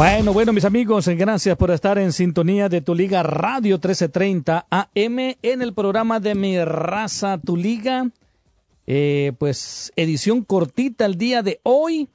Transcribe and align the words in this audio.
Bueno, 0.00 0.32
bueno, 0.32 0.54
mis 0.54 0.64
amigos, 0.64 1.08
gracias 1.08 1.58
por 1.58 1.70
estar 1.70 1.98
en 1.98 2.14
sintonía 2.14 2.70
de 2.70 2.80
Tu 2.80 2.94
Liga 2.94 3.22
Radio 3.22 3.74
1330 3.74 4.66
AM 4.70 5.18
en 5.42 5.60
el 5.60 5.74
programa 5.74 6.20
de 6.20 6.34
Mi 6.34 6.58
Raza 6.64 7.36
Tu 7.36 7.54
Liga. 7.54 8.08
Eh, 8.86 9.32
pues 9.38 9.92
edición 9.96 10.42
cortita 10.42 11.04
el 11.04 11.18
día 11.18 11.42
de 11.42 11.60
hoy. 11.64 12.08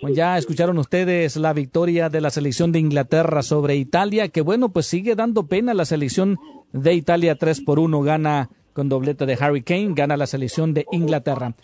Pues 0.00 0.16
ya 0.16 0.36
escucharon 0.36 0.76
ustedes 0.76 1.36
la 1.36 1.52
victoria 1.52 2.08
de 2.08 2.20
la 2.20 2.30
selección 2.30 2.72
de 2.72 2.80
Inglaterra 2.80 3.44
sobre 3.44 3.76
Italia, 3.76 4.26
que 4.26 4.40
bueno, 4.40 4.70
pues 4.70 4.86
sigue 4.86 5.14
dando 5.14 5.46
pena 5.46 5.72
la 5.72 5.84
selección 5.84 6.40
de 6.72 6.94
Italia 6.94 7.36
3 7.36 7.60
por 7.60 7.78
1 7.78 8.00
gana 8.00 8.50
con 8.74 8.90
doblete 8.90 9.24
de 9.24 9.38
Harry 9.40 9.62
Kane, 9.62 9.94
gana 9.94 10.18
la 10.18 10.26
selección 10.26 10.74
de 10.74 10.84
Inglaterra. 10.92 11.54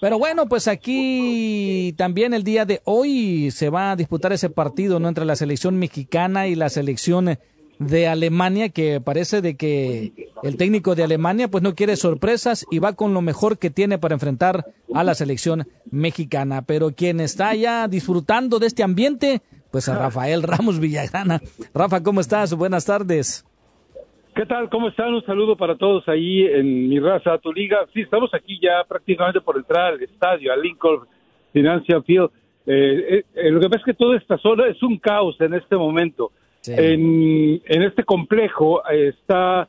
Pero 0.00 0.18
bueno, 0.18 0.46
pues 0.46 0.68
aquí 0.68 1.94
también 1.96 2.34
el 2.34 2.42
día 2.42 2.66
de 2.66 2.82
hoy 2.84 3.50
se 3.50 3.70
va 3.70 3.92
a 3.92 3.96
disputar 3.96 4.32
ese 4.32 4.50
partido 4.50 5.00
¿no? 5.00 5.08
entre 5.08 5.24
la 5.24 5.36
selección 5.36 5.78
mexicana 5.78 6.48
y 6.48 6.54
la 6.54 6.68
selección 6.68 7.38
de 7.78 8.08
Alemania, 8.08 8.68
que 8.70 9.00
parece 9.00 9.40
de 9.40 9.56
que 9.56 10.30
el 10.42 10.56
técnico 10.56 10.94
de 10.94 11.04
Alemania 11.04 11.48
pues 11.48 11.62
no 11.62 11.74
quiere 11.74 11.96
sorpresas 11.96 12.66
y 12.70 12.78
va 12.78 12.94
con 12.94 13.14
lo 13.14 13.22
mejor 13.22 13.58
que 13.58 13.70
tiene 13.70 13.98
para 13.98 14.14
enfrentar 14.14 14.66
a 14.92 15.04
la 15.04 15.14
selección 15.14 15.68
mexicana. 15.90 16.62
Pero 16.62 16.92
quien 16.92 17.20
está 17.20 17.54
ya 17.54 17.86
disfrutando 17.88 18.58
de 18.58 18.66
este 18.66 18.82
ambiente, 18.82 19.40
pues 19.70 19.88
a 19.88 19.94
Rafael 19.96 20.42
Ramos 20.42 20.80
Villagrana. 20.80 21.40
Rafa, 21.74 22.02
¿cómo 22.02 22.20
estás? 22.20 22.54
Buenas 22.54 22.84
tardes. 22.84 23.45
¿Qué 24.36 24.44
tal? 24.44 24.68
¿Cómo 24.68 24.88
están? 24.88 25.14
Un 25.14 25.24
saludo 25.24 25.56
para 25.56 25.76
todos 25.76 26.06
ahí 26.10 26.42
en 26.42 26.90
mi 26.90 27.00
raza, 27.00 27.38
tu 27.38 27.50
liga. 27.54 27.86
Sí, 27.94 28.02
estamos 28.02 28.34
aquí 28.34 28.60
ya 28.60 28.84
prácticamente 28.86 29.40
por 29.40 29.56
entrar 29.56 29.94
al 29.94 30.02
estadio, 30.02 30.52
al 30.52 30.60
Lincoln 30.60 31.06
Financial 31.54 32.04
Field. 32.04 32.28
Eh, 32.66 33.24
eh, 33.34 33.50
lo 33.50 33.60
que 33.60 33.68
pasa 33.70 33.78
es 33.78 33.84
que 33.86 33.94
toda 33.94 34.14
esta 34.14 34.36
zona 34.36 34.66
es 34.66 34.82
un 34.82 34.98
caos 34.98 35.40
en 35.40 35.54
este 35.54 35.74
momento. 35.74 36.32
En, 36.66 37.62
en, 37.64 37.82
este 37.82 38.04
complejo 38.04 38.82
eh, 38.90 39.14
está, 39.18 39.68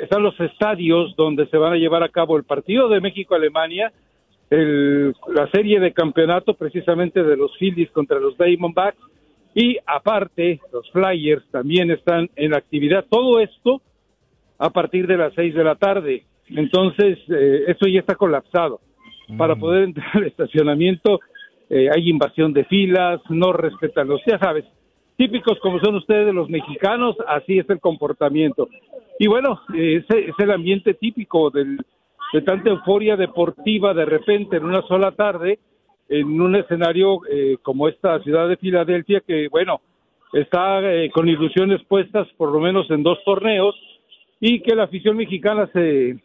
están 0.00 0.22
los 0.22 0.40
estadios 0.40 1.14
donde 1.14 1.46
se 1.48 1.58
van 1.58 1.74
a 1.74 1.76
llevar 1.76 2.02
a 2.02 2.08
cabo 2.08 2.38
el 2.38 2.44
partido 2.44 2.88
de 2.88 3.02
México-Alemania, 3.02 3.92
la 4.48 5.50
serie 5.52 5.80
de 5.80 5.92
campeonato 5.92 6.54
precisamente 6.54 7.22
de 7.22 7.36
los 7.36 7.54
Phillies 7.58 7.90
contra 7.90 8.18
los 8.18 8.38
Diamondbacks 8.38 9.02
y 9.54 9.76
aparte 9.84 10.60
los 10.72 10.90
Flyers 10.92 11.44
también 11.50 11.90
están 11.90 12.30
en 12.36 12.54
actividad. 12.54 13.04
Todo 13.10 13.40
esto 13.40 13.82
a 14.58 14.70
partir 14.70 15.06
de 15.06 15.16
las 15.16 15.32
seis 15.34 15.54
de 15.54 15.64
la 15.64 15.76
tarde. 15.76 16.24
Entonces, 16.50 17.18
eh, 17.28 17.64
eso 17.68 17.86
ya 17.88 18.00
está 18.00 18.14
colapsado. 18.14 18.80
Para 19.36 19.54
mm. 19.54 19.60
poder 19.60 19.82
entrar 19.84 20.08
al 20.14 20.24
estacionamiento 20.24 21.20
eh, 21.70 21.88
hay 21.94 22.08
invasión 22.08 22.52
de 22.52 22.64
filas, 22.64 23.20
no 23.28 23.52
respetan 23.52 24.08
los, 24.08 24.20
ya 24.26 24.38
sabes, 24.38 24.64
típicos 25.16 25.58
como 25.60 25.78
son 25.80 25.96
ustedes 25.96 26.32
los 26.34 26.48
mexicanos, 26.48 27.16
así 27.26 27.58
es 27.58 27.68
el 27.68 27.80
comportamiento. 27.80 28.68
Y 29.18 29.26
bueno, 29.26 29.60
ese 29.74 30.28
es 30.28 30.34
el 30.38 30.50
ambiente 30.50 30.94
típico 30.94 31.50
del, 31.50 31.78
de 32.32 32.42
tanta 32.42 32.70
euforia 32.70 33.16
deportiva 33.16 33.92
de 33.92 34.06
repente 34.06 34.56
en 34.56 34.64
una 34.64 34.80
sola 34.82 35.12
tarde, 35.12 35.58
en 36.08 36.40
un 36.40 36.56
escenario 36.56 37.20
eh, 37.30 37.58
como 37.60 37.88
esta 37.88 38.18
ciudad 38.20 38.48
de 38.48 38.56
Filadelfia, 38.56 39.20
que 39.26 39.48
bueno, 39.48 39.82
está 40.32 40.80
con 41.12 41.28
ilusiones 41.28 41.82
puestas 41.86 42.28
por 42.38 42.50
lo 42.50 42.60
menos 42.60 42.90
en 42.90 43.02
dos 43.02 43.18
torneos, 43.24 43.74
y 44.40 44.60
que 44.60 44.74
la 44.74 44.84
afición 44.84 45.16
mexicana 45.16 45.68
se, 45.72 46.18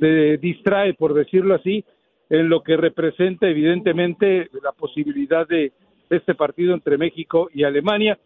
se 0.00 0.36
distrae, 0.38 0.94
por 0.94 1.14
decirlo 1.14 1.54
así, 1.54 1.84
en 2.30 2.48
lo 2.48 2.62
que 2.62 2.76
representa 2.76 3.48
evidentemente 3.48 4.48
la 4.62 4.72
posibilidad 4.72 5.46
de 5.46 5.72
este 6.10 6.34
partido 6.34 6.74
entre 6.74 6.98
México 6.98 7.48
y 7.52 7.64
Alemania. 7.64 8.18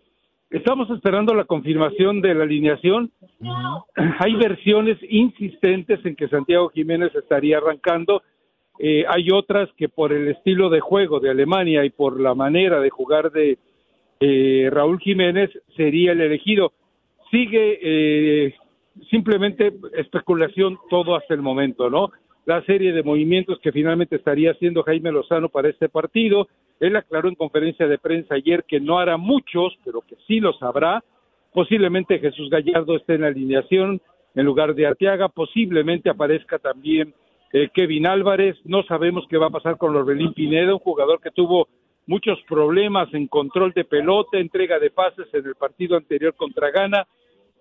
Estamos 0.51 0.89
esperando 0.91 1.35
la 1.35 1.45
confirmación 1.45 2.23
de 2.23 2.35
la 2.35 2.45
alineación. 2.45 3.11
Hay 4.19 4.35
versiones 4.37 4.99
insistentes 5.09 6.01
en 6.05 6.17
que 6.17 6.29
Santiago 6.29 6.71
Jiménez 6.71 7.15
estaría 7.15 7.59
arrancando. 7.59 8.23
Eh, 8.79 9.05
hay 9.09 9.29
otras 9.33 9.69
que 9.77 9.89
por 9.89 10.13
el 10.13 10.29
estilo 10.29 10.71
de 10.71 10.81
juego 10.81 11.21
de 11.21 11.31
Alemania 11.31 11.85
y 11.85 11.91
por 11.91 12.19
la 12.19 12.35
manera 12.35 12.81
de 12.81 12.91
jugar 12.91 13.31
de 13.31 13.59
eh, 14.21 14.71
Raúl 14.73 14.99
Jiménez 15.01 15.51
sería 15.77 16.13
el 16.13 16.21
elegido. 16.23 16.73
Sigue 17.31 17.79
eh, 17.83 18.55
simplemente 19.11 19.73
especulación 19.95 20.79
todo 20.91 21.17
hasta 21.17 21.35
el 21.35 21.43
momento, 21.43 21.91
¿no? 21.91 22.11
La 22.45 22.65
serie 22.65 22.93
de 22.93 23.03
movimientos 23.03 23.59
que 23.61 23.73
finalmente 23.73 24.17
estaría 24.17 24.53
haciendo 24.53 24.83
Jaime 24.83 25.13
Lozano 25.13 25.49
para 25.49 25.69
este 25.69 25.89
partido. 25.89 26.49
Él 26.81 26.97
aclaró 26.97 27.29
en 27.29 27.35
conferencia 27.35 27.87
de 27.87 27.99
prensa 27.99 28.37
ayer 28.37 28.65
que 28.67 28.81
no 28.81 28.99
hará 28.99 29.17
muchos, 29.17 29.77
pero 29.85 30.01
que 30.01 30.17
sí 30.27 30.41
los 30.41 30.63
habrá. 30.63 31.05
Posiblemente 31.53 32.19
Jesús 32.19 32.49
Gallardo 32.49 32.97
esté 32.97 33.15
en 33.15 33.23
la 33.23 33.27
alineación 33.29 34.01
en 34.35 34.47
lugar 34.47 34.75
de 34.75 34.87
Arteaga. 34.87 35.29
Posiblemente 35.29 36.09
aparezca 36.09 36.59
también 36.59 37.13
eh, 37.53 37.69
Kevin 37.75 38.07
Álvarez. 38.07 38.57
No 38.65 38.83
sabemos 38.85 39.27
qué 39.29 39.37
va 39.37 39.47
a 39.47 39.51
pasar 39.51 39.77
con 39.77 39.95
Orbelín 39.95 40.33
Pineda, 40.33 40.73
un 40.73 40.81
jugador 40.81 41.21
que 41.21 41.31
tuvo 41.31 41.69
muchos 42.07 42.39
problemas 42.49 43.13
en 43.13 43.27
control 43.27 43.73
de 43.73 43.85
pelota, 43.85 44.39
entrega 44.39 44.79
de 44.79 44.91
pases 44.91 45.27
en 45.35 45.45
el 45.45 45.55
partido 45.55 45.97
anterior 45.97 46.35
contra 46.35 46.71
Ghana 46.71 47.07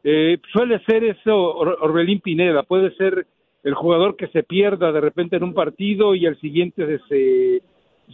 eh, 0.04 0.38
suele 0.52 0.80
ser 0.86 1.04
eso 1.04 1.36
Orbelín 1.36 2.22
Pineda, 2.22 2.64
puede 2.64 2.96
ser 2.96 3.28
el 3.64 3.74
jugador 3.74 4.16
que 4.16 4.28
se 4.28 4.44
pierda 4.44 4.92
de 4.92 5.02
repente 5.02 5.36
en 5.36 5.44
un 5.44 5.54
partido 5.54 6.16
y 6.16 6.26
el 6.26 6.40
siguiente 6.40 7.00
se, 7.10 7.62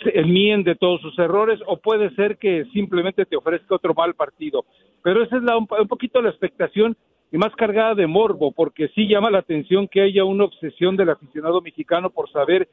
se 0.01 0.19
enmiende 0.19 0.75
todos 0.75 1.01
sus 1.01 1.17
errores, 1.19 1.59
o 1.67 1.77
puede 1.77 2.09
ser 2.15 2.37
que 2.37 2.65
simplemente 2.73 3.25
te 3.25 3.35
ofrezca 3.35 3.75
otro 3.75 3.93
mal 3.93 4.15
partido. 4.15 4.65
Pero 5.03 5.23
esa 5.23 5.37
es 5.37 5.43
la, 5.43 5.57
un, 5.57 5.67
poquito 5.67 6.21
la 6.21 6.29
expectación 6.29 6.95
y 7.31 7.37
más 7.37 7.53
cargada 7.55 7.95
de 7.95 8.07
morbo, 8.07 8.51
porque 8.51 8.87
sí 8.89 9.07
llama 9.07 9.29
la 9.29 9.39
atención 9.39 9.87
que 9.87 10.01
haya 10.01 10.23
una 10.23 10.45
obsesión 10.45 10.95
del 10.95 11.09
aficionado 11.09 11.61
mexicano 11.61 12.09
por 12.09 12.31
saber 12.31 12.67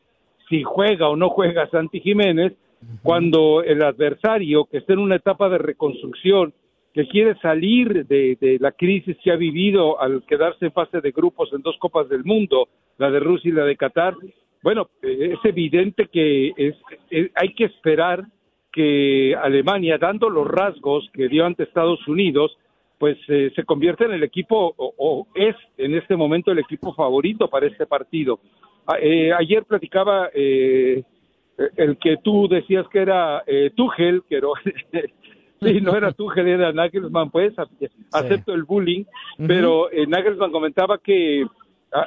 si 0.48 0.62
juega 0.62 1.08
o 1.08 1.16
no 1.16 1.30
juega 1.30 1.68
Santi 1.70 2.00
Jiménez, 2.00 2.54
cuando 3.02 3.62
el 3.62 3.82
adversario 3.82 4.64
que 4.64 4.78
está 4.78 4.94
en 4.94 5.00
una 5.00 5.16
etapa 5.16 5.50
de 5.50 5.58
reconstrucción 5.58 6.54
que 6.92 7.06
quiere 7.06 7.36
salir 7.40 8.06
de, 8.06 8.58
la 8.60 8.72
crisis 8.72 9.16
que 9.22 9.30
ha 9.30 9.36
vivido 9.36 10.00
al 10.00 10.24
quedarse 10.26 10.66
en 10.66 10.72
fase 10.72 11.00
de 11.00 11.12
grupos 11.12 11.52
en 11.52 11.62
dos 11.62 11.76
Copas 11.78 12.08
del 12.08 12.24
Mundo, 12.24 12.68
la 12.98 13.10
de 13.10 13.20
Rusia 13.20 13.50
y 13.50 13.54
la 13.54 13.64
de 13.64 13.76
Qatar, 13.76 14.14
bueno, 14.62 14.90
eh, 15.02 15.34
es 15.34 15.44
evidente 15.44 16.06
que 16.06 16.52
es, 16.56 16.74
hay 17.34 17.54
que 17.54 17.64
esperar 17.64 18.24
que 18.72 19.34
Alemania, 19.40 19.98
dando 19.98 20.28
los 20.28 20.46
rasgos 20.46 21.08
que 21.12 21.28
dio 21.28 21.46
ante 21.46 21.62
Estados 21.62 22.06
Unidos, 22.06 22.56
pues 22.98 23.16
eh, 23.28 23.50
se 23.56 23.64
convierta 23.64 24.04
en 24.04 24.12
el 24.12 24.22
equipo 24.22 24.74
o, 24.76 25.26
es 25.34 25.56
en 25.78 25.94
este 25.94 26.14
momento 26.14 26.52
el 26.52 26.58
equipo 26.58 26.94
favorito 26.94 27.48
para 27.48 27.66
este 27.66 27.86
partido. 27.86 28.40
Eh, 29.00 29.32
ayer 29.32 29.64
platicaba 29.64 30.28
el 30.34 31.04
que 31.98 32.16
tú 32.22 32.48
decías 32.48 32.86
que 32.88 32.98
era 32.98 33.42
Tuchel, 33.74 34.22
pero 34.28 34.52
Sí, 35.66 35.80
no 35.80 35.94
era 35.94 36.12
tú, 36.12 36.30
era 36.32 36.72
Nagelsmann, 36.72 37.30
pues, 37.30 37.52
acepto 38.12 38.54
el 38.54 38.64
bullying, 38.64 39.04
pero 39.46 39.90
eh, 39.92 40.06
Nagelsmann 40.06 40.52
comentaba 40.52 40.96
que 40.98 41.44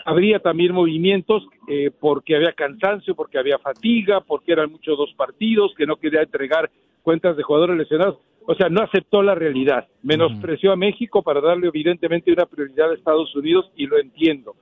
habría 0.05 0.39
también 0.39 0.73
movimientos 0.73 1.43
eh, 1.67 1.91
porque 1.99 2.35
había 2.35 2.53
cansancio, 2.53 3.15
porque 3.15 3.37
había 3.37 3.59
fatiga, 3.59 4.21
porque 4.21 4.53
eran 4.53 4.71
muchos 4.71 4.97
dos 4.97 5.13
partidos, 5.15 5.73
que 5.77 5.85
no 5.85 5.97
quería 5.97 6.21
entregar 6.21 6.71
cuentas 7.01 7.35
de 7.37 7.43
jugadores 7.43 7.77
lesionados. 7.77 8.17
o 8.45 8.55
sea, 8.55 8.69
no 8.69 8.81
aceptó 8.81 9.21
la 9.21 9.35
realidad, 9.35 9.87
menospreció 10.01 10.71
a 10.71 10.75
México 10.75 11.21
para 11.21 11.41
darle 11.41 11.67
evidentemente 11.67 12.31
una 12.31 12.45
prioridad 12.45 12.91
a 12.91 12.95
Estados 12.95 13.35
Unidos 13.35 13.71
y 13.75 13.85
lo 13.87 13.99
entiendo. 13.99 14.55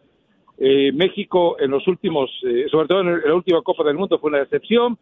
Eh, 0.58 0.92
México 0.92 1.56
en 1.60 1.72
los 1.72 1.88
últimos, 1.88 2.30
eh, 2.44 2.68
sobre 2.70 2.88
todo 2.88 3.02
en 3.02 3.22
la 3.22 3.34
última 3.34 3.62
Copa 3.64 3.84
del 3.84 3.98
Mundo 3.98 4.20
fue 4.20 4.30
una 4.30 4.40
decepción, 4.40 4.98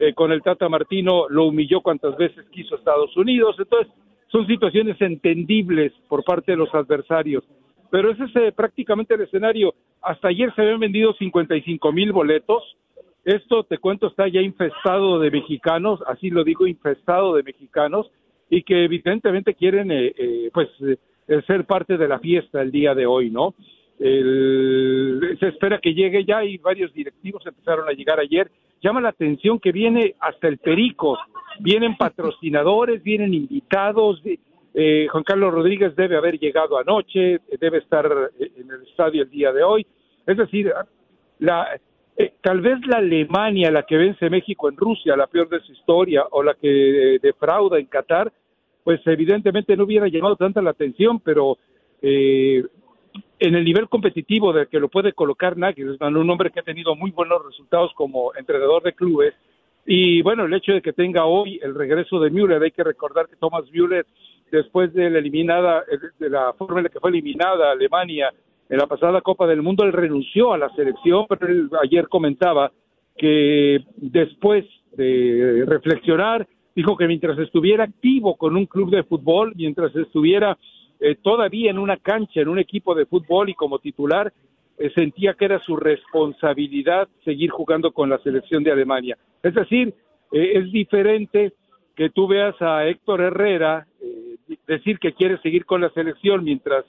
eh, 0.00 0.12
con 0.14 0.32
el 0.32 0.42
Tata 0.42 0.68
Martino 0.68 1.28
lo 1.28 1.44
humilló 1.44 1.80
cuantas 1.80 2.16
veces 2.16 2.44
quiso 2.50 2.74
Estados 2.74 3.16
Unidos, 3.16 3.54
entonces 3.58 3.92
son 4.32 4.46
situaciones 4.48 5.00
entendibles 5.00 5.92
por 6.08 6.24
parte 6.24 6.52
de 6.52 6.58
los 6.58 6.74
adversarios, 6.74 7.44
pero 7.90 8.10
ese 8.10 8.24
es 8.24 8.54
prácticamente 8.54 9.14
el 9.14 9.20
escenario. 9.20 9.74
Hasta 10.02 10.28
ayer 10.28 10.52
se 10.54 10.62
habían 10.62 10.80
vendido 10.80 11.12
55 11.14 11.92
mil 11.92 12.12
boletos, 12.12 12.76
esto, 13.24 13.64
te 13.64 13.78
cuento, 13.78 14.06
está 14.06 14.28
ya 14.28 14.40
infestado 14.40 15.18
de 15.18 15.30
mexicanos, 15.30 16.00
así 16.06 16.30
lo 16.30 16.42
digo, 16.42 16.66
infestado 16.66 17.34
de 17.34 17.42
mexicanos, 17.42 18.10
y 18.48 18.62
que 18.62 18.84
evidentemente 18.84 19.54
quieren, 19.54 19.90
eh, 19.90 20.12
eh, 20.16 20.50
pues, 20.52 20.68
eh, 20.80 21.42
ser 21.46 21.64
parte 21.64 21.96
de 21.96 22.08
la 22.08 22.18
fiesta 22.18 22.60
el 22.60 22.72
día 22.72 22.94
de 22.94 23.06
hoy, 23.06 23.30
¿no? 23.30 23.54
se 23.98 25.48
espera 25.48 25.78
que 25.78 25.92
llegue 25.92 26.24
ya 26.24 26.42
y 26.42 26.56
varios 26.56 26.90
directivos 26.94 27.46
empezaron 27.46 27.86
a 27.86 27.92
llegar 27.92 28.18
ayer. 28.18 28.50
Llama 28.82 29.00
la 29.00 29.10
atención 29.10 29.58
que 29.58 29.72
viene 29.72 30.14
hasta 30.20 30.48
el 30.48 30.58
Perico, 30.58 31.18
vienen 31.58 31.96
patrocinadores, 31.96 33.02
vienen 33.02 33.34
invitados. 33.34 34.22
Juan 34.72 35.24
Carlos 35.24 35.52
Rodríguez 35.52 35.94
debe 35.96 36.16
haber 36.16 36.38
llegado 36.38 36.78
anoche, 36.78 37.40
debe 37.60 37.78
estar 37.78 38.06
en 38.38 38.70
el 38.70 38.82
estadio 38.88 39.22
el 39.22 39.30
día 39.30 39.52
de 39.52 39.62
hoy. 39.62 39.86
Es 40.26 40.36
decir, 40.36 40.72
la, 41.40 41.68
eh, 42.16 42.34
tal 42.42 42.60
vez 42.60 42.78
la 42.86 42.98
Alemania, 42.98 43.70
la 43.70 43.84
que 43.84 43.96
vence 43.96 44.28
México 44.28 44.68
en 44.68 44.76
Rusia, 44.76 45.16
la 45.16 45.26
peor 45.26 45.48
de 45.48 45.60
su 45.60 45.72
historia, 45.72 46.26
o 46.30 46.42
la 46.42 46.52
que 46.54 47.14
eh, 47.14 47.18
defrauda 47.18 47.78
en 47.78 47.86
Qatar, 47.86 48.30
pues 48.84 49.00
evidentemente 49.06 49.74
no 49.74 49.84
hubiera 49.84 50.06
llamado 50.06 50.36
tanta 50.36 50.60
la 50.60 50.70
atención, 50.70 51.20
pero 51.20 51.56
eh, 52.02 52.62
en 53.40 53.54
el 53.54 53.64
nivel 53.64 53.88
competitivo 53.88 54.52
de 54.52 54.66
que 54.66 54.78
lo 54.78 54.88
puede 54.88 55.14
colocar 55.14 55.56
Nagelsmann, 55.56 56.16
un 56.16 56.30
hombre 56.30 56.50
que 56.50 56.60
ha 56.60 56.62
tenido 56.62 56.94
muy 56.94 57.10
buenos 57.10 57.44
resultados 57.44 57.92
como 57.94 58.32
entrenador 58.36 58.82
de 58.82 58.92
clubes, 58.92 59.34
y 59.86 60.20
bueno, 60.22 60.44
el 60.44 60.52
hecho 60.52 60.72
de 60.72 60.82
que 60.82 60.92
tenga 60.92 61.24
hoy 61.24 61.58
el 61.62 61.74
regreso 61.74 62.20
de 62.20 62.30
Müller, 62.30 62.62
hay 62.62 62.70
que 62.70 62.84
recordar 62.84 63.28
que 63.28 63.36
Thomas 63.36 63.64
Müller, 63.72 64.06
después 64.52 64.92
de 64.92 65.08
la 65.08 65.18
eliminada, 65.18 65.84
de 66.18 66.30
la 66.30 66.52
forma 66.52 66.80
en 66.80 66.84
la 66.84 66.90
que 66.90 67.00
fue 67.00 67.10
eliminada 67.10 67.72
Alemania 67.72 68.30
en 68.68 68.78
la 68.78 68.86
pasada 68.86 69.20
Copa 69.20 69.46
del 69.48 69.62
Mundo 69.62 69.84
él 69.84 69.92
renunció 69.92 70.52
a 70.52 70.58
la 70.58 70.68
selección, 70.76 71.26
pero 71.28 71.48
él 71.48 71.68
ayer 71.82 72.06
comentaba 72.08 72.70
que 73.16 73.80
después 73.96 74.64
de 74.92 75.64
reflexionar, 75.66 76.46
dijo 76.74 76.96
que 76.96 77.08
mientras 77.08 77.38
estuviera 77.38 77.84
activo 77.84 78.36
con 78.36 78.56
un 78.56 78.66
club 78.66 78.90
de 78.90 79.02
fútbol, 79.02 79.54
mientras 79.56 79.94
estuviera 79.96 80.56
eh, 81.00 81.16
todavía 81.22 81.70
en 81.70 81.78
una 81.78 81.96
cancha, 81.96 82.40
en 82.40 82.48
un 82.48 82.58
equipo 82.58 82.94
de 82.94 83.06
fútbol 83.06 83.48
y 83.48 83.54
como 83.54 83.78
titular, 83.78 84.32
eh, 84.78 84.90
sentía 84.94 85.34
que 85.34 85.46
era 85.46 85.58
su 85.60 85.76
responsabilidad 85.76 87.08
seguir 87.24 87.50
jugando 87.50 87.92
con 87.92 88.08
la 88.08 88.18
selección 88.18 88.62
de 88.62 88.72
Alemania. 88.72 89.16
Es 89.42 89.54
decir, 89.54 89.94
eh, 90.32 90.52
es 90.54 90.70
diferente 90.72 91.52
que 91.96 92.10
tú 92.10 92.28
veas 92.28 92.60
a 92.60 92.86
Héctor 92.86 93.20
Herrera 93.20 93.86
decir 94.66 94.98
que 94.98 95.12
quiere 95.12 95.38
seguir 95.38 95.64
con 95.64 95.80
la 95.80 95.90
selección 95.90 96.42
mientras 96.42 96.84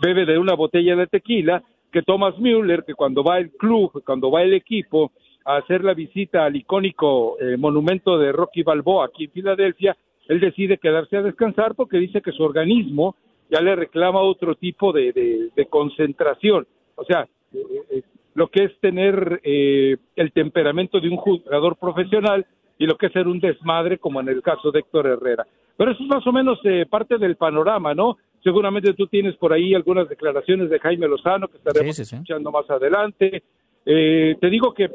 bebe 0.00 0.24
de 0.24 0.38
una 0.38 0.54
botella 0.54 0.96
de 0.96 1.06
tequila, 1.06 1.62
que 1.92 2.02
Thomas 2.02 2.38
Müller, 2.38 2.84
que 2.84 2.94
cuando 2.94 3.22
va 3.22 3.38
el 3.38 3.50
club, 3.50 4.02
cuando 4.04 4.30
va 4.30 4.42
el 4.42 4.54
equipo 4.54 5.12
a 5.44 5.56
hacer 5.56 5.84
la 5.84 5.94
visita 5.94 6.44
al 6.44 6.56
icónico 6.56 7.36
eh, 7.40 7.56
monumento 7.56 8.18
de 8.18 8.32
Rocky 8.32 8.62
Balboa 8.62 9.06
aquí 9.06 9.24
en 9.24 9.30
Filadelfia, 9.30 9.96
él 10.28 10.40
decide 10.40 10.78
quedarse 10.78 11.16
a 11.16 11.22
descansar 11.22 11.74
porque 11.74 11.98
dice 11.98 12.22
que 12.22 12.32
su 12.32 12.42
organismo 12.42 13.16
ya 13.50 13.60
le 13.60 13.76
reclama 13.76 14.20
otro 14.20 14.54
tipo 14.54 14.92
de, 14.92 15.12
de, 15.54 15.66
concentración. 15.66 16.66
O 16.94 17.04
sea, 17.04 17.28
eh, 17.52 17.58
eh, 17.90 18.02
lo 18.34 18.48
que 18.48 18.64
es 18.64 18.80
tener 18.80 19.40
el 19.42 20.32
temperamento 20.32 21.00
de 21.00 21.08
un 21.08 21.16
jugador 21.16 21.76
profesional 21.76 22.46
y 22.78 22.86
lo 22.86 22.96
que 22.96 23.06
es 23.06 23.12
ser 23.12 23.26
un 23.28 23.40
desmadre, 23.40 23.98
como 23.98 24.20
en 24.20 24.28
el 24.28 24.42
caso 24.42 24.70
de 24.70 24.80
Héctor 24.80 25.06
Herrera. 25.06 25.46
Pero 25.76 25.90
eso 25.90 26.02
es 26.02 26.08
más 26.08 26.26
o 26.26 26.32
menos 26.32 26.58
parte 26.88 27.18
del 27.18 27.36
panorama, 27.36 27.94
¿no? 27.94 28.16
Seguramente 28.42 28.94
tú 28.94 29.06
tienes 29.06 29.36
por 29.36 29.52
ahí 29.52 29.74
algunas 29.74 30.08
declaraciones 30.08 30.70
de 30.70 30.78
Jaime 30.78 31.08
Lozano 31.08 31.48
que 31.48 31.58
estaremos 31.58 31.98
escuchando 31.98 32.50
más 32.50 32.68
adelante. 32.70 33.42
Eh, 33.84 34.36
te 34.40 34.50
digo 34.50 34.72
que 34.72 34.90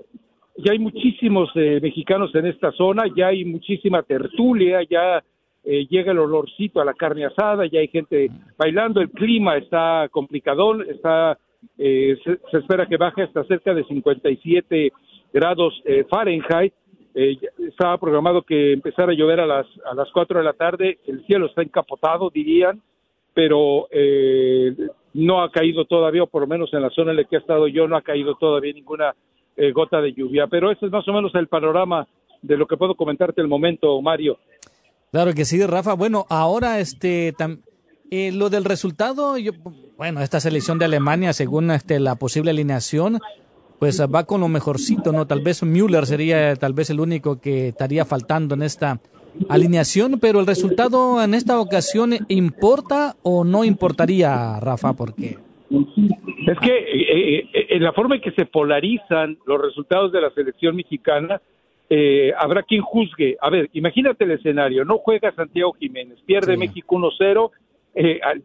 ya 0.58 0.72
hay 0.72 0.80
muchísimos 0.80 1.50
eh, 1.56 1.80
mexicanos 1.82 2.34
en 2.34 2.48
esta 2.48 2.72
zona, 2.72 3.04
ya 3.16 3.28
hay 3.28 3.46
muchísima 3.46 4.02
tertulia, 4.04 4.82
ya 4.90 5.24
eh, 5.66 5.88
llega 5.90 6.12
el 6.12 6.20
olorcito 6.20 6.80
a 6.80 6.86
la 6.86 6.94
carne 6.94 7.26
asada, 7.26 7.66
ya 7.66 7.80
hay 7.80 7.88
gente 7.88 8.30
bailando, 8.58 9.02
el 9.02 9.10
clima 9.10 9.58
está 9.58 10.08
complicado, 10.12 10.82
está, 10.84 11.38
se, 11.78 12.18
se, 12.24 12.58
espera 12.58 12.86
que 12.86 12.98
baje 12.98 13.24
hasta 13.24 13.44
cerca 13.46 13.74
de 13.74 13.84
57 13.84 14.92
grados 15.34 15.74
Fahrenheit. 16.10 16.74
estaba 17.14 17.98
programado 17.98 18.44
que 18.44 18.74
empezara 18.74 19.12
a 19.12 19.16
llover 19.16 19.40
a 19.40 19.46
las 19.48 19.68
a 19.86 19.96
las 19.96 20.10
4 20.12 20.40
de 20.40 20.46
la 20.46 20.54
tarde, 20.54 21.00
el 21.08 21.26
cielo 21.26 21.48
está 21.48 21.62
encapotado, 21.62 22.30
dirían, 22.30 22.82
pero 23.36 23.90
eh, 23.92 24.74
no 25.14 25.44
ha 25.44 25.52
caído 25.52 25.84
todavía, 25.86 26.24
o 26.24 26.28
por 26.28 26.42
lo 26.42 26.48
menos 26.48 26.74
en 26.74 26.82
la 26.82 26.90
zona 26.90 27.12
en 27.12 27.18
la 27.18 27.26
que 27.26 27.36
he 27.36 27.40
estado 27.40 27.68
yo, 27.68 27.86
no 27.86 27.98
ha 27.98 28.02
caído 28.02 28.36
todavía 28.36 28.74
ninguna 28.74 29.14
eh, 29.58 29.74
gota 29.74 30.02
de 30.02 30.14
lluvia. 30.14 30.48
Pero 30.48 30.72
ese 30.72 30.86
es 30.86 30.92
más 30.92 31.06
o 31.08 31.14
menos 31.14 31.36
el 31.36 31.48
panorama 31.48 32.08
de 32.42 32.56
lo 32.56 32.66
que 32.66 32.78
puedo 32.78 32.96
comentarte 32.96 33.42
el 33.42 33.50
momento, 33.50 34.02
Mario. 34.02 34.38
Claro 35.16 35.34
que 35.34 35.46
sí, 35.46 35.66
Rafa. 35.66 35.94
Bueno, 35.94 36.26
ahora 36.30 36.82
este 36.82 37.34
eh, 38.12 38.34
lo 38.34 38.50
del 38.50 38.66
resultado, 38.66 39.38
yo, 39.38 39.54
bueno, 39.96 40.20
esta 40.20 40.42
selección 40.42 40.78
de 40.78 40.84
Alemania, 40.84 41.32
según 41.32 41.72
este, 41.72 42.02
la 42.02 42.16
posible 42.16 42.52
alineación, 42.52 43.20
pues 43.80 44.02
va 44.14 44.26
con 44.26 44.42
lo 44.42 44.50
mejorcito, 44.50 45.14
¿no? 45.14 45.26
Tal 45.26 45.40
vez 45.40 45.64
Müller 45.64 46.06
sería 46.06 46.54
tal 46.58 46.74
vez 46.74 46.90
el 46.90 47.00
único 47.00 47.40
que 47.40 47.70
estaría 47.70 48.04
faltando 48.04 48.56
en 48.56 48.64
esta 48.64 49.00
alineación, 49.48 50.20
pero 50.20 50.42
el 50.42 50.48
resultado 50.48 51.24
en 51.24 51.34
esta 51.34 51.62
ocasión 51.62 52.12
importa 52.28 53.16
o 53.24 53.46
no 53.46 53.64
importaría, 53.64 54.60
Rafa, 54.60 54.92
¿por 54.92 55.16
qué? 55.16 55.38
Es 56.46 56.60
que 56.60 56.76
eh, 56.78 57.50
eh, 57.54 57.68
en 57.70 57.84
la 57.84 57.94
forma 57.94 58.16
en 58.16 58.22
que 58.22 58.32
se 58.32 58.46
polarizan 58.48 59.38
los 59.46 59.62
resultados 59.62 60.12
de 60.12 60.20
la 60.20 60.32
selección 60.32 60.76
mexicana, 60.76 61.40
eh, 61.90 62.34
habrá 62.38 62.64
quien 62.64 62.82
juzgue. 62.82 63.38
A 63.42 63.50
ver, 63.50 63.70
imagínate 63.74 64.24
el 64.24 64.32
escenario, 64.32 64.86
no 64.86 64.98
juega 64.98 65.34
Santiago 65.34 65.74
Jiménez, 65.74 66.20
pierde 66.26 66.58
México 66.58 66.96
1-0, 66.96 67.52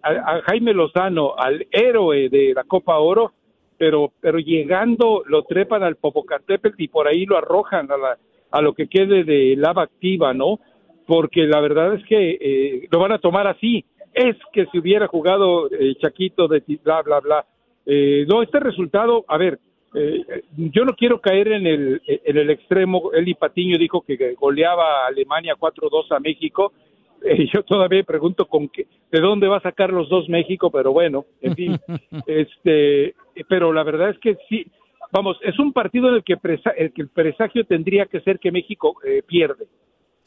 a, 0.03 0.41
Jaime 0.43 0.73
Lozano, 0.75 1.35
al 1.37 1.67
héroe 1.71 2.29
de 2.29 2.53
la 2.55 2.65
Copa 2.65 2.99
Oro, 2.99 3.33
pero, 3.79 4.13
pero 4.21 4.39
llegando 4.39 5.23
lo 5.27 5.43
trepan 5.45 5.83
al 5.83 5.97
Popocatépetl 5.97 6.83
y 6.83 6.89
por 6.89 7.09
ahí 7.09 7.25
lo 7.27 7.39
arrojan 7.39 7.91
a, 7.91 7.97
la, 7.97 8.19
a 8.51 8.61
lo 8.61 8.75
que 8.75 8.89
quede 8.89 9.25
de 9.25 9.57
lava 9.57 9.83
activa, 9.83 10.35
¿no? 10.35 10.61
porque 11.11 11.45
la 11.49 11.59
verdad 11.61 11.95
es 11.95 12.05
que 12.05 12.39
eh, 12.41 12.89
lo 12.89 13.01
van 13.01 13.11
a 13.11 13.19
tomar 13.19 13.49
así. 13.49 13.85
Es 14.15 14.37
que 14.53 14.67
si 14.67 14.79
hubiera 14.79 15.09
jugado 15.09 15.67
eh, 15.69 15.97
Chaquito 16.01 16.47
de 16.47 16.63
bla, 16.85 17.03
bla, 17.03 17.19
bla. 17.19 17.45
Eh, 17.85 18.25
no, 18.29 18.45
este 18.45 18.61
resultado, 18.61 19.25
a 19.27 19.37
ver, 19.37 19.59
yo 19.93 20.85
no 20.85 20.95
quiero 20.95 21.21
caer 21.21 21.49
en 21.49 21.67
el, 21.67 22.03
en 22.07 22.37
el 22.37 22.51
extremo. 22.51 23.11
Eli 23.13 23.35
Patiño 23.35 23.79
dijo 23.79 24.03
que 24.03 24.35
goleaba 24.35 25.05
a 25.05 25.07
Alemania 25.09 25.57
4-2 25.59 26.07
a 26.11 26.21
México. 26.21 26.73
yo 27.53 27.63
todavía 27.65 28.03
pregunto 28.05 28.47
con 28.47 28.69
qué, 28.69 28.87
de 29.11 29.21
dónde 29.21 29.49
va 29.49 29.59
a 29.59 29.63
sacar 29.63 29.93
los 29.93 30.09
dos 30.09 30.29
México, 30.29 30.71
pero 30.71 30.93
bueno, 30.93 31.27
en 31.41 31.55
fin. 31.55 31.79
este, 32.27 33.15
pero 33.49 33.73
la 33.73 33.83
verdad 33.83 34.11
es 34.11 34.19
que 34.19 34.37
sí, 34.49 34.67
vamos, 35.13 35.37
es 35.43 35.59
un 35.59 35.73
partido 35.73 36.09
en 36.09 36.15
el 36.17 36.25
que, 36.25 36.39
el, 36.77 36.93
que 36.93 37.03
el 37.03 37.09
presagio 37.09 37.65
tendría 37.65 38.07
que 38.07 38.21
ser 38.21 38.39
que 38.39 38.53
México 38.53 38.95
pierde 39.27 39.67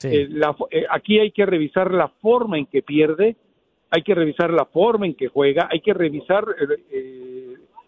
eh, 0.04 0.30
eh, 0.72 0.86
aquí 0.90 1.20
hay 1.20 1.32
que 1.32 1.46
revisar 1.46 1.94
la 1.94 2.08
forma 2.08 2.58
en 2.58 2.66
que 2.66 2.82
pierde, 2.82 3.36
hay 3.90 4.02
que 4.04 4.16
revisar 4.16 4.52
la 4.52 4.66
forma 4.66 5.06
en 5.06 5.16
que 5.16 5.28
juega, 5.28 5.70
hay 5.72 5.82
que 5.82 5.94
revisar 5.94 6.46
eh, 6.92 7.33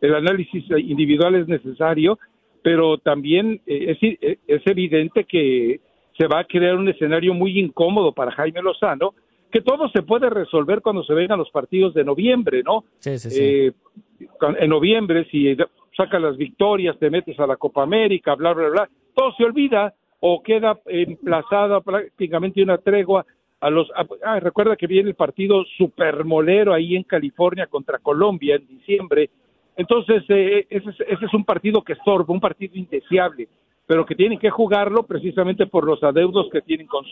el 0.01 0.15
análisis 0.15 0.63
individual 0.77 1.35
es 1.35 1.47
necesario, 1.47 2.19
pero 2.61 2.97
también 2.97 3.61
es, 3.65 3.97
es 4.01 4.61
evidente 4.65 5.25
que 5.25 5.79
se 6.17 6.27
va 6.27 6.39
a 6.39 6.43
crear 6.45 6.75
un 6.75 6.89
escenario 6.89 7.33
muy 7.33 7.59
incómodo 7.59 8.11
para 8.11 8.31
Jaime 8.31 8.61
Lozano, 8.61 9.13
que 9.51 9.61
todo 9.61 9.89
se 9.89 10.01
puede 10.01 10.29
resolver 10.29 10.81
cuando 10.81 11.03
se 11.03 11.13
vengan 11.13 11.39
los 11.39 11.49
partidos 11.51 11.93
de 11.93 12.03
noviembre, 12.03 12.63
¿no? 12.63 12.83
Sí, 12.99 13.17
sí, 13.17 13.29
sí. 13.29 13.71
en 14.59 14.69
noviembre, 14.69 15.25
si 15.29 15.55
sacas 15.95 16.21
las 16.21 16.37
victorias, 16.37 16.97
te 16.99 17.09
metes 17.09 17.39
a 17.39 17.47
la 17.47 17.55
Copa 17.55 17.83
América, 17.83 18.35
bla, 18.35 18.53
bla, 18.53 18.69
bla, 18.69 18.89
todo 19.13 19.33
se 19.37 19.43
olvida 19.43 19.93
o 20.19 20.41
queda 20.41 20.79
emplazada 20.85 21.81
prácticamente 21.81 22.63
una 22.63 22.77
tregua 22.77 23.25
a 23.61 23.69
los 23.69 23.89
ah, 23.95 24.39
recuerda 24.39 24.75
que 24.75 24.87
viene 24.87 25.09
el 25.09 25.15
partido 25.15 25.63
supermolero 25.77 26.73
ahí 26.73 26.95
en 26.95 27.03
California 27.03 27.67
contra 27.67 27.99
Colombia 27.99 28.55
en 28.55 28.67
diciembre 28.67 29.29
entonces 29.77 30.23
eh, 30.29 30.67
ese, 30.69 30.89
es, 31.07 31.33
un 31.33 31.43
partido 31.43 31.81
que 31.81 31.93
estorba 31.93 32.33
un 32.33 32.39
partido 32.39 32.75
indeseable 32.75 33.47
pero 33.87 34.05
que 34.05 34.15
tienen 34.15 34.39
que 34.39 34.49
jugarlo 34.49 35.03
precisamente 35.03 35.67
por 35.67 35.85
los 35.85 36.01
adeudos 36.03 36.47
que 36.51 36.61
tienen 36.61 36.87
con. 36.87 37.05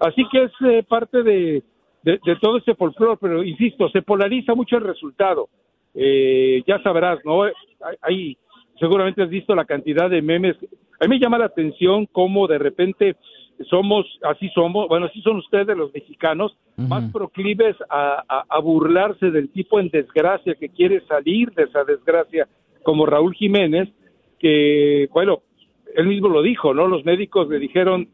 Así 0.00 0.24
que 0.30 0.44
es 0.44 0.52
eh, 0.66 0.82
parte 0.82 1.22
de, 1.22 1.62
de, 2.02 2.36
todo 2.40 2.58
ese 2.58 2.74
folclore, 2.74 3.18
pero 3.20 3.42
insisto, 3.42 3.88
se 3.90 4.02
polariza 4.02 4.54
mucho 4.54 4.76
el 4.76 4.84
resultado. 4.84 5.48
Eh, 5.94 6.62
ya 6.66 6.80
sabrás, 6.82 7.18
¿no? 7.24 7.42
Hay, 8.02 8.36
seguramente 8.78 9.22
has 9.22 9.28
visto 9.28 9.54
la 9.54 9.64
cantidad 9.64 10.08
de 10.08 10.22
memes. 10.22 10.56
A 11.00 11.04
mí 11.04 11.10
me 11.10 11.18
llama 11.18 11.38
la 11.38 11.46
atención 11.46 12.06
cómo 12.06 12.46
de 12.46 12.58
repente 12.58 13.16
somos, 13.68 14.06
así 14.22 14.48
somos, 14.50 14.88
bueno, 14.88 15.06
así 15.06 15.20
son 15.22 15.38
ustedes 15.38 15.76
los 15.76 15.92
mexicanos, 15.92 16.56
más 16.76 17.10
proclives 17.12 17.76
a, 17.90 18.44
a, 18.48 18.58
burlarse 18.60 19.32
del 19.32 19.50
tipo 19.50 19.80
en 19.80 19.88
desgracia 19.88 20.54
que 20.54 20.68
quiere 20.68 21.00
salir 21.06 21.50
de 21.52 21.64
esa 21.64 21.82
desgracia, 21.82 22.46
como 22.84 23.04
Raúl 23.04 23.34
Jiménez, 23.34 23.88
que, 24.38 25.08
bueno, 25.12 25.42
él 25.96 26.06
mismo 26.06 26.28
lo 26.28 26.42
dijo, 26.42 26.72
¿no? 26.72 26.86
Los 26.86 27.04
médicos 27.04 27.48
le 27.48 27.58
dijeron 27.58 28.08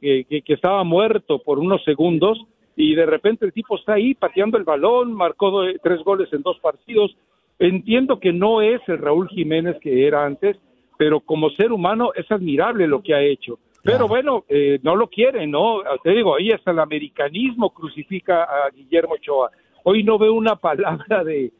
que, 0.00 0.26
que, 0.28 0.52
estaba 0.52 0.84
muerto 0.84 1.38
por 1.38 1.58
unos 1.58 1.82
segundos 1.84 2.38
y 2.76 2.94
de 2.94 3.06
repente 3.06 3.46
el 3.46 3.52
tipo 3.52 3.76
está 3.76 3.94
ahí 3.94 4.14
pateando 4.14 4.58
el 4.58 4.64
balón, 4.64 5.12
marcó 5.12 5.62
tres 5.82 6.02
goles 6.04 6.30
en 6.32 6.42
dos 6.42 6.58
partidos. 6.60 7.16
Entiendo 7.58 8.20
que 8.20 8.32
no 8.32 8.62
es 8.62 8.80
el 8.86 8.98
Raúl 8.98 9.28
Jiménez 9.28 9.76
que 9.80 10.06
era 10.06 10.24
antes, 10.24 10.56
pero 10.98 11.20
como 11.20 11.50
ser 11.50 11.72
humano 11.72 12.12
es 12.14 12.30
admirable 12.30 12.86
lo 12.86 13.02
que 13.02 13.14
ha 13.14 13.22
hecho. 13.22 13.58
Pero 13.82 14.06
bueno, 14.06 14.44
eh, 14.48 14.78
no 14.82 14.94
lo 14.94 15.08
quieren, 15.08 15.50
¿no? 15.50 15.80
Te 16.02 16.10
digo, 16.10 16.36
ahí 16.36 16.50
hasta 16.50 16.70
el 16.70 16.78
americanismo 16.78 17.70
crucifica 17.70 18.44
a 18.44 18.70
Guillermo 18.70 19.14
Ochoa. 19.14 19.50
Hoy 19.84 20.04
no 20.04 20.18
veo 20.18 20.34
una 20.34 20.56
palabra 20.56 21.24
de, 21.24 21.52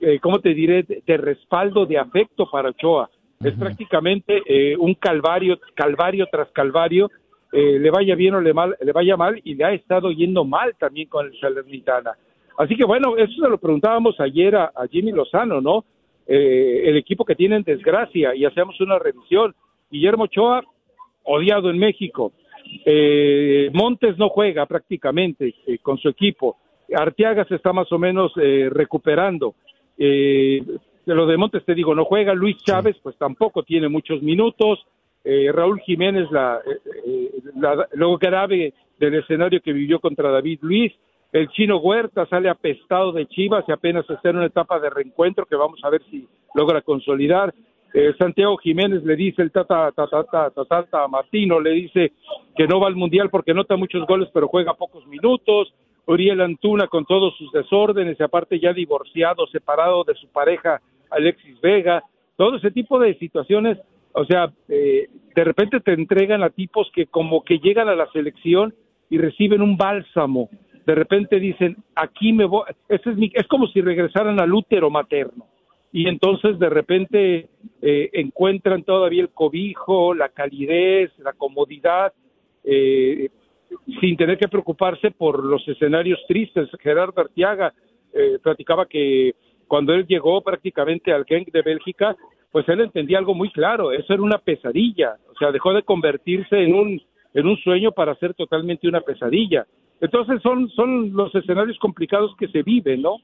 eh, 0.00 0.18
¿cómo 0.20 0.40
te 0.40 0.52
diré?, 0.54 0.82
de, 0.82 1.16
respaldo, 1.16 1.86
de 1.86 1.98
afecto 1.98 2.48
para 2.50 2.70
Ochoa. 2.70 3.08
Es 3.42 3.54
prácticamente 3.54 4.42
eh, 4.46 4.76
un 4.78 4.94
calvario, 4.94 5.58
calvario 5.74 6.26
tras 6.30 6.50
calvario, 6.52 7.10
eh, 7.52 7.78
le 7.78 7.90
vaya 7.90 8.14
bien 8.14 8.34
o 8.34 8.40
le, 8.40 8.52
mal, 8.52 8.76
le 8.80 8.92
vaya 8.92 9.16
mal, 9.16 9.40
y 9.44 9.54
le 9.54 9.64
ha 9.64 9.72
estado 9.72 10.10
yendo 10.10 10.44
mal 10.44 10.74
también 10.78 11.08
con 11.08 11.26
el 11.26 11.38
Salernitana. 11.38 12.12
Así 12.58 12.76
que 12.76 12.84
bueno, 12.84 13.16
eso 13.16 13.32
se 13.32 13.48
lo 13.48 13.58
preguntábamos 13.58 14.18
ayer 14.20 14.56
a, 14.56 14.72
Jimmy 14.90 15.12
Lozano, 15.12 15.60
¿no? 15.60 15.84
el 16.26 16.96
equipo 16.96 17.24
que 17.24 17.36
tiene 17.36 17.56
en 17.56 17.62
desgracia, 17.62 18.34
y 18.34 18.44
hacemos 18.44 18.80
una 18.80 18.98
revisión. 18.98 19.54
Guillermo 19.90 20.24
Ochoa 20.24 20.62
odiado 21.26 21.70
en 21.70 21.78
México. 21.78 22.32
Eh, 22.84 23.70
Montes 23.72 24.18
no 24.18 24.28
juega 24.28 24.66
prácticamente 24.66 25.54
eh, 25.66 25.78
con 25.78 25.98
su 25.98 26.08
equipo. 26.08 26.56
Arteaga 26.94 27.44
se 27.44 27.56
está 27.56 27.72
más 27.72 27.90
o 27.92 27.98
menos 27.98 28.32
eh, 28.36 28.68
recuperando. 28.70 29.54
de 29.96 30.62
lo 31.06 31.26
de 31.26 31.36
Montes 31.36 31.64
te 31.64 31.74
digo, 31.74 31.94
no 31.94 32.04
juega. 32.04 32.34
Luis 32.34 32.56
Chávez, 32.64 32.96
pues 33.02 33.16
tampoco 33.16 33.62
tiene 33.62 33.88
muchos 33.88 34.22
minutos. 34.22 34.84
Raúl 35.24 35.80
Jiménez, 35.80 36.30
la, 36.30 36.60
lo 37.94 38.16
grave 38.16 38.72
del 39.00 39.14
escenario 39.16 39.60
que 39.60 39.72
vivió 39.72 39.98
contra 39.98 40.30
David 40.30 40.60
Luis. 40.62 40.92
El 41.32 41.48
chino 41.48 41.78
Huerta 41.78 42.26
sale 42.26 42.48
apestado 42.48 43.10
de 43.10 43.26
Chivas 43.26 43.64
y 43.66 43.72
apenas 43.72 44.08
está 44.08 44.30
en 44.30 44.36
una 44.36 44.46
etapa 44.46 44.78
de 44.78 44.88
reencuentro 44.88 45.44
que 45.44 45.56
vamos 45.56 45.80
a 45.82 45.90
ver 45.90 46.02
si 46.10 46.28
logra 46.54 46.80
consolidar. 46.82 47.52
Eh, 47.98 48.12
Santiago 48.18 48.58
Jiménez 48.58 49.02
le 49.04 49.16
dice 49.16 49.40
el 49.40 49.50
tata, 49.50 49.90
tata, 49.90 50.22
tata, 50.24 50.64
tata, 50.66 51.08
Martino, 51.08 51.58
le 51.58 51.70
dice 51.70 52.12
que 52.54 52.66
no 52.66 52.78
va 52.78 52.88
al 52.88 52.94
Mundial 52.94 53.30
porque 53.30 53.54
nota 53.54 53.74
muchos 53.78 54.06
goles 54.06 54.28
pero 54.34 54.48
juega 54.48 54.74
pocos 54.74 55.06
minutos. 55.06 55.72
Uriel 56.04 56.42
Antuna 56.42 56.88
con 56.88 57.06
todos 57.06 57.34
sus 57.38 57.50
desórdenes 57.52 58.20
y 58.20 58.22
aparte 58.22 58.60
ya 58.60 58.74
divorciado, 58.74 59.46
separado 59.46 60.04
de 60.04 60.14
su 60.14 60.28
pareja 60.28 60.82
Alexis 61.08 61.58
Vega. 61.62 62.02
Todo 62.36 62.56
ese 62.56 62.70
tipo 62.70 62.98
de 62.98 63.14
situaciones, 63.14 63.78
o 64.12 64.26
sea, 64.26 64.52
eh, 64.68 65.08
de 65.34 65.44
repente 65.44 65.80
te 65.80 65.94
entregan 65.94 66.42
a 66.42 66.50
tipos 66.50 66.90
que 66.94 67.06
como 67.06 67.44
que 67.44 67.60
llegan 67.60 67.88
a 67.88 67.96
la 67.96 68.12
selección 68.12 68.74
y 69.08 69.16
reciben 69.16 69.62
un 69.62 69.78
bálsamo. 69.78 70.50
De 70.84 70.94
repente 70.94 71.40
dicen, 71.40 71.78
aquí 71.94 72.34
me 72.34 72.44
voy, 72.44 72.64
ese 72.90 73.08
es, 73.08 73.16
mi, 73.16 73.32
es 73.32 73.46
como 73.48 73.68
si 73.68 73.80
regresaran 73.80 74.38
al 74.38 74.52
útero 74.52 74.90
materno 74.90 75.46
y 75.96 76.08
entonces 76.08 76.58
de 76.58 76.68
repente 76.68 77.48
eh, 77.80 78.10
encuentran 78.12 78.82
todavía 78.82 79.22
el 79.22 79.30
cobijo, 79.30 80.12
la 80.12 80.28
calidez, 80.28 81.10
la 81.20 81.32
comodidad, 81.32 82.12
eh, 82.64 83.30
sin 83.98 84.14
tener 84.18 84.36
que 84.36 84.46
preocuparse 84.46 85.10
por 85.10 85.42
los 85.42 85.66
escenarios 85.66 86.20
tristes. 86.28 86.68
Gerardo 86.80 87.18
Artiaga 87.18 87.72
eh, 88.12 88.38
platicaba 88.42 88.84
que 88.84 89.36
cuando 89.66 89.94
él 89.94 90.06
llegó 90.06 90.42
prácticamente 90.42 91.14
al 91.14 91.24
Genk 91.24 91.50
de 91.50 91.62
Bélgica, 91.62 92.14
pues 92.52 92.68
él 92.68 92.82
entendía 92.82 93.16
algo 93.16 93.32
muy 93.32 93.50
claro, 93.50 93.90
eso 93.90 94.12
era 94.12 94.22
una 94.22 94.36
pesadilla, 94.36 95.16
o 95.34 95.38
sea, 95.38 95.50
dejó 95.50 95.72
de 95.72 95.82
convertirse 95.82 96.62
en 96.62 96.74
un 96.74 97.00
en 97.32 97.46
un 97.46 97.56
sueño 97.56 97.92
para 97.92 98.14
ser 98.16 98.34
totalmente 98.34 98.86
una 98.86 99.00
pesadilla. 99.00 99.66
Entonces 100.02 100.42
son 100.42 100.68
son 100.72 101.14
los 101.14 101.34
escenarios 101.34 101.78
complicados 101.78 102.36
que 102.38 102.48
se 102.48 102.62
viven, 102.62 103.00
¿no? 103.00 103.16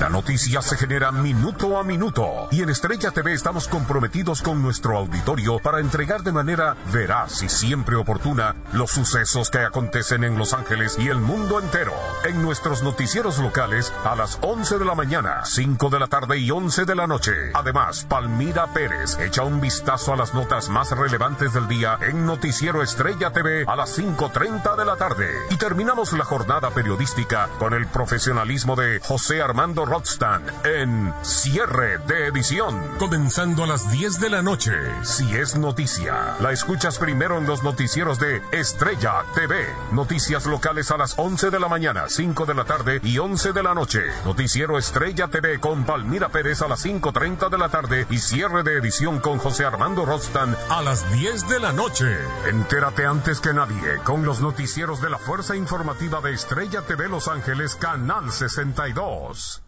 La 0.00 0.08
noticia 0.08 0.62
se 0.62 0.78
genera 0.78 1.12
minuto 1.12 1.78
a 1.78 1.84
minuto 1.84 2.48
y 2.50 2.62
en 2.62 2.70
Estrella 2.70 3.10
TV 3.10 3.34
estamos 3.34 3.68
comprometidos 3.68 4.40
con 4.40 4.62
nuestro 4.62 4.96
auditorio 4.96 5.58
para 5.58 5.80
entregar 5.80 6.22
de 6.22 6.32
manera 6.32 6.74
veraz 6.90 7.42
y 7.42 7.50
siempre 7.50 7.96
oportuna 7.96 8.56
los 8.72 8.92
sucesos 8.92 9.50
que 9.50 9.58
acontecen 9.58 10.24
en 10.24 10.38
Los 10.38 10.54
Ángeles 10.54 10.96
y 10.98 11.08
el 11.08 11.18
mundo 11.18 11.60
entero. 11.60 11.92
En 12.24 12.40
nuestros 12.40 12.82
noticieros 12.82 13.38
locales 13.38 13.92
a 14.06 14.16
las 14.16 14.38
11 14.40 14.78
de 14.78 14.84
la 14.86 14.94
mañana, 14.94 15.44
5 15.44 15.90
de 15.90 15.98
la 15.98 16.06
tarde 16.06 16.38
y 16.38 16.50
11 16.50 16.86
de 16.86 16.94
la 16.94 17.06
noche. 17.06 17.32
Además, 17.52 18.06
Palmira 18.08 18.68
Pérez 18.68 19.18
echa 19.18 19.42
un 19.42 19.60
vistazo 19.60 20.14
a 20.14 20.16
las 20.16 20.32
notas 20.32 20.70
más 20.70 20.92
relevantes 20.92 21.52
del 21.52 21.68
día 21.68 21.98
en 22.00 22.24
Noticiero 22.24 22.82
Estrella 22.82 23.32
TV 23.32 23.66
a 23.66 23.76
las 23.76 23.98
5.30 23.98 24.76
de 24.76 24.84
la 24.86 24.96
tarde. 24.96 25.28
Y 25.50 25.56
terminamos 25.56 26.14
la 26.14 26.24
jornada 26.24 26.70
periodística 26.70 27.49
con 27.58 27.74
el 27.74 27.86
profesionalismo 27.86 28.76
de 28.76 29.00
José 29.00 29.42
Armando 29.42 29.84
Rothstein 29.84 30.42
en 30.64 31.12
Cierre 31.22 31.98
de 32.06 32.28
Edición, 32.28 32.80
comenzando 32.98 33.64
a 33.64 33.66
las 33.66 33.90
10 33.90 34.20
de 34.20 34.30
la 34.30 34.42
noche. 34.42 34.72
Si 35.02 35.34
es 35.34 35.56
noticia, 35.56 36.36
la 36.40 36.52
escuchas 36.52 36.98
primero 36.98 37.38
en 37.38 37.46
los 37.46 37.62
noticieros 37.62 38.18
de 38.18 38.42
Estrella 38.52 39.24
TV. 39.34 39.66
Noticias 39.92 40.46
locales 40.46 40.90
a 40.90 40.96
las 40.96 41.18
11 41.18 41.50
de 41.50 41.60
la 41.60 41.68
mañana, 41.68 42.04
5 42.08 42.46
de 42.46 42.54
la 42.54 42.64
tarde 42.64 43.00
y 43.02 43.18
11 43.18 43.52
de 43.52 43.62
la 43.62 43.74
noche. 43.74 44.00
Noticiero 44.24 44.78
Estrella 44.78 45.28
TV 45.28 45.60
con 45.60 45.84
Palmira 45.84 46.28
Pérez 46.28 46.62
a 46.62 46.68
las 46.68 46.84
5.30 46.84 47.48
de 47.50 47.58
la 47.58 47.68
tarde 47.68 48.06
y 48.10 48.18
cierre 48.18 48.62
de 48.62 48.76
edición 48.76 49.20
con 49.20 49.38
José 49.38 49.64
Armando 49.64 50.04
Rothstein 50.04 50.54
a 50.68 50.82
las 50.82 51.10
10 51.12 51.48
de 51.48 51.60
la 51.60 51.72
noche. 51.72 52.06
Entérate 52.48 53.06
antes 53.06 53.40
que 53.40 53.52
nadie 53.52 53.98
con 54.04 54.24
los 54.24 54.40
noticieros 54.40 55.00
de 55.00 55.10
la 55.10 55.18
Fuerza 55.18 55.56
Informativa 55.56 56.20
de 56.20 56.32
Estrella 56.32 56.82
TV 56.82 57.08
Los 57.08 57.28
Ángeles, 57.30 57.76
Canal 57.76 58.30
62. 58.32 59.62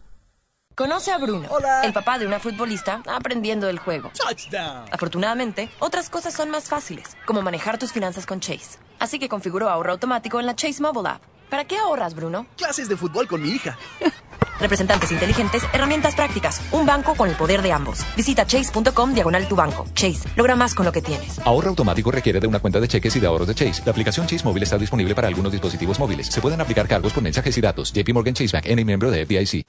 Conoce 0.75 1.11
a 1.11 1.17
Bruno, 1.19 1.47
Hola. 1.51 1.81
el 1.83 1.93
papá 1.93 2.17
de 2.17 2.25
una 2.25 2.39
futbolista 2.39 3.01
aprendiendo 3.07 3.69
el 3.69 3.77
juego. 3.79 4.11
Touchdown. 4.17 4.85
Afortunadamente, 4.91 5.69
otras 5.79 6.09
cosas 6.09 6.33
son 6.33 6.49
más 6.49 6.67
fáciles, 6.67 7.15
como 7.25 7.41
manejar 7.41 7.77
tus 7.77 7.91
finanzas 7.93 8.25
con 8.25 8.39
Chase. 8.39 8.79
Así 8.99 9.19
que 9.19 9.29
configuró 9.29 9.69
ahorro 9.69 9.91
automático 9.91 10.39
en 10.39 10.45
la 10.47 10.55
Chase 10.55 10.81
Mobile 10.81 11.09
App. 11.09 11.21
¿Para 11.49 11.65
qué 11.65 11.77
ahorras, 11.77 12.15
Bruno? 12.15 12.47
Clases 12.57 12.89
de 12.89 12.97
fútbol 12.97 13.27
con 13.27 13.41
mi 13.41 13.49
hija. 13.49 13.77
Representantes 14.63 15.11
inteligentes, 15.11 15.61
herramientas 15.73 16.15
prácticas, 16.15 16.61
un 16.71 16.85
banco 16.85 17.15
con 17.15 17.29
el 17.29 17.35
poder 17.35 17.61
de 17.61 17.73
ambos. 17.73 17.99
Visita 18.15 18.47
chase.com 18.47 19.13
diagonal 19.13 19.45
tu 19.49 19.57
banco. 19.57 19.85
Chase, 19.93 20.29
logra 20.37 20.55
más 20.55 20.73
con 20.73 20.85
lo 20.85 20.93
que 20.93 21.01
tienes. 21.01 21.37
Ahorro 21.45 21.69
automático 21.71 22.09
requiere 22.11 22.39
de 22.39 22.47
una 22.47 22.59
cuenta 22.59 22.79
de 22.79 22.87
cheques 22.87 23.13
y 23.17 23.19
de 23.19 23.27
ahorros 23.27 23.49
de 23.49 23.55
Chase. 23.55 23.81
La 23.85 23.91
aplicación 23.91 24.25
Chase 24.25 24.45
Móvil 24.45 24.63
está 24.63 24.77
disponible 24.77 25.13
para 25.15 25.27
algunos 25.27 25.51
dispositivos 25.51 25.99
móviles. 25.99 26.27
Se 26.27 26.39
pueden 26.39 26.61
aplicar 26.61 26.87
cargos 26.87 27.11
por 27.11 27.21
mensajes 27.21 27.57
y 27.57 27.61
datos. 27.61 27.91
JP 27.91 28.13
Morgan 28.13 28.33
Chase 28.33 28.55
Bank, 28.55 28.65
N 28.67 28.85
miembro 28.85 29.11
de 29.11 29.25
FDIC. 29.25 29.65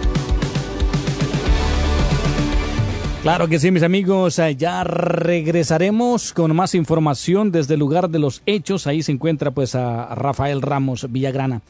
Claro 3.22 3.48
que 3.48 3.58
sí, 3.58 3.72
mis 3.72 3.82
amigos. 3.82 4.38
eh, 4.38 4.54
Ya 4.54 4.84
regresaremos 4.84 6.32
con 6.32 6.54
más 6.54 6.74
información 6.76 7.50
desde 7.50 7.74
el 7.74 7.80
lugar 7.80 8.10
de 8.10 8.20
los 8.20 8.42
hechos. 8.46 8.86
Ahí 8.86 9.02
se 9.02 9.10
encuentra 9.10 9.50
pues 9.50 9.74
a 9.74 10.14
Rafael 10.14 10.62
Ramos 10.62 11.10
Villagrana. 11.10 11.62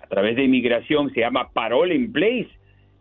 a 0.00 0.06
través 0.06 0.36
de 0.36 0.44
inmigración, 0.44 1.12
se 1.12 1.20
llama 1.20 1.50
Parole 1.52 1.94
in 1.94 2.12
Place, 2.12 2.48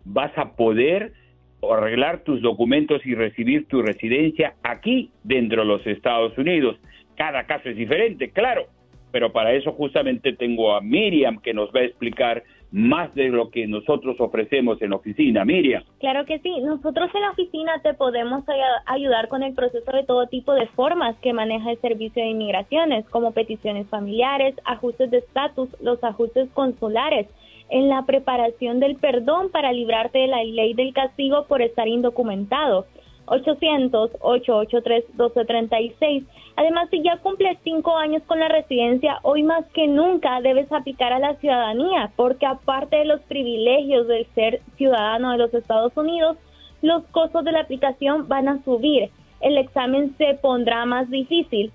vas 0.04 0.38
a 0.38 0.56
poder 0.56 1.14
arreglar 1.62 2.24
tus 2.24 2.42
documentos 2.42 3.06
y 3.06 3.16
recibir 3.16 3.68
tu 3.68 3.82
residencia 3.82 4.54
aquí 4.64 5.12
dentro 5.24 5.62
de 5.62 5.68
los 5.68 5.86
Estados 5.86 6.38
Unidos. 6.38 6.78
Cada 7.16 7.44
caso 7.46 7.70
es 7.70 7.76
diferente, 7.76 8.32
claro, 8.32 8.68
pero 9.12 9.32
para 9.32 9.54
eso 9.54 9.72
justamente 9.74 10.34
tengo 10.34 10.74
a 10.74 10.82
Miriam 10.82 11.40
que 11.42 11.54
nos 11.54 11.70
va 11.70 11.82
a 11.82 11.84
explicar 11.86 12.44
más 12.72 13.14
de 13.16 13.30
lo 13.30 13.50
que 13.50 13.66
nosotros 13.66 14.16
ofrecemos 14.20 14.80
en 14.84 14.92
la 14.92 14.98
oficina. 14.98 15.44
Miriam. 15.44 15.84
Claro 16.00 16.24
que 16.26 16.38
sí, 16.40 16.62
nosotros 16.62 17.10
en 17.16 17.22
la 17.22 17.32
oficina 17.32 17.82
te 17.82 17.96
podemos 17.96 18.48
ay- 18.48 18.60
ayudar 18.86 19.28
con 19.28 19.42
el 19.42 19.56
proceso 19.56 19.92
de 19.92 20.04
todo 20.04 20.28
tipo 20.28 20.54
de 20.54 20.68
formas 20.68 21.18
que 21.18 21.34
maneja 21.34 21.72
el 21.72 21.80
Servicio 21.82 22.22
de 22.22 22.30
Inmigraciones, 22.30 23.10
como 23.10 23.32
peticiones 23.32 23.88
familiares, 23.88 24.54
ajustes 24.66 25.10
de 25.10 25.18
estatus, 25.18 25.70
los 25.82 26.04
ajustes 26.04 26.48
consulares, 26.54 27.26
en 27.70 27.90
la 27.90 28.06
preparación 28.06 28.80
del 28.80 28.96
perdón 28.96 29.52
para 29.52 29.72
librarte 29.72 30.20
de 30.20 30.28
la 30.28 30.44
ley 30.44 30.74
del 30.74 30.94
castigo 30.94 31.46
por 31.48 31.62
estar 31.62 31.88
indocumentado. 31.88 32.86
800-883-1236. 33.30 36.26
Además, 36.56 36.90
si 36.90 37.04
ya 37.04 37.18
cumples 37.18 37.60
cinco 37.64 37.96
años 37.96 38.24
con 38.24 38.40
la 38.40 38.48
residencia, 38.48 39.20
hoy 39.22 39.44
más 39.44 39.68
que 39.68 39.86
nunca 39.88 40.42
debes 40.42 40.72
aplicar 40.72 41.14
a 41.14 41.20
la 41.20 41.36
ciudadanía, 41.36 42.12
porque 42.16 42.48
aparte 42.48 42.96
de 42.98 43.06
los 43.06 43.22
privilegios 43.22 44.08
de 44.08 44.26
ser 44.36 44.62
ciudadano 44.78 45.32
de 45.32 45.38
los 45.38 45.54
Estados 45.54 45.96
Unidos, 45.96 46.36
los 46.82 47.06
costos 47.08 47.44
de 47.46 47.52
la 47.52 47.60
aplicación 47.62 48.28
van 48.28 48.48
a 48.48 48.64
subir. 48.64 49.12
El 49.42 49.58
examen 49.58 50.16
se 50.18 50.36
pondrá 50.36 50.86
más 50.86 51.10
difícil. 51.10 51.72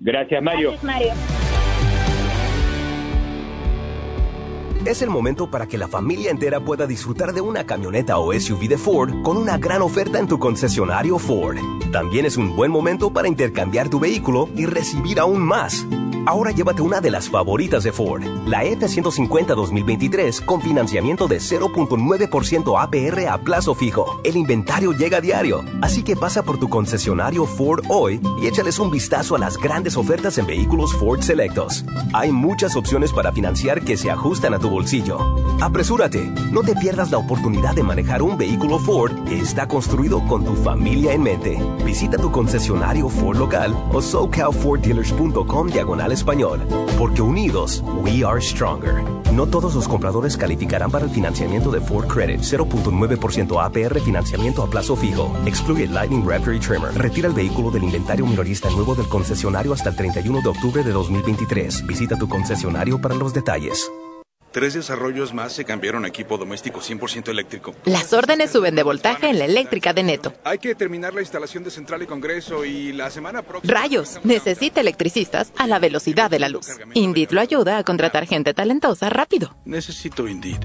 Gracias, 0.00 0.42
Mario. 0.42 0.70
Gracias, 0.70 0.84
Mario. 0.84 1.12
Es 4.86 5.00
el 5.00 5.08
momento 5.08 5.50
para 5.50 5.66
que 5.66 5.78
la 5.78 5.88
familia 5.88 6.30
entera 6.30 6.60
pueda 6.60 6.86
disfrutar 6.86 7.32
de 7.32 7.40
una 7.40 7.64
camioneta 7.64 8.18
o 8.18 8.38
SUV 8.38 8.68
de 8.68 8.76
Ford 8.76 9.22
con 9.22 9.38
una 9.38 9.56
gran 9.56 9.80
oferta 9.80 10.18
en 10.18 10.28
tu 10.28 10.38
concesionario 10.38 11.18
Ford. 11.18 11.56
También 11.90 12.26
es 12.26 12.36
un 12.36 12.54
buen 12.54 12.70
momento 12.70 13.10
para 13.10 13.26
intercambiar 13.26 13.88
tu 13.88 13.98
vehículo 13.98 14.50
y 14.54 14.66
recibir 14.66 15.20
aún 15.20 15.40
más. 15.40 15.86
Ahora 16.26 16.52
llévate 16.52 16.80
una 16.80 17.02
de 17.02 17.10
las 17.10 17.28
favoritas 17.28 17.84
de 17.84 17.92
Ford, 17.92 18.22
la 18.46 18.64
F-150 18.64 19.54
2023 19.54 20.40
con 20.40 20.62
financiamiento 20.62 21.28
de 21.28 21.36
0.9% 21.36 22.80
APR 22.80 23.28
a 23.28 23.38
plazo 23.38 23.74
fijo. 23.74 24.20
El 24.24 24.38
inventario 24.38 24.92
llega 24.92 25.18
a 25.18 25.20
diario, 25.20 25.62
así 25.82 26.02
que 26.02 26.16
pasa 26.16 26.42
por 26.42 26.58
tu 26.58 26.70
concesionario 26.70 27.44
Ford 27.44 27.84
hoy 27.90 28.22
y 28.40 28.46
échales 28.46 28.78
un 28.78 28.90
vistazo 28.90 29.36
a 29.36 29.38
las 29.38 29.58
grandes 29.58 29.98
ofertas 29.98 30.38
en 30.38 30.46
vehículos 30.46 30.94
Ford 30.94 31.20
Selectos. 31.20 31.84
Hay 32.14 32.32
muchas 32.32 32.74
opciones 32.74 33.12
para 33.12 33.30
financiar 33.30 33.82
que 33.82 33.98
se 33.98 34.10
ajustan 34.10 34.54
a 34.54 34.58
tu 34.58 34.70
bolsillo. 34.70 35.18
Apresúrate, 35.60 36.24
no 36.50 36.62
te 36.62 36.74
pierdas 36.74 37.10
la 37.10 37.18
oportunidad 37.18 37.74
de 37.74 37.82
manejar 37.82 38.22
un 38.22 38.38
vehículo 38.38 38.78
Ford 38.78 39.12
que 39.24 39.38
está 39.38 39.68
construido 39.68 40.26
con 40.26 40.42
tu 40.42 40.54
familia 40.54 41.12
en 41.12 41.22
mente. 41.22 41.58
Visita 41.84 42.16
tu 42.16 42.30
concesionario 42.32 43.10
Ford 43.10 43.36
local 43.36 43.76
o 43.92 44.00
socalforddealers.com 44.00 45.68
diagonal 45.68 46.13
español. 46.14 46.60
Porque 46.98 47.20
unidos, 47.20 47.82
we 48.02 48.24
are 48.24 48.40
stronger. 48.40 49.02
No 49.32 49.46
todos 49.46 49.74
los 49.74 49.86
compradores 49.88 50.36
calificarán 50.36 50.90
para 50.90 51.04
el 51.04 51.10
financiamiento 51.10 51.70
de 51.70 51.80
Ford 51.80 52.06
Credit. 52.06 52.40
0.9% 52.40 53.62
APR 53.62 54.00
financiamiento 54.00 54.62
a 54.62 54.70
plazo 54.70 54.96
fijo. 54.96 55.36
Excluye 55.44 55.86
Lightning 55.88 56.26
Raptor 56.26 56.54
y 56.54 56.60
Tremor. 56.60 56.94
Retira 56.94 57.28
el 57.28 57.34
vehículo 57.34 57.70
del 57.70 57.84
inventario 57.84 58.26
minorista 58.26 58.70
nuevo 58.70 58.94
del 58.94 59.08
concesionario 59.08 59.72
hasta 59.72 59.90
el 59.90 59.96
31 59.96 60.40
de 60.40 60.48
octubre 60.48 60.82
de 60.82 60.92
2023. 60.92 61.86
Visita 61.86 62.16
tu 62.16 62.28
concesionario 62.28 63.00
para 63.00 63.14
los 63.14 63.34
detalles. 63.34 63.90
Tres 64.54 64.72
desarrollos 64.72 65.34
más 65.34 65.52
se 65.52 65.64
cambiaron 65.64 66.04
a 66.04 66.08
equipo 66.08 66.38
doméstico 66.38 66.78
100% 66.78 67.28
eléctrico. 67.28 67.74
Las 67.86 68.12
órdenes 68.12 68.52
suben 68.52 68.76
de 68.76 68.84
voltaje 68.84 69.28
en 69.28 69.40
la 69.40 69.46
eléctrica 69.46 69.92
de 69.92 70.04
Neto. 70.04 70.32
Hay 70.44 70.58
que 70.58 70.76
terminar 70.76 71.12
la 71.12 71.22
instalación 71.22 71.64
de 71.64 71.72
central 71.72 72.04
y 72.04 72.06
congreso 72.06 72.64
y 72.64 72.92
la 72.92 73.10
semana 73.10 73.42
próxima... 73.42 73.74
Rayos, 73.74 74.20
necesita 74.22 74.80
electricistas 74.80 75.52
a 75.56 75.66
la 75.66 75.80
velocidad 75.80 76.30
de 76.30 76.38
la 76.38 76.48
luz. 76.48 76.68
Indeed 76.94 77.32
lo 77.32 77.40
ayuda 77.40 77.78
a 77.78 77.82
contratar 77.82 78.28
gente 78.28 78.54
talentosa 78.54 79.10
rápido. 79.10 79.56
Necesito 79.64 80.28
Indeed. 80.28 80.60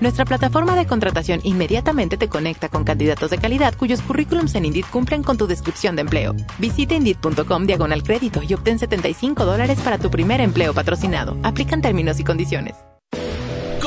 Nuestra 0.00 0.24
plataforma 0.24 0.74
de 0.74 0.86
contratación 0.86 1.40
inmediatamente 1.44 2.16
te 2.16 2.30
conecta 2.30 2.70
con 2.70 2.84
candidatos 2.84 3.28
de 3.28 3.36
calidad 3.36 3.74
cuyos 3.76 4.00
currículums 4.00 4.54
en 4.54 4.64
Indeed 4.64 4.86
cumplen 4.90 5.22
con 5.22 5.36
tu 5.36 5.46
descripción 5.46 5.96
de 5.96 6.00
empleo. 6.00 6.34
Visita 6.58 6.94
Indeed.com 6.94 7.66
diagonal 7.66 8.04
crédito 8.04 8.40
y 8.42 8.54
obtén 8.54 8.78
75 8.78 9.44
dólares 9.44 9.80
para 9.84 9.98
tu 9.98 10.10
primer 10.10 10.40
empleo 10.40 10.72
patrocinado. 10.72 11.36
Aplican 11.42 11.82
términos 11.82 12.18
y 12.18 12.24
condiciones. 12.24 12.74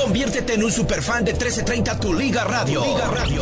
Conviértete 0.07 0.53
en 0.53 0.63
un 0.63 0.71
superfan 0.71 1.25
de 1.25 1.33
1330 1.33 1.99
Tu 1.99 2.13
Liga 2.13 2.45
Radio. 2.45 2.81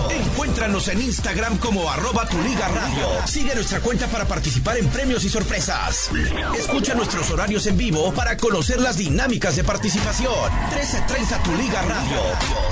Encuéntranos 0.10 0.88
en 0.88 0.99
Instagram 0.99 1.60
como 1.60 1.88
arroba 1.91 2.25
Tu 2.28 2.41
Liga 2.41 2.67
Radio. 2.67 3.28
Sigue 3.28 3.54
nuestra 3.54 3.82
cuenta 3.82 4.08
para 4.08 4.25
participar 4.25 4.75
en 4.78 4.88
premios 4.88 5.23
y 5.25 5.30
sorpresas. 5.30 6.10
Escucha 6.58 6.95
nuestros 6.95 7.30
horarios 7.30 7.67
en 7.67 7.78
vivo 7.78 8.12
para 8.15 8.36
conocer 8.36 8.82
las 8.82 8.97
dinámicas 8.97 9.56
de 9.56 9.63
participación. 9.63 10.34
1330 10.71 11.43
Tu 11.43 11.56
Liga 11.56 11.84
Radio. 11.84 12.19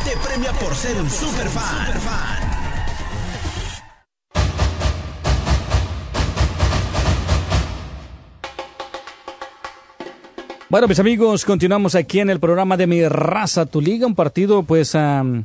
Te 0.03 0.17
premia 0.27 0.53
por 0.53 0.75
ser 0.75 0.99
un 0.99 1.07
superfan. 1.11 2.52
Bueno, 10.73 10.87
mis 10.87 10.99
amigos, 10.99 11.45
continuamos 11.45 11.93
aquí 11.93 12.19
en 12.19 12.31
el 12.31 12.39
programa 12.39 12.75
de 12.77 12.87
Mi 12.87 13.07
Raza, 13.07 13.69
Tu 13.69 13.79
Liga, 13.79 14.07
un 14.07 14.15
partido, 14.15 14.63
pues, 14.63 14.95
um, 14.95 15.43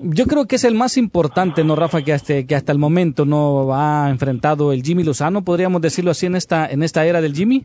yo 0.00 0.26
creo 0.26 0.44
que 0.44 0.56
es 0.56 0.64
el 0.64 0.74
más 0.74 0.98
importante, 0.98 1.64
¿no, 1.64 1.74
Rafa? 1.74 2.02
Que 2.02 2.12
hasta, 2.12 2.46
que 2.46 2.54
hasta 2.54 2.70
el 2.70 2.78
momento 2.78 3.24
no 3.24 3.74
ha 3.74 4.10
enfrentado 4.10 4.74
el 4.74 4.82
Jimmy 4.82 5.02
Lozano, 5.02 5.42
podríamos 5.42 5.80
decirlo 5.80 6.10
así 6.10 6.26
en 6.26 6.36
esta, 6.36 6.70
en 6.70 6.82
esta 6.82 7.06
era 7.06 7.22
del 7.22 7.32
Jimmy. 7.32 7.64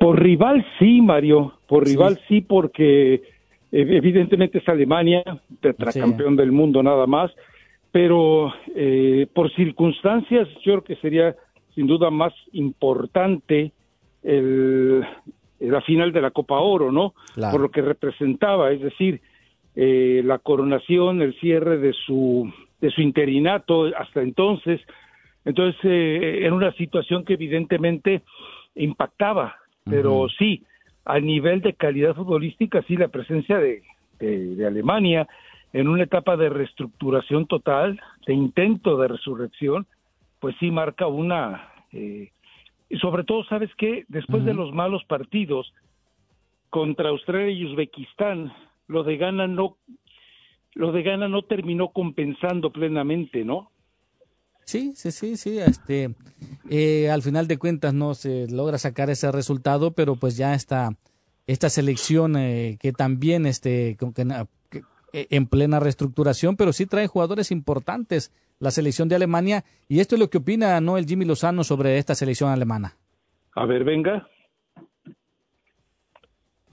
Por 0.00 0.22
rival 0.22 0.64
sí, 0.78 1.02
Mario, 1.02 1.52
por 1.68 1.84
rival 1.84 2.18
sí, 2.28 2.40
porque 2.40 3.20
evidentemente 3.72 4.56
es 4.56 4.68
Alemania, 4.70 5.22
tetracampeón 5.60 6.32
sí. 6.32 6.36
del 6.38 6.50
mundo 6.50 6.82
nada 6.82 7.06
más, 7.06 7.30
pero 7.92 8.54
eh, 8.74 9.26
por 9.34 9.54
circunstancias 9.54 10.48
yo 10.64 10.80
creo 10.80 10.84
que 10.84 10.96
sería 10.96 11.36
sin 11.74 11.86
duda 11.86 12.10
más 12.10 12.32
importante 12.52 13.74
el, 14.26 15.06
la 15.60 15.80
final 15.82 16.12
de 16.12 16.20
la 16.20 16.30
Copa 16.30 16.58
Oro, 16.58 16.90
¿no? 16.92 17.14
Claro. 17.34 17.52
Por 17.52 17.60
lo 17.60 17.70
que 17.70 17.82
representaba, 17.82 18.72
es 18.72 18.80
decir, 18.80 19.20
eh, 19.74 20.22
la 20.24 20.38
coronación, 20.38 21.22
el 21.22 21.34
cierre 21.38 21.78
de 21.78 21.92
su 21.92 22.52
de 22.80 22.90
su 22.90 23.00
interinato 23.00 23.86
hasta 23.96 24.20
entonces. 24.20 24.80
Entonces, 25.44 25.80
eh, 25.84 26.40
era 26.42 26.54
una 26.54 26.72
situación 26.72 27.24
que 27.24 27.34
evidentemente 27.34 28.22
impactaba, 28.74 29.56
pero 29.84 30.14
uh 30.14 30.26
-huh. 30.26 30.36
sí, 30.38 30.62
a 31.04 31.20
nivel 31.20 31.60
de 31.60 31.72
calidad 31.72 32.14
futbolística, 32.14 32.82
sí, 32.82 32.96
la 32.96 33.08
presencia 33.08 33.58
de, 33.58 33.82
de, 34.18 34.56
de 34.56 34.66
Alemania 34.66 35.26
en 35.72 35.88
una 35.88 36.04
etapa 36.04 36.36
de 36.36 36.48
reestructuración 36.48 37.46
total, 37.46 38.00
de 38.26 38.34
intento 38.34 38.96
de 38.98 39.08
resurrección, 39.08 39.86
pues 40.40 40.54
sí 40.58 40.70
marca 40.70 41.06
una 41.06 41.68
eh, 41.92 42.30
y 42.88 42.98
sobre 42.98 43.24
todo, 43.24 43.44
¿sabes 43.44 43.70
qué? 43.76 44.04
Después 44.08 44.42
uh 44.42 44.44
-huh. 44.44 44.48
de 44.48 44.54
los 44.54 44.72
malos 44.72 45.04
partidos 45.04 45.72
contra 46.70 47.08
Australia 47.10 47.50
y 47.50 47.64
Uzbekistán, 47.64 48.52
lo 48.86 49.02
de 49.02 49.16
Ghana 49.16 49.46
no 49.46 49.76
lo 50.74 50.92
de 50.92 51.02
Ghana 51.02 51.26
no 51.26 51.42
terminó 51.42 51.88
compensando 51.88 52.70
plenamente, 52.70 53.44
¿no? 53.46 53.70
Sí, 54.66 54.92
sí, 54.94 55.10
sí, 55.10 55.36
sí. 55.38 55.58
Este, 55.58 56.14
eh, 56.68 57.08
al 57.08 57.22
final 57.22 57.46
de 57.48 57.56
cuentas 57.56 57.94
no 57.94 58.14
se 58.14 58.46
logra 58.48 58.76
sacar 58.76 59.08
ese 59.08 59.32
resultado, 59.32 59.92
pero 59.92 60.16
pues 60.16 60.36
ya 60.36 60.54
está 60.54 60.90
esta 61.46 61.70
selección 61.70 62.36
eh, 62.36 62.76
que 62.78 62.92
también 62.92 63.46
este, 63.46 63.96
con 63.96 64.12
que, 64.12 64.26
que, 64.68 64.82
en 65.12 65.46
plena 65.46 65.80
reestructuración, 65.80 66.56
pero 66.56 66.74
sí 66.74 66.84
trae 66.84 67.06
jugadores 67.06 67.50
importantes 67.52 68.32
la 68.58 68.70
selección 68.70 69.08
de 69.08 69.16
Alemania. 69.16 69.64
Y 69.88 70.00
esto 70.00 70.14
es 70.14 70.20
lo 70.20 70.30
que 70.30 70.38
opina 70.38 70.80
¿no? 70.80 70.98
el 70.98 71.06
Jimmy 71.06 71.24
Lozano 71.24 71.64
sobre 71.64 71.98
esta 71.98 72.14
selección 72.14 72.50
alemana. 72.50 72.96
A 73.54 73.64
ver, 73.66 73.84
venga. 73.84 74.28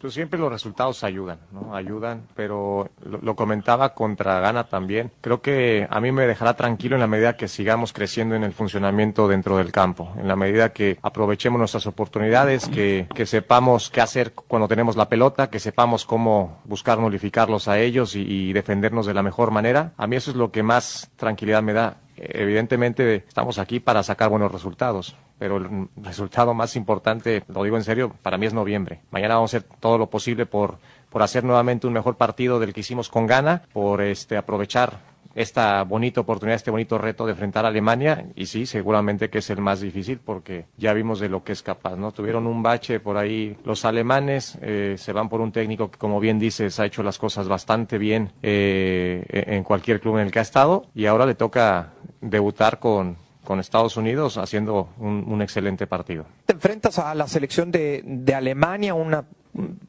Pues 0.03 0.15
siempre 0.15 0.37
los 0.37 0.51
resultados 0.51 1.01
ayudan, 1.05 1.39
¿no? 1.53 1.73
Ayudan, 1.73 2.23
pero 2.35 2.89
lo, 3.05 3.35
comentaba 3.37 3.93
contra 3.93 4.41
Ghana 4.41 4.65
también. 4.65 5.13
Creo 5.21 5.41
que 5.41 5.87
a 5.89 6.01
mí 6.01 6.11
me 6.11 6.27
dejará 6.27 6.55
tranquilo 6.55 6.97
en 6.97 6.99
la 6.99 7.07
medida 7.07 7.37
que 7.37 7.47
sigamos 7.47 7.93
creciendo 7.93 8.35
en 8.35 8.43
el 8.43 8.51
funcionamiento 8.51 9.29
dentro 9.29 9.55
del 9.55 9.71
campo, 9.71 10.11
en 10.19 10.27
la 10.27 10.35
medida 10.35 10.73
que 10.73 10.99
aprovechemos 11.01 11.57
nuestras 11.57 11.87
oportunidades, 11.87 12.67
que, 12.67 13.07
que 13.15 13.25
sepamos 13.25 13.89
qué 13.89 14.01
hacer 14.01 14.33
cuando 14.33 14.67
tenemos 14.67 14.97
la 14.97 15.07
pelota, 15.07 15.49
que 15.49 15.61
sepamos 15.61 16.05
cómo 16.05 16.59
buscar 16.65 16.99
nulificarlos 16.99 17.69
a 17.69 17.79
ellos 17.79 18.17
y, 18.17 18.23
y 18.23 18.51
defendernos 18.51 19.05
de 19.05 19.13
la 19.13 19.23
mejor 19.23 19.51
manera. 19.51 19.93
A 19.95 20.05
mí 20.05 20.17
eso 20.17 20.31
es 20.31 20.35
lo 20.35 20.51
que 20.51 20.63
más 20.63 21.11
tranquilidad 21.15 21.63
me 21.63 21.71
da 21.71 22.03
evidentemente 22.15 23.15
estamos 23.27 23.59
aquí 23.59 23.79
para 23.79 24.03
sacar 24.03 24.29
buenos 24.29 24.51
resultados, 24.51 25.15
pero 25.37 25.57
el 25.57 25.87
resultado 25.97 26.53
más 26.53 26.75
importante, 26.75 27.43
lo 27.47 27.63
digo 27.63 27.77
en 27.77 27.83
serio, 27.83 28.13
para 28.21 28.37
mí 28.37 28.45
es 28.45 28.53
noviembre. 28.53 29.01
Mañana 29.11 29.35
vamos 29.35 29.53
a 29.53 29.57
hacer 29.57 29.69
todo 29.79 29.97
lo 29.97 30.09
posible 30.09 30.45
por, 30.45 30.77
por 31.09 31.21
hacer 31.21 31.43
nuevamente 31.43 31.87
un 31.87 31.93
mejor 31.93 32.15
partido 32.15 32.59
del 32.59 32.73
que 32.73 32.81
hicimos 32.81 33.09
con 33.09 33.27
Ghana, 33.27 33.63
por 33.73 34.01
este, 34.01 34.37
aprovechar 34.37 35.13
esta 35.35 35.83
bonita 35.83 36.21
oportunidad, 36.21 36.55
este 36.55 36.71
bonito 36.71 36.97
reto 36.97 37.25
de 37.25 37.31
enfrentar 37.31 37.65
a 37.65 37.69
Alemania 37.69 38.25
y 38.35 38.45
sí, 38.45 38.65
seguramente 38.65 39.29
que 39.29 39.39
es 39.39 39.49
el 39.49 39.61
más 39.61 39.81
difícil 39.81 40.19
porque 40.19 40.65
ya 40.77 40.93
vimos 40.93 41.19
de 41.19 41.29
lo 41.29 41.43
que 41.43 41.53
es 41.53 41.63
capaz, 41.63 41.95
¿no? 41.95 42.11
Tuvieron 42.11 42.45
un 42.45 42.61
bache 42.61 42.99
por 42.99 43.17
ahí 43.17 43.57
los 43.65 43.85
alemanes, 43.85 44.57
eh, 44.61 44.95
se 44.97 45.11
van 45.11 45.29
por 45.29 45.41
un 45.41 45.51
técnico 45.51 45.89
que 45.89 45.97
como 45.97 46.19
bien 46.19 46.39
dices 46.39 46.79
ha 46.79 46.85
hecho 46.85 47.03
las 47.03 47.17
cosas 47.17 47.47
bastante 47.47 47.97
bien 47.97 48.31
eh, 48.43 49.23
en 49.29 49.63
cualquier 49.63 49.99
club 49.99 50.17
en 50.17 50.27
el 50.27 50.31
que 50.31 50.39
ha 50.39 50.43
estado 50.43 50.85
y 50.93 51.07
ahora 51.07 51.25
le 51.25 51.35
toca 51.35 51.93
debutar 52.21 52.79
con, 52.79 53.17
con 53.43 53.59
Estados 53.59 53.97
Unidos 53.97 54.37
haciendo 54.37 54.89
un, 54.97 55.41
excelente 55.41 55.87
partido. 55.87 56.25
Te 56.45 56.53
enfrentas 56.53 56.99
a 56.99 57.13
la 57.15 57.27
selección 57.27 57.71
de, 57.71 58.01
de 58.05 58.35
Alemania, 58.35 58.93
una 58.93 59.25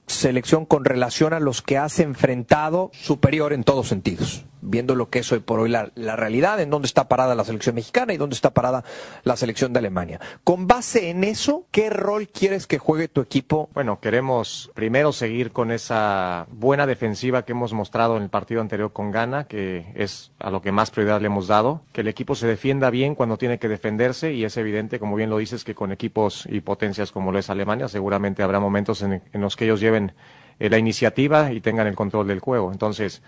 selección 0.07 0.67
con 0.67 0.85
relación 0.85 1.33
a 1.33 1.41
los 1.41 1.63
que 1.63 1.79
has 1.79 2.01
enfrentado 2.01 2.91
superior 2.93 3.53
en 3.53 3.65
todos 3.65 3.89
sentidos 3.89 4.45
viendo 4.65 4.95
lo 4.95 5.11
que 5.11 5.21
es 5.21 5.33
hoy 5.33 5.41
por 5.41 5.61
hoy 5.61 5.69
la, 5.69 6.17
realidad, 6.17 6.61
en 6.61 6.71
dónde 6.71 6.87
está 6.87 7.09
parada 7.09 7.35
la 7.35 7.45
selección 7.45 7.75
mexicana 7.75 8.13
y 8.13 8.17
dónde 8.17 8.35
está 8.35 8.53
parada 8.53 8.85
la 9.23 9.37
selección 9.37 9.73
de 9.73 9.79
Alemania. 9.79 10.21
Con 10.43 10.67
base 10.67 11.11
en 11.11 11.25
eso, 11.25 11.67
¿qué 11.71 11.91
rol 11.91 12.29
quieres 12.29 12.67
que 12.67 12.79
juegue 12.79 13.09
tu 13.09 13.21
equipo? 13.21 13.69
Bueno, 13.75 14.01
queremos 14.01 14.71
primero 14.75 15.13
seguir 15.13 15.53
con 15.53 15.71
esa 15.71 16.47
buena 16.51 16.87
defensiva 16.87 17.45
que 17.45 17.53
hemos 17.53 17.73
mostrado 17.73 18.17
en 18.17 18.23
el 18.25 18.31
partido 18.31 18.61
anterior 18.61 18.93
con 18.93 19.11
Ghana, 19.11 19.45
que 19.45 19.93
es 19.95 20.33
a 20.39 20.51
lo 20.51 20.63
que 20.63 20.73
más 20.73 20.91
prioridad 20.91 21.21
le 21.21 21.27
hemos 21.27 21.47
dado, 21.47 21.83
que 21.93 22.01
el 22.01 22.09
equipo 22.09 22.35
se 22.35 22.47
defienda 22.47 22.91
bien 22.91 23.15
cuando 23.15 23.37
tiene 23.37 23.59
que 23.59 23.69
defenderse 23.69 24.33
y 24.33 24.45
es 24.45 24.57
evidente, 24.57 24.99
como 24.99 25.17
bien 25.17 25.31
lo 25.31 25.39
dices, 25.39 25.65
que 25.65 25.75
con 25.75 25.93
equipos 25.93 26.47
y 26.51 26.61
potencias 26.61 27.13
como 27.13 27.33
lo 27.33 27.39
es 27.39 27.51
Alemania, 27.51 27.89
seguramente 27.89 28.43
habrá 28.43 28.61
momentos 28.61 29.03
en, 29.03 29.23
en 29.33 29.41
los 29.41 29.57
que 29.57 29.65
ellos 29.65 29.81
lleven 29.81 30.13
eh, 30.61 30.71
la 30.71 30.79
iniciativa 30.79 31.53
y 31.53 31.61
tengan 31.61 31.87
el 31.87 31.97
control 31.97 32.29
del 32.29 32.39
juego. 32.39 32.71
Entonces, 32.71 33.23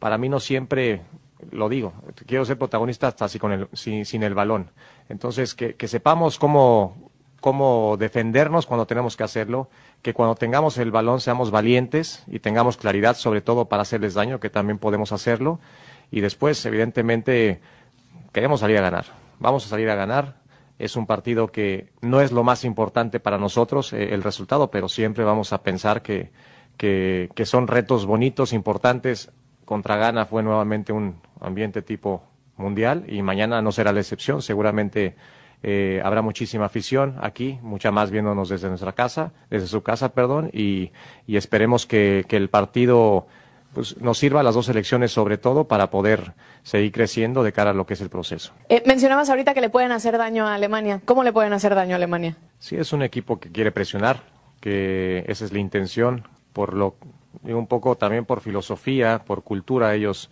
para 0.00 0.18
mí 0.18 0.28
no 0.28 0.40
siempre 0.40 1.02
lo 1.52 1.68
digo, 1.68 1.92
quiero 2.26 2.44
ser 2.44 2.58
protagonista 2.58 3.08
hasta 3.08 3.24
así 3.24 3.38
con 3.38 3.52
el, 3.52 3.68
sin, 3.72 4.04
sin 4.04 4.22
el 4.22 4.34
balón. 4.34 4.70
Entonces, 5.08 5.54
que, 5.54 5.88
sepamos 5.88 6.38
cómo, 6.38 7.10
cómo 7.40 7.96
defendernos 7.98 8.66
cuando 8.66 8.86
tenemos 8.86 9.16
que 9.16 9.24
hacerlo, 9.24 9.68
que 10.02 10.14
cuando 10.14 10.34
tengamos 10.34 10.78
el 10.78 10.90
balón 10.90 11.20
seamos 11.20 11.50
valientes 11.50 12.24
y 12.26 12.40
tengamos 12.40 12.76
claridad, 12.76 13.16
sobre 13.16 13.40
todo 13.40 13.66
para 13.66 13.82
hacerles 13.82 14.14
daño, 14.14 14.40
que 14.40 14.50
también 14.50 14.78
podemos 14.78 15.12
hacerlo. 15.12 15.60
Y 16.10 16.20
después, 16.20 16.64
evidentemente, 16.66 17.60
queremos 18.32 18.60
salir 18.60 18.78
a 18.78 18.82
ganar. 18.82 19.06
Vamos 19.38 19.66
a 19.66 19.68
salir 19.68 19.88
a 19.90 19.94
ganar. 19.94 20.40
Es 20.78 20.96
un 20.96 21.06
partido 21.06 21.48
que 21.48 21.90
no 22.00 22.20
es 22.20 22.32
lo 22.32 22.42
más 22.42 22.64
importante 22.64 23.20
para 23.20 23.38
nosotros 23.38 23.92
eh, 23.92 24.14
el 24.14 24.22
resultado, 24.22 24.70
pero 24.70 24.88
siempre 24.88 25.24
vamos 25.24 25.52
a 25.52 25.62
pensar 25.62 26.02
que, 26.02 26.30
que 26.78 27.44
son 27.44 27.66
retos 27.66 28.06
bonitos, 28.06 28.52
importantes. 28.52 29.30
Contra 29.70 29.96
Ghana 29.96 30.26
fue 30.26 30.42
nuevamente 30.42 30.92
un 30.92 31.20
ambiente 31.40 31.80
tipo 31.80 32.24
mundial 32.56 33.04
y 33.06 33.22
mañana 33.22 33.62
no 33.62 33.70
será 33.70 33.92
la 33.92 34.00
excepción. 34.00 34.42
Seguramente 34.42 35.14
eh, 35.62 36.02
habrá 36.04 36.22
muchísima 36.22 36.64
afición 36.64 37.14
aquí, 37.22 37.56
mucha 37.62 37.92
más 37.92 38.10
viéndonos 38.10 38.48
desde 38.48 38.66
nuestra 38.66 38.94
casa, 38.94 39.30
desde 39.48 39.68
su 39.68 39.84
casa, 39.84 40.12
perdón, 40.12 40.50
y, 40.52 40.90
y 41.24 41.36
esperemos 41.36 41.86
que, 41.86 42.24
que, 42.26 42.36
el 42.36 42.48
partido 42.48 43.28
pues, 43.72 43.96
nos 43.98 44.18
sirva 44.18 44.40
a 44.40 44.42
las 44.42 44.56
dos 44.56 44.68
elecciones 44.68 45.12
sobre 45.12 45.38
todo 45.38 45.68
para 45.68 45.88
poder 45.88 46.32
seguir 46.64 46.90
creciendo 46.90 47.44
de 47.44 47.52
cara 47.52 47.70
a 47.70 47.72
lo 47.72 47.86
que 47.86 47.94
es 47.94 48.00
el 48.00 48.08
proceso. 48.08 48.52
Eh, 48.68 48.82
mencionabas 48.86 49.30
ahorita 49.30 49.54
que 49.54 49.60
le 49.60 49.70
pueden 49.70 49.92
hacer 49.92 50.18
daño 50.18 50.48
a 50.48 50.56
Alemania. 50.56 51.00
¿Cómo 51.04 51.22
le 51.22 51.32
pueden 51.32 51.52
hacer 51.52 51.76
daño 51.76 51.94
a 51.94 51.96
Alemania? 51.98 52.36
Sí, 52.58 52.74
es 52.74 52.92
un 52.92 53.02
equipo 53.02 53.38
que 53.38 53.52
quiere 53.52 53.70
presionar, 53.70 54.24
que 54.60 55.24
esa 55.28 55.44
es 55.44 55.52
la 55.52 55.60
intención, 55.60 56.26
por 56.52 56.74
lo 56.74 56.96
un 57.44 57.66
poco 57.66 57.96
también 57.96 58.24
por 58.24 58.40
filosofía, 58.40 59.22
por 59.24 59.42
cultura, 59.42 59.94
ellos 59.94 60.30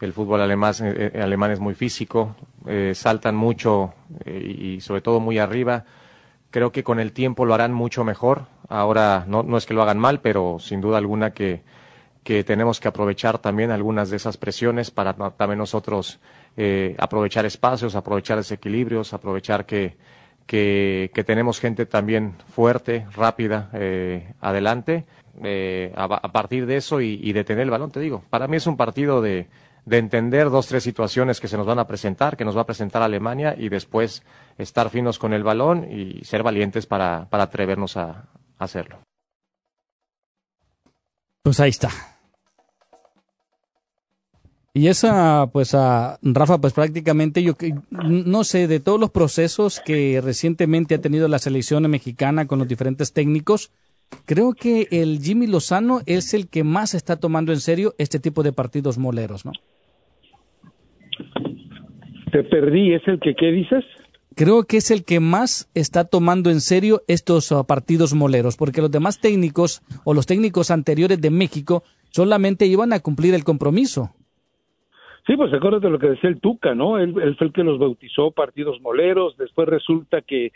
el 0.00 0.12
fútbol 0.12 0.40
alemán, 0.40 0.74
eh, 0.80 1.20
alemán 1.20 1.50
es 1.50 1.60
muy 1.60 1.74
físico, 1.74 2.36
eh, 2.66 2.92
saltan 2.94 3.34
mucho 3.34 3.94
eh, 4.24 4.76
y 4.76 4.80
sobre 4.80 5.00
todo 5.00 5.18
muy 5.18 5.38
arriba. 5.38 5.84
Creo 6.50 6.70
que 6.70 6.84
con 6.84 7.00
el 7.00 7.12
tiempo 7.12 7.44
lo 7.44 7.54
harán 7.54 7.72
mucho 7.72 8.04
mejor. 8.04 8.46
Ahora 8.68 9.24
no, 9.26 9.42
no 9.42 9.56
es 9.56 9.66
que 9.66 9.74
lo 9.74 9.82
hagan 9.82 9.98
mal, 9.98 10.20
pero 10.20 10.58
sin 10.60 10.80
duda 10.80 10.98
alguna 10.98 11.32
que, 11.32 11.62
que 12.28 12.44
tenemos 12.44 12.78
que 12.78 12.88
aprovechar 12.88 13.38
también 13.38 13.70
algunas 13.70 14.10
de 14.10 14.16
esas 14.16 14.36
presiones 14.36 14.90
para 14.90 15.14
también 15.14 15.58
nosotros 15.58 16.20
eh, 16.58 16.94
aprovechar 16.98 17.46
espacios, 17.46 17.94
aprovechar 17.94 18.36
desequilibrios, 18.36 19.14
aprovechar 19.14 19.64
que, 19.64 19.96
que, 20.48 21.12
que 21.14 21.22
tenemos 21.22 21.60
gente 21.60 21.86
también 21.86 22.34
fuerte, 22.48 23.06
rápida, 23.12 23.70
eh, 23.74 24.32
adelante. 24.40 25.04
Eh, 25.44 25.92
a, 25.94 26.32
partir 26.32 26.66
de 26.66 26.78
eso 26.78 27.00
y, 27.00 27.20
y 27.22 27.32
detener 27.32 27.62
el 27.62 27.70
balón, 27.70 27.92
te 27.92 28.00
digo. 28.00 28.24
Para 28.28 28.48
mí 28.48 28.56
es 28.56 28.66
un 28.66 28.76
partido 28.76 29.22
de, 29.22 29.46
de 29.84 29.98
entender 29.98 30.50
dos, 30.50 30.66
tres 30.66 30.82
situaciones 30.82 31.38
que 31.38 31.46
se 31.46 31.56
nos 31.56 31.66
van 31.66 31.78
a 31.78 31.86
presentar, 31.86 32.36
que 32.36 32.44
nos 32.44 32.56
va 32.56 32.62
a 32.62 32.66
presentar 32.66 33.02
Alemania 33.02 33.54
y 33.56 33.68
después 33.68 34.24
estar 34.56 34.90
finos 34.90 35.20
con 35.20 35.32
el 35.32 35.44
balón 35.44 35.86
y 35.88 36.24
ser 36.24 36.42
valientes 36.42 36.86
para, 36.86 37.28
para 37.30 37.44
atrevernos 37.44 37.96
a, 37.96 38.08
a 38.10 38.64
hacerlo. 38.64 38.98
Pues 41.42 41.60
ahí 41.60 41.70
está. 41.70 41.90
Y 44.74 44.88
esa, 44.88 45.48
pues, 45.52 45.74
a 45.74 46.18
Rafa, 46.22 46.58
pues 46.60 46.72
prácticamente 46.72 47.42
yo 47.42 47.54
no 47.90 48.44
sé, 48.44 48.68
de 48.68 48.80
todos 48.80 49.00
los 49.00 49.10
procesos 49.10 49.80
que 49.84 50.20
recientemente 50.22 50.94
ha 50.94 51.00
tenido 51.00 51.26
la 51.26 51.38
selección 51.38 51.88
mexicana 51.90 52.46
con 52.46 52.58
los 52.58 52.68
diferentes 52.68 53.12
técnicos, 53.12 53.72
creo 54.24 54.52
que 54.52 54.86
el 54.90 55.20
Jimmy 55.20 55.46
Lozano 55.46 56.00
es 56.06 56.34
el 56.34 56.48
que 56.48 56.64
más 56.64 56.94
está 56.94 57.16
tomando 57.16 57.52
en 57.52 57.60
serio 57.60 57.94
este 57.98 58.20
tipo 58.20 58.42
de 58.42 58.52
partidos 58.52 58.98
moleros, 58.98 59.44
¿no? 59.44 59.52
Te 62.30 62.44
perdí, 62.44 62.92
¿es 62.92 63.02
el 63.08 63.18
que 63.20 63.34
qué 63.34 63.46
dices? 63.46 63.84
Creo 64.34 64.64
que 64.64 64.76
es 64.76 64.90
el 64.90 65.04
que 65.04 65.18
más 65.18 65.68
está 65.74 66.04
tomando 66.04 66.50
en 66.50 66.60
serio 66.60 67.02
estos 67.08 67.50
uh, 67.50 67.64
partidos 67.64 68.14
moleros, 68.14 68.56
porque 68.56 68.82
los 68.82 68.90
demás 68.90 69.18
técnicos 69.18 69.82
o 70.04 70.14
los 70.14 70.26
técnicos 70.26 70.70
anteriores 70.70 71.20
de 71.20 71.30
México 71.30 71.82
solamente 72.10 72.66
iban 72.66 72.92
a 72.92 73.00
cumplir 73.00 73.34
el 73.34 73.44
compromiso. 73.44 74.12
Sí, 75.28 75.36
pues 75.36 75.52
acuérdate 75.52 75.90
lo 75.90 75.98
que 75.98 76.08
decía 76.08 76.30
el 76.30 76.40
Tuca, 76.40 76.74
¿no? 76.74 76.98
Él, 76.98 77.12
fue 77.12 77.48
el 77.48 77.52
que 77.52 77.62
los 77.62 77.78
bautizó 77.78 78.30
partidos 78.30 78.80
moleros, 78.80 79.36
después 79.36 79.68
resulta 79.68 80.22
que 80.22 80.52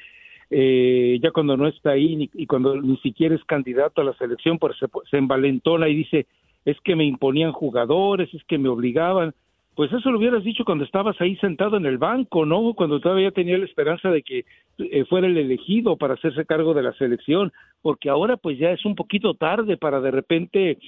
eh, 0.49 1.19
ya 1.23 1.31
cuando 1.31 1.59
no 1.59 1.69
está 1.69 1.91
ahí 1.91 2.17
ni, 2.17 2.31
y 2.33 2.47
cuando 2.47 2.81
ni 2.81 2.97
siquiera 2.97 3.35
es 3.35 3.45
candidato 3.45 4.01
a 4.01 4.05
la 4.05 4.15
selección, 4.15 4.59
pues 4.59 4.79
se, 4.79 4.87
se 5.11 5.19
envalentona 5.19 5.91
y 5.91 5.97
dice, 5.97 6.27
es 6.65 6.81
que 6.81 6.97
me 6.97 7.05
imponían 7.05 7.53
jugadores, 7.53 8.33
es 8.33 8.43
que 8.45 8.57
me 8.57 8.71
obligaban. 8.71 9.35
Pues 9.75 9.93
eso 9.93 10.11
lo 10.11 10.19
hubieras 10.19 10.43
dicho 10.43 10.65
cuando 10.65 10.85
estabas 10.85 11.21
ahí 11.21 11.37
sentado 11.37 11.77
en 11.77 11.85
el 11.85 11.99
banco, 11.99 12.47
¿no? 12.47 12.73
Cuando 12.73 12.99
todavía 12.99 13.31
tenía 13.31 13.59
la 13.59 13.67
esperanza 13.67 14.11
de 14.11 14.23
que 14.23 14.47
eh, 14.79 15.05
fuera 15.05 15.27
el 15.27 15.37
elegido 15.37 15.99
para 15.99 16.15
hacerse 16.15 16.47
cargo 16.47 16.73
de 16.73 16.83
la 16.83 16.95
selección, 16.95 17.53
porque 17.83 18.09
ahora 18.09 18.39
pues 18.39 18.59
ya 18.59 18.71
es 18.71 18.87
un 18.87 18.95
poquito 18.95 19.35
tarde 19.35 19.77
para 19.77 20.01
de 20.01 20.13
repente 20.13 20.79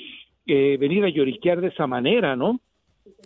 eh, 0.46 0.78
venir 0.80 1.04
a 1.04 1.10
lloriquear 1.10 1.60
de 1.60 1.68
esa 1.68 1.86
manera, 1.86 2.34
¿no? 2.34 2.60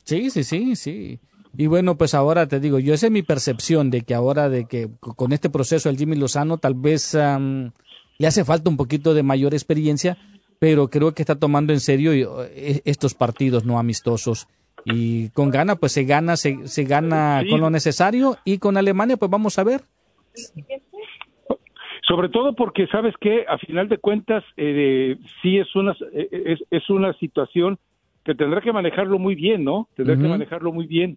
Sí, 0.04 0.30
sí, 0.30 0.44
sí, 0.44 0.76
sí. 0.76 1.20
Y 1.56 1.66
bueno, 1.66 1.96
pues 1.96 2.14
ahora 2.14 2.46
te 2.46 2.60
digo, 2.60 2.78
yo 2.78 2.94
esa 2.94 3.06
es 3.06 3.12
mi 3.12 3.22
percepción 3.22 3.90
de 3.90 4.02
que 4.02 4.14
ahora 4.14 4.48
de 4.48 4.66
que 4.66 4.88
con 5.00 5.32
este 5.32 5.50
proceso 5.50 5.88
el 5.88 5.96
Jimmy 5.96 6.16
Lozano 6.16 6.58
tal 6.58 6.74
vez 6.74 7.14
um, 7.14 7.70
le 8.18 8.26
hace 8.26 8.44
falta 8.44 8.70
un 8.70 8.76
poquito 8.76 9.14
de 9.14 9.22
mayor 9.22 9.54
experiencia, 9.54 10.18
pero 10.58 10.88
creo 10.88 11.14
que 11.14 11.22
está 11.22 11.36
tomando 11.36 11.72
en 11.72 11.80
serio 11.80 12.12
eh, 12.44 12.82
estos 12.84 13.14
partidos 13.14 13.64
no 13.64 13.78
amistosos. 13.78 14.48
Y 14.84 15.30
con 15.30 15.50
Gana, 15.50 15.76
pues 15.76 15.92
se 15.92 16.04
gana, 16.04 16.36
se, 16.36 16.66
se 16.66 16.84
gana 16.84 17.40
sí. 17.42 17.50
con 17.50 17.60
lo 17.60 17.70
necesario 17.70 18.36
y 18.44 18.58
con 18.58 18.76
Alemania, 18.76 19.16
pues 19.16 19.30
vamos 19.30 19.58
a 19.58 19.64
ver. 19.64 19.82
Sobre 22.06 22.28
todo 22.28 22.54
porque, 22.54 22.86
¿sabes 22.86 23.14
que 23.20 23.44
A 23.48 23.58
final 23.58 23.88
de 23.88 23.98
cuentas, 23.98 24.44
eh, 24.56 25.16
sí 25.42 25.58
es 25.58 25.74
una, 25.76 25.96
eh, 26.12 26.28
es, 26.46 26.60
es 26.70 26.88
una 26.88 27.12
situación 27.14 27.78
que 28.28 28.34
tendrá 28.34 28.60
que 28.60 28.74
manejarlo 28.74 29.18
muy 29.18 29.34
bien, 29.34 29.64
¿no? 29.64 29.88
Tendrá 29.96 30.14
uh 30.14 30.18
-huh. 30.18 30.22
que 30.22 30.28
manejarlo 30.28 30.70
muy 30.70 30.86
bien. 30.86 31.16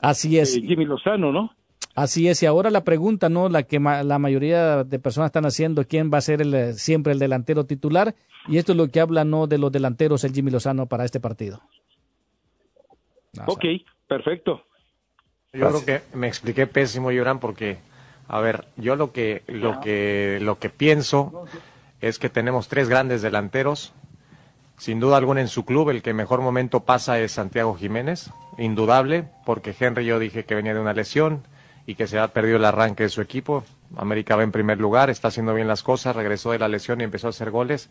Así 0.00 0.38
es. 0.38 0.56
Eh, 0.56 0.60
Jimmy 0.60 0.84
Lozano, 0.84 1.32
¿no? 1.32 1.50
Así 1.96 2.28
es, 2.28 2.40
y 2.44 2.46
ahora 2.46 2.70
la 2.70 2.84
pregunta, 2.84 3.28
¿no? 3.28 3.48
La 3.48 3.64
que 3.64 3.80
ma 3.80 4.04
la 4.04 4.20
mayoría 4.20 4.84
de 4.84 4.98
personas 5.00 5.30
están 5.30 5.46
haciendo, 5.46 5.84
¿quién 5.84 6.12
va 6.12 6.18
a 6.18 6.20
ser 6.20 6.42
el, 6.42 6.74
siempre 6.74 7.12
el 7.12 7.18
delantero 7.18 7.64
titular? 7.66 8.14
Y 8.46 8.58
esto 8.58 8.70
es 8.70 8.78
lo 8.78 8.86
que 8.88 9.00
habla, 9.00 9.24
¿no? 9.24 9.48
De 9.48 9.58
los 9.58 9.72
delanteros, 9.72 10.22
el 10.22 10.32
Jimmy 10.32 10.52
Lozano 10.52 10.86
para 10.86 11.04
este 11.04 11.18
partido. 11.18 11.60
No, 13.32 13.44
ok, 13.46 13.64
perfecto. 14.06 14.62
Yo 15.52 15.58
Gracias. 15.58 15.82
creo 15.84 16.00
que 16.00 16.16
me 16.16 16.28
expliqué 16.28 16.68
pésimo, 16.68 17.10
Lloran, 17.10 17.40
porque, 17.40 17.78
a 18.28 18.40
ver, 18.40 18.66
yo 18.76 18.94
lo 18.94 19.10
que, 19.10 19.42
lo 19.48 19.80
que, 19.80 20.38
lo 20.40 20.60
que 20.60 20.70
pienso 20.70 21.46
es 22.00 22.20
que 22.20 22.28
tenemos 22.28 22.68
tres 22.68 22.88
grandes 22.88 23.22
delanteros, 23.22 23.92
sin 24.84 25.00
duda 25.00 25.16
alguna 25.16 25.40
en 25.40 25.48
su 25.48 25.64
club 25.64 25.88
el 25.88 26.02
que 26.02 26.12
mejor 26.12 26.42
momento 26.42 26.80
pasa 26.80 27.18
es 27.18 27.32
Santiago 27.32 27.74
Jiménez, 27.74 28.28
indudable, 28.58 29.24
porque 29.46 29.74
Henry 29.80 30.04
yo 30.04 30.18
dije 30.18 30.44
que 30.44 30.54
venía 30.54 30.74
de 30.74 30.80
una 30.80 30.92
lesión 30.92 31.42
y 31.86 31.94
que 31.94 32.06
se 32.06 32.18
ha 32.18 32.28
perdido 32.34 32.58
el 32.58 32.66
arranque 32.66 33.04
de 33.04 33.08
su 33.08 33.22
equipo. 33.22 33.64
América 33.96 34.36
va 34.36 34.42
en 34.42 34.52
primer 34.52 34.78
lugar, 34.78 35.08
está 35.08 35.28
haciendo 35.28 35.54
bien 35.54 35.68
las 35.68 35.82
cosas, 35.82 36.14
regresó 36.14 36.50
de 36.50 36.58
la 36.58 36.68
lesión 36.68 37.00
y 37.00 37.04
empezó 37.04 37.28
a 37.28 37.30
hacer 37.30 37.50
goles. 37.50 37.88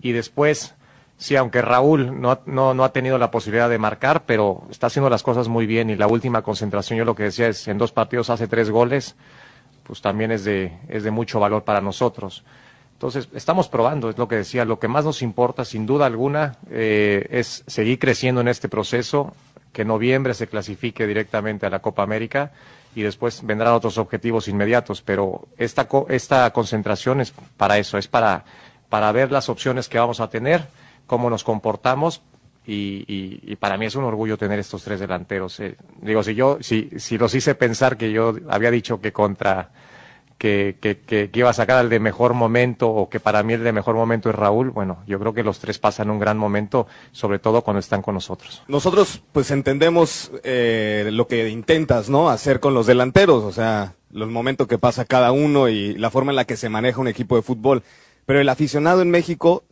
Y 0.00 0.12
después, 0.12 0.76
sí, 1.16 1.34
aunque 1.34 1.62
Raúl 1.62 2.20
no, 2.20 2.38
no, 2.46 2.74
no 2.74 2.84
ha 2.84 2.92
tenido 2.92 3.18
la 3.18 3.32
posibilidad 3.32 3.68
de 3.68 3.78
marcar, 3.78 4.22
pero 4.24 4.62
está 4.70 4.86
haciendo 4.86 5.10
las 5.10 5.24
cosas 5.24 5.48
muy 5.48 5.66
bien 5.66 5.90
y 5.90 5.96
la 5.96 6.06
última 6.06 6.42
concentración, 6.42 6.96
yo 6.96 7.04
lo 7.04 7.16
que 7.16 7.24
decía 7.24 7.48
es, 7.48 7.66
en 7.66 7.76
dos 7.76 7.90
partidos 7.90 8.30
hace 8.30 8.46
tres 8.46 8.70
goles, 8.70 9.16
pues 9.82 10.00
también 10.00 10.30
es 10.30 10.44
de, 10.44 10.78
es 10.86 11.02
de 11.02 11.10
mucho 11.10 11.40
valor 11.40 11.64
para 11.64 11.80
nosotros. 11.80 12.44
Entonces, 13.00 13.30
estamos 13.32 13.70
probando, 13.70 14.10
es 14.10 14.18
lo 14.18 14.28
que 14.28 14.36
decía, 14.36 14.66
lo 14.66 14.78
que 14.78 14.86
más 14.86 15.06
nos 15.06 15.22
importa, 15.22 15.64
sin 15.64 15.86
duda 15.86 16.04
alguna, 16.04 16.58
eh, 16.70 17.26
es 17.30 17.64
seguir 17.66 17.98
creciendo 17.98 18.42
en 18.42 18.48
este 18.48 18.68
proceso, 18.68 19.32
que 19.72 19.86
noviembre 19.86 20.34
se 20.34 20.48
clasifique 20.48 21.06
directamente 21.06 21.64
a 21.64 21.70
la 21.70 21.78
Copa 21.78 22.02
América 22.02 22.52
y 22.94 23.00
después 23.00 23.40
vendrán 23.42 23.72
otros 23.72 23.96
objetivos 23.96 24.48
inmediatos, 24.48 25.00
pero 25.00 25.48
esta, 25.56 25.88
esta 26.10 26.50
concentración 26.50 27.22
es 27.22 27.32
para 27.56 27.78
eso, 27.78 27.96
es 27.96 28.06
para, 28.06 28.44
para 28.90 29.10
ver 29.12 29.32
las 29.32 29.48
opciones 29.48 29.88
que 29.88 29.98
vamos 29.98 30.20
a 30.20 30.28
tener, 30.28 30.66
cómo 31.06 31.30
nos 31.30 31.42
comportamos, 31.42 32.20
y, 32.66 33.06
y, 33.08 33.40
y, 33.50 33.56
para 33.56 33.78
mí 33.78 33.86
es 33.86 33.94
un 33.94 34.04
orgullo 34.04 34.36
tener 34.36 34.58
estos 34.58 34.84
tres 34.84 35.00
delanteros. 35.00 35.58
Eh, 35.60 35.74
digo, 36.02 36.22
si 36.22 36.34
yo, 36.34 36.58
si, 36.60 36.90
si 36.98 37.16
los 37.16 37.34
hice 37.34 37.54
pensar 37.54 37.96
que 37.96 38.12
yo 38.12 38.34
había 38.50 38.70
dicho 38.70 39.00
que 39.00 39.10
contra 39.10 39.70
que, 40.40 40.78
que, 40.80 40.96
que, 40.96 41.28
que, 41.28 41.38
iba 41.38 41.50
a 41.50 41.52
sacar 41.52 41.76
al 41.76 41.90
de 41.90 42.00
mejor 42.00 42.32
momento 42.32 42.88
o 42.88 43.10
que 43.10 43.20
para 43.20 43.42
mí 43.42 43.52
el 43.52 43.62
de 43.62 43.72
mejor 43.72 43.94
momento 43.94 44.30
es 44.30 44.34
Raúl, 44.34 44.70
bueno, 44.70 45.02
yo 45.06 45.18
creo 45.18 45.34
que 45.34 45.42
los 45.42 45.58
tres 45.58 45.78
pasan 45.78 46.08
un 46.08 46.18
gran 46.18 46.38
momento, 46.38 46.86
sobre 47.12 47.38
todo 47.38 47.60
cuando 47.60 47.78
están 47.78 48.00
con 48.00 48.14
nosotros. 48.14 48.62
Nosotros 48.66 49.22
pues 49.32 49.50
entendemos 49.50 50.32
eh, 50.42 51.10
lo 51.12 51.26
que 51.26 51.50
intentas, 51.50 52.08
¿no? 52.08 52.30
Hacer 52.30 52.58
con 52.58 52.72
los 52.72 52.86
delanteros, 52.86 53.44
o 53.44 53.52
sea, 53.52 53.96
los 54.10 54.30
momentos 54.30 54.66
que 54.66 54.78
pasa 54.78 55.04
cada 55.04 55.30
uno 55.30 55.68
y 55.68 55.92
la 55.98 56.08
forma 56.08 56.32
en 56.32 56.36
la 56.36 56.46
que 56.46 56.56
se 56.56 56.70
maneja 56.70 57.02
un 57.02 57.08
equipo 57.08 57.36
de 57.36 57.42
fútbol. 57.42 57.82
Pero 58.24 58.40
el 58.40 58.48
aficionado 58.48 59.02
en 59.02 59.10
México 59.10 59.64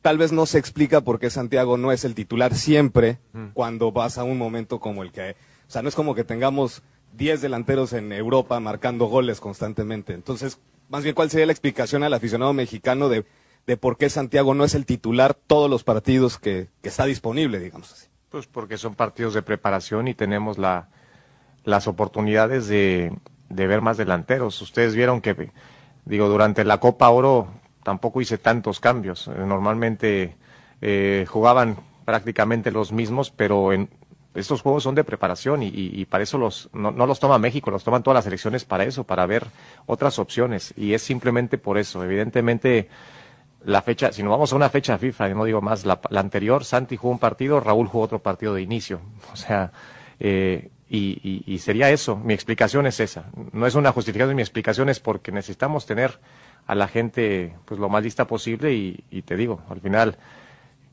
tal 0.00 0.16
vez 0.16 0.32
no 0.32 0.46
se 0.46 0.56
explica 0.56 1.02
por 1.02 1.20
qué 1.20 1.28
Santiago 1.28 1.76
no 1.76 1.92
es 1.92 2.02
el 2.06 2.14
titular 2.14 2.54
siempre 2.54 3.18
cuando 3.52 3.92
vas 3.92 4.16
a 4.16 4.24
un 4.24 4.38
momento 4.38 4.80
como 4.80 5.02
el 5.02 5.12
que... 5.12 5.36
O 5.68 5.70
sea, 5.70 5.82
no 5.82 5.90
es 5.90 5.94
como 5.94 6.14
que 6.14 6.24
tengamos 6.24 6.82
10 7.16 7.40
delanteros 7.40 7.92
en 7.92 8.12
Europa 8.12 8.58
marcando 8.60 9.06
goles 9.06 9.40
constantemente. 9.40 10.14
Entonces, 10.14 10.58
más 10.88 11.02
bien, 11.02 11.14
¿cuál 11.14 11.30
sería 11.30 11.46
la 11.46 11.52
explicación 11.52 12.02
al 12.02 12.14
aficionado 12.14 12.52
mexicano 12.52 13.08
de, 13.08 13.24
de 13.66 13.76
por 13.76 13.96
qué 13.96 14.10
Santiago 14.10 14.54
no 14.54 14.64
es 14.64 14.74
el 14.74 14.86
titular 14.86 15.34
todos 15.34 15.70
los 15.70 15.84
partidos 15.84 16.38
que, 16.38 16.68
que 16.82 16.88
está 16.88 17.04
disponible, 17.04 17.58
digamos 17.58 17.92
así? 17.92 18.08
Pues 18.28 18.46
porque 18.46 18.76
son 18.76 18.94
partidos 18.94 19.34
de 19.34 19.42
preparación 19.42 20.08
y 20.08 20.14
tenemos 20.14 20.58
la, 20.58 20.88
las 21.64 21.86
oportunidades 21.86 22.66
de, 22.66 23.16
de 23.48 23.66
ver 23.66 23.80
más 23.80 23.96
delanteros. 23.96 24.60
Ustedes 24.60 24.94
vieron 24.94 25.20
que, 25.20 25.50
digo, 26.04 26.28
durante 26.28 26.64
la 26.64 26.78
Copa 26.78 27.08
Oro 27.10 27.48
tampoco 27.82 28.20
hice 28.20 28.38
tantos 28.38 28.80
cambios. 28.80 29.28
Normalmente 29.28 30.36
eh, 30.80 31.26
jugaban 31.28 31.76
prácticamente 32.04 32.70
los 32.70 32.92
mismos, 32.92 33.30
pero 33.30 33.72
en 33.72 33.88
estos 34.34 34.62
juegos 34.62 34.82
son 34.82 34.94
de 34.94 35.04
preparación 35.04 35.62
y, 35.62 36.04
para 36.06 36.24
eso 36.24 36.38
los 36.38 36.68
no, 36.72 36.90
no 36.90 37.06
los 37.06 37.20
toma 37.20 37.38
México, 37.38 37.70
los 37.70 37.84
toman 37.84 38.02
todas 38.02 38.16
las 38.16 38.24
selecciones 38.24 38.64
para 38.64 38.84
eso, 38.84 39.04
para 39.04 39.26
ver 39.26 39.46
otras 39.86 40.18
opciones 40.18 40.74
y 40.76 40.94
es 40.94 41.02
simplemente 41.02 41.58
por 41.58 41.78
eso. 41.78 42.02
Evidentemente 42.02 42.88
la 43.64 43.80
fecha, 43.82 44.12
si 44.12 44.22
nos 44.22 44.30
vamos 44.30 44.52
a 44.52 44.56
una 44.56 44.68
fecha 44.68 44.98
FIFA, 44.98 45.30
no 45.30 45.44
digo 45.44 45.60
más, 45.60 45.86
la, 45.86 46.00
la 46.10 46.20
anterior, 46.20 46.64
Santi 46.64 46.96
jugó 46.96 47.12
un 47.12 47.18
partido, 47.18 47.60
Raúl 47.60 47.86
jugó 47.86 48.04
otro 48.04 48.18
partido 48.18 48.54
de 48.54 48.62
inicio. 48.62 49.00
O 49.32 49.36
sea, 49.36 49.72
eh, 50.20 50.70
y, 50.88 51.58
sería 51.58 51.90
eso. 51.90 52.16
Mi 52.16 52.34
explicación 52.34 52.86
es 52.86 53.00
esa. 53.00 53.24
No 53.52 53.66
es 53.66 53.74
una 53.74 53.90
justificación, 53.90 54.36
mi 54.36 54.42
explicación 54.42 54.88
es 54.88 55.00
porque 55.00 55.32
necesitamos 55.32 55.86
tener 55.86 56.18
a 56.66 56.74
la 56.74 56.88
gente 56.88 57.54
pues 57.64 57.80
lo 57.80 57.88
más 57.88 58.02
lista 58.02 58.26
posible 58.26 58.72
y, 58.72 59.04
y 59.10 59.22
te 59.22 59.36
digo, 59.36 59.62
al 59.68 59.80
final, 59.80 60.16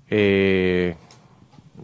eh, 0.09 0.95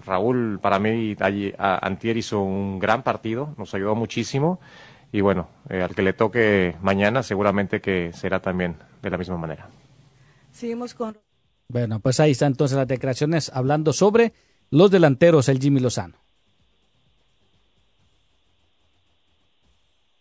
Raúl 0.06 0.60
para 0.62 0.80
mí 0.80 1.16
allí, 1.20 1.54
a- 1.58 1.86
antier 1.86 2.18
hizo 2.18 2.42
un 2.42 2.80
gran 2.80 3.04
partido, 3.04 3.54
nos 3.58 3.74
ayudó 3.74 3.96
muchísimo 3.96 4.60
y 5.12 5.22
bueno, 5.22 5.48
eh, 5.70 5.82
al 5.82 5.96
que 5.96 6.02
le 6.02 6.14
toque 6.14 6.76
mañana 6.82 7.24
seguramente 7.24 7.82
que 7.82 8.12
será 8.14 8.40
también 8.42 8.76
de 9.02 9.10
la 9.10 9.18
misma 9.18 9.38
manera. 9.38 9.70
Seguimos 10.52 10.94
con 10.94 11.18
Bueno, 11.70 12.00
pues 12.00 12.20
ahí 12.20 12.32
están 12.32 12.54
entonces 12.54 12.78
las 12.78 12.88
declaraciones 12.88 13.52
hablando 13.54 13.94
sobre 13.94 14.34
los 14.70 14.92
delanteros, 14.92 15.50
el 15.50 15.60
Jimmy 15.60 15.80
Lozano. 15.80 16.16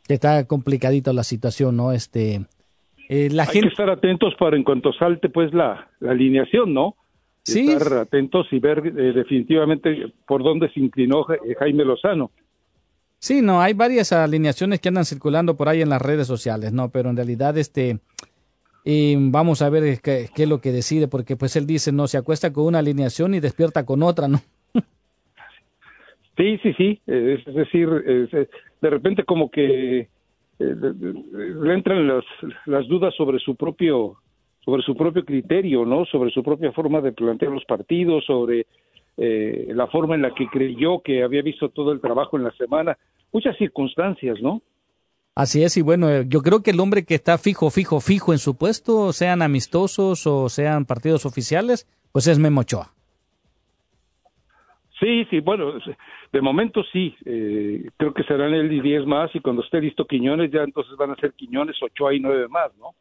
Está 0.09 0.47
complicadita 0.47 1.13
la 1.13 1.25
situación, 1.25 1.77
¿no? 1.77 1.91
Este, 1.93 2.47
eh, 3.09 3.29
la 3.31 3.43
Hay 3.43 3.49
gente... 3.49 3.69
que 3.69 3.73
estar 3.73 3.91
atentos 3.91 4.35
para 4.39 4.57
en 4.57 4.63
cuanto 4.63 4.93
salte 4.93 5.29
pues 5.29 5.53
la, 5.53 5.89
la 6.01 6.13
alineación, 6.13 6.73
¿no? 6.73 6.95
Sí. 7.47 7.71
Estar 7.71 7.99
atentos 7.99 8.47
y 8.51 8.59
ver 8.59 8.79
eh, 8.87 9.13
definitivamente 9.13 10.13
por 10.27 10.43
dónde 10.43 10.69
se 10.71 10.81
inclinó 10.81 11.25
eh, 11.31 11.55
Jaime 11.59 11.85
Lozano. 11.85 12.33
Sí, 13.19 13.41
no, 13.41 13.61
hay 13.61 13.73
varias 13.73 14.13
alineaciones 14.13 14.81
que 14.81 14.89
andan 14.89 15.05
circulando 15.05 15.57
por 15.57 15.69
ahí 15.69 15.81
en 15.81 15.89
las 15.89 16.03
redes 16.03 16.27
sociales, 16.27 16.73
¿no? 16.73 16.91
Pero 16.91 17.09
en 17.09 17.17
realidad, 17.17 17.57
este, 17.57 17.99
eh, 18.85 19.17
vamos 19.19 19.63
a 19.63 19.71
ver 19.71 20.01
qué, 20.03 20.29
qué 20.35 20.43
es 20.43 20.49
lo 20.49 20.61
que 20.61 20.73
decide, 20.73 21.09
porque 21.09 21.37
pues 21.37 21.55
él 21.57 21.67
dice, 21.67 21.93
no, 21.93 22.09
se 22.09 22.19
acuesta 22.19 22.53
con 22.53 22.65
una 22.65 22.81
alineación 22.81 23.35
y 23.35 23.41
despierta 23.41 23.87
con 23.87 24.03
otra, 24.03 24.29
¿no? 24.29 24.41
Sí, 26.37 26.59
sí, 26.63 26.73
sí. 26.75 27.01
eh, 27.07 27.43
Es, 27.47 27.55
decir, 27.55 27.89
eh, 28.07 28.49
de 28.81 28.91
repente 28.91 29.25
como 29.25 29.51
que 29.51 30.01
eh, 30.01 30.09
le 30.59 31.75
entran 31.75 32.07
las, 32.07 32.25
las 32.67 32.87
dudas 32.89 33.15
sobre 33.15 33.39
su 33.39 33.57
propio 33.57 34.17
sobre 34.67 34.83
su 34.83 34.97
propio 34.97 35.25
criterio, 35.25 35.87
¿no? 35.87 36.05
Sobre 36.07 36.33
su 36.33 36.43
propia 36.43 36.73
forma 36.73 37.01
de 37.01 37.13
plantear 37.13 37.53
los 37.53 37.65
partidos, 37.65 38.25
sobre 38.25 38.67
eh, 39.17 39.69
la 39.71 39.87
forma 39.87 40.17
en 40.17 40.23
la 40.23 40.35
que 40.35 40.49
creyó 40.49 41.01
que 41.03 41.23
había 41.23 41.41
visto 41.41 41.69
todo 41.69 41.93
el 41.93 42.01
trabajo 42.01 42.37
en 42.37 42.43
la 42.43 42.51
semana. 42.51 42.99
Muchas 43.33 43.57
circunstancias, 43.59 44.39
¿no? 44.43 44.61
Así 45.37 45.63
es, 45.63 45.77
y 45.77 45.83
bueno, 45.83 46.11
eh, 46.11 46.25
yo 46.27 46.43
creo 46.43 46.65
que 46.65 46.73
el 46.73 46.81
hombre 46.81 47.05
que 47.05 47.15
está 47.15 47.39
fijo, 47.39 47.71
fijo, 47.71 48.01
fijo 48.01 48.33
en 48.33 48.41
su 48.41 48.57
puesto, 48.57 49.13
sean 49.13 49.41
amistosos 49.41 50.27
o 50.27 50.49
sean 50.49 50.85
partidos 50.85 51.27
oficiales, 51.27 51.87
pues 52.11 52.27
es 52.27 52.39
Memo 52.41 52.63
Ochoa. 52.63 52.91
Sí, 54.99 55.27
sí, 55.31 55.41
bueno, 55.41 55.75
de 56.33 56.41
momento 56.41 56.83
sí. 56.93 57.15
eh, 57.25 57.89
creo 57.99 58.15
que 58.15 58.25
serán 58.25 58.53
él 58.53 58.73
y 58.73 58.81
10 58.81 59.07
más 59.07 59.31
y 59.35 59.41
cuando 59.41 59.63
esté 59.63 59.81
listo 59.81 60.07
Quiñones 60.07 60.51
ya 60.51 60.63
entonces 60.63 60.97
van 60.97 61.11
a 61.13 61.17
ser 61.17 61.35
Quiñones, 61.35 61.77
Ochoa 61.81 62.15
y 62.15 62.21
nueve 62.21 62.49
más, 62.49 62.75
¿no? 62.79 62.95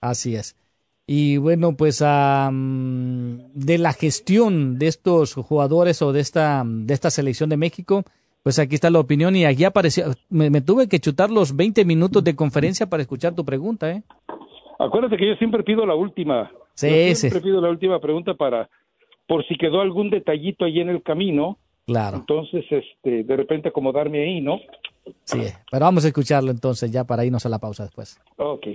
Así 0.00 0.36
es. 0.36 0.54
Y 1.06 1.36
bueno, 1.36 1.76
pues 1.76 2.00
am, 2.02 3.38
de 3.52 3.78
la 3.78 3.92
gestión 3.92 4.78
de 4.78 4.86
estos 4.88 5.34
jugadores 5.34 6.00
o 6.02 6.12
de 6.12 6.20
esta, 6.20 6.62
de 6.66 6.94
esta 6.94 7.10
selección 7.10 7.50
de 7.50 7.56
México, 7.58 8.04
pues 8.42 8.58
aquí 8.58 8.74
está 8.74 8.88
la 8.90 9.00
opinión 9.00 9.36
y 9.36 9.44
aquí 9.44 9.64
apareció, 9.64 10.06
me, 10.30 10.48
me 10.50 10.60
tuve 10.62 10.88
que 10.88 11.00
chutar 11.00 11.30
los 11.30 11.56
20 11.56 11.84
minutos 11.84 12.24
de 12.24 12.34
conferencia 12.34 12.88
para 12.88 13.02
escuchar 13.02 13.34
tu 13.34 13.44
pregunta, 13.44 13.90
¿eh? 13.90 14.02
Acuérdate 14.78 15.16
que 15.16 15.28
yo 15.28 15.34
siempre 15.36 15.62
pido 15.62 15.86
la 15.86 15.94
última. 15.94 16.50
Sí, 16.74 16.88
Yo 16.88 17.14
sí. 17.14 17.14
siempre 17.16 17.40
pido 17.42 17.60
la 17.60 17.70
última 17.70 18.00
pregunta 18.00 18.34
para 18.34 18.68
por 19.26 19.46
si 19.46 19.56
quedó 19.56 19.80
algún 19.80 20.10
detallito 20.10 20.64
ahí 20.64 20.80
en 20.80 20.88
el 20.88 21.02
camino. 21.02 21.58
Claro. 21.86 22.16
Entonces, 22.18 22.64
este, 22.70 23.24
de 23.24 23.36
repente 23.36 23.68
acomodarme 23.68 24.22
ahí, 24.24 24.40
¿no? 24.40 24.58
Sí, 25.24 25.38
pero 25.70 25.84
vamos 25.84 26.04
a 26.04 26.08
escucharlo 26.08 26.50
entonces 26.50 26.90
ya 26.90 27.04
para 27.04 27.24
irnos 27.24 27.44
a 27.46 27.50
la 27.50 27.58
pausa 27.58 27.84
después. 27.84 28.18
Ok. 28.36 28.66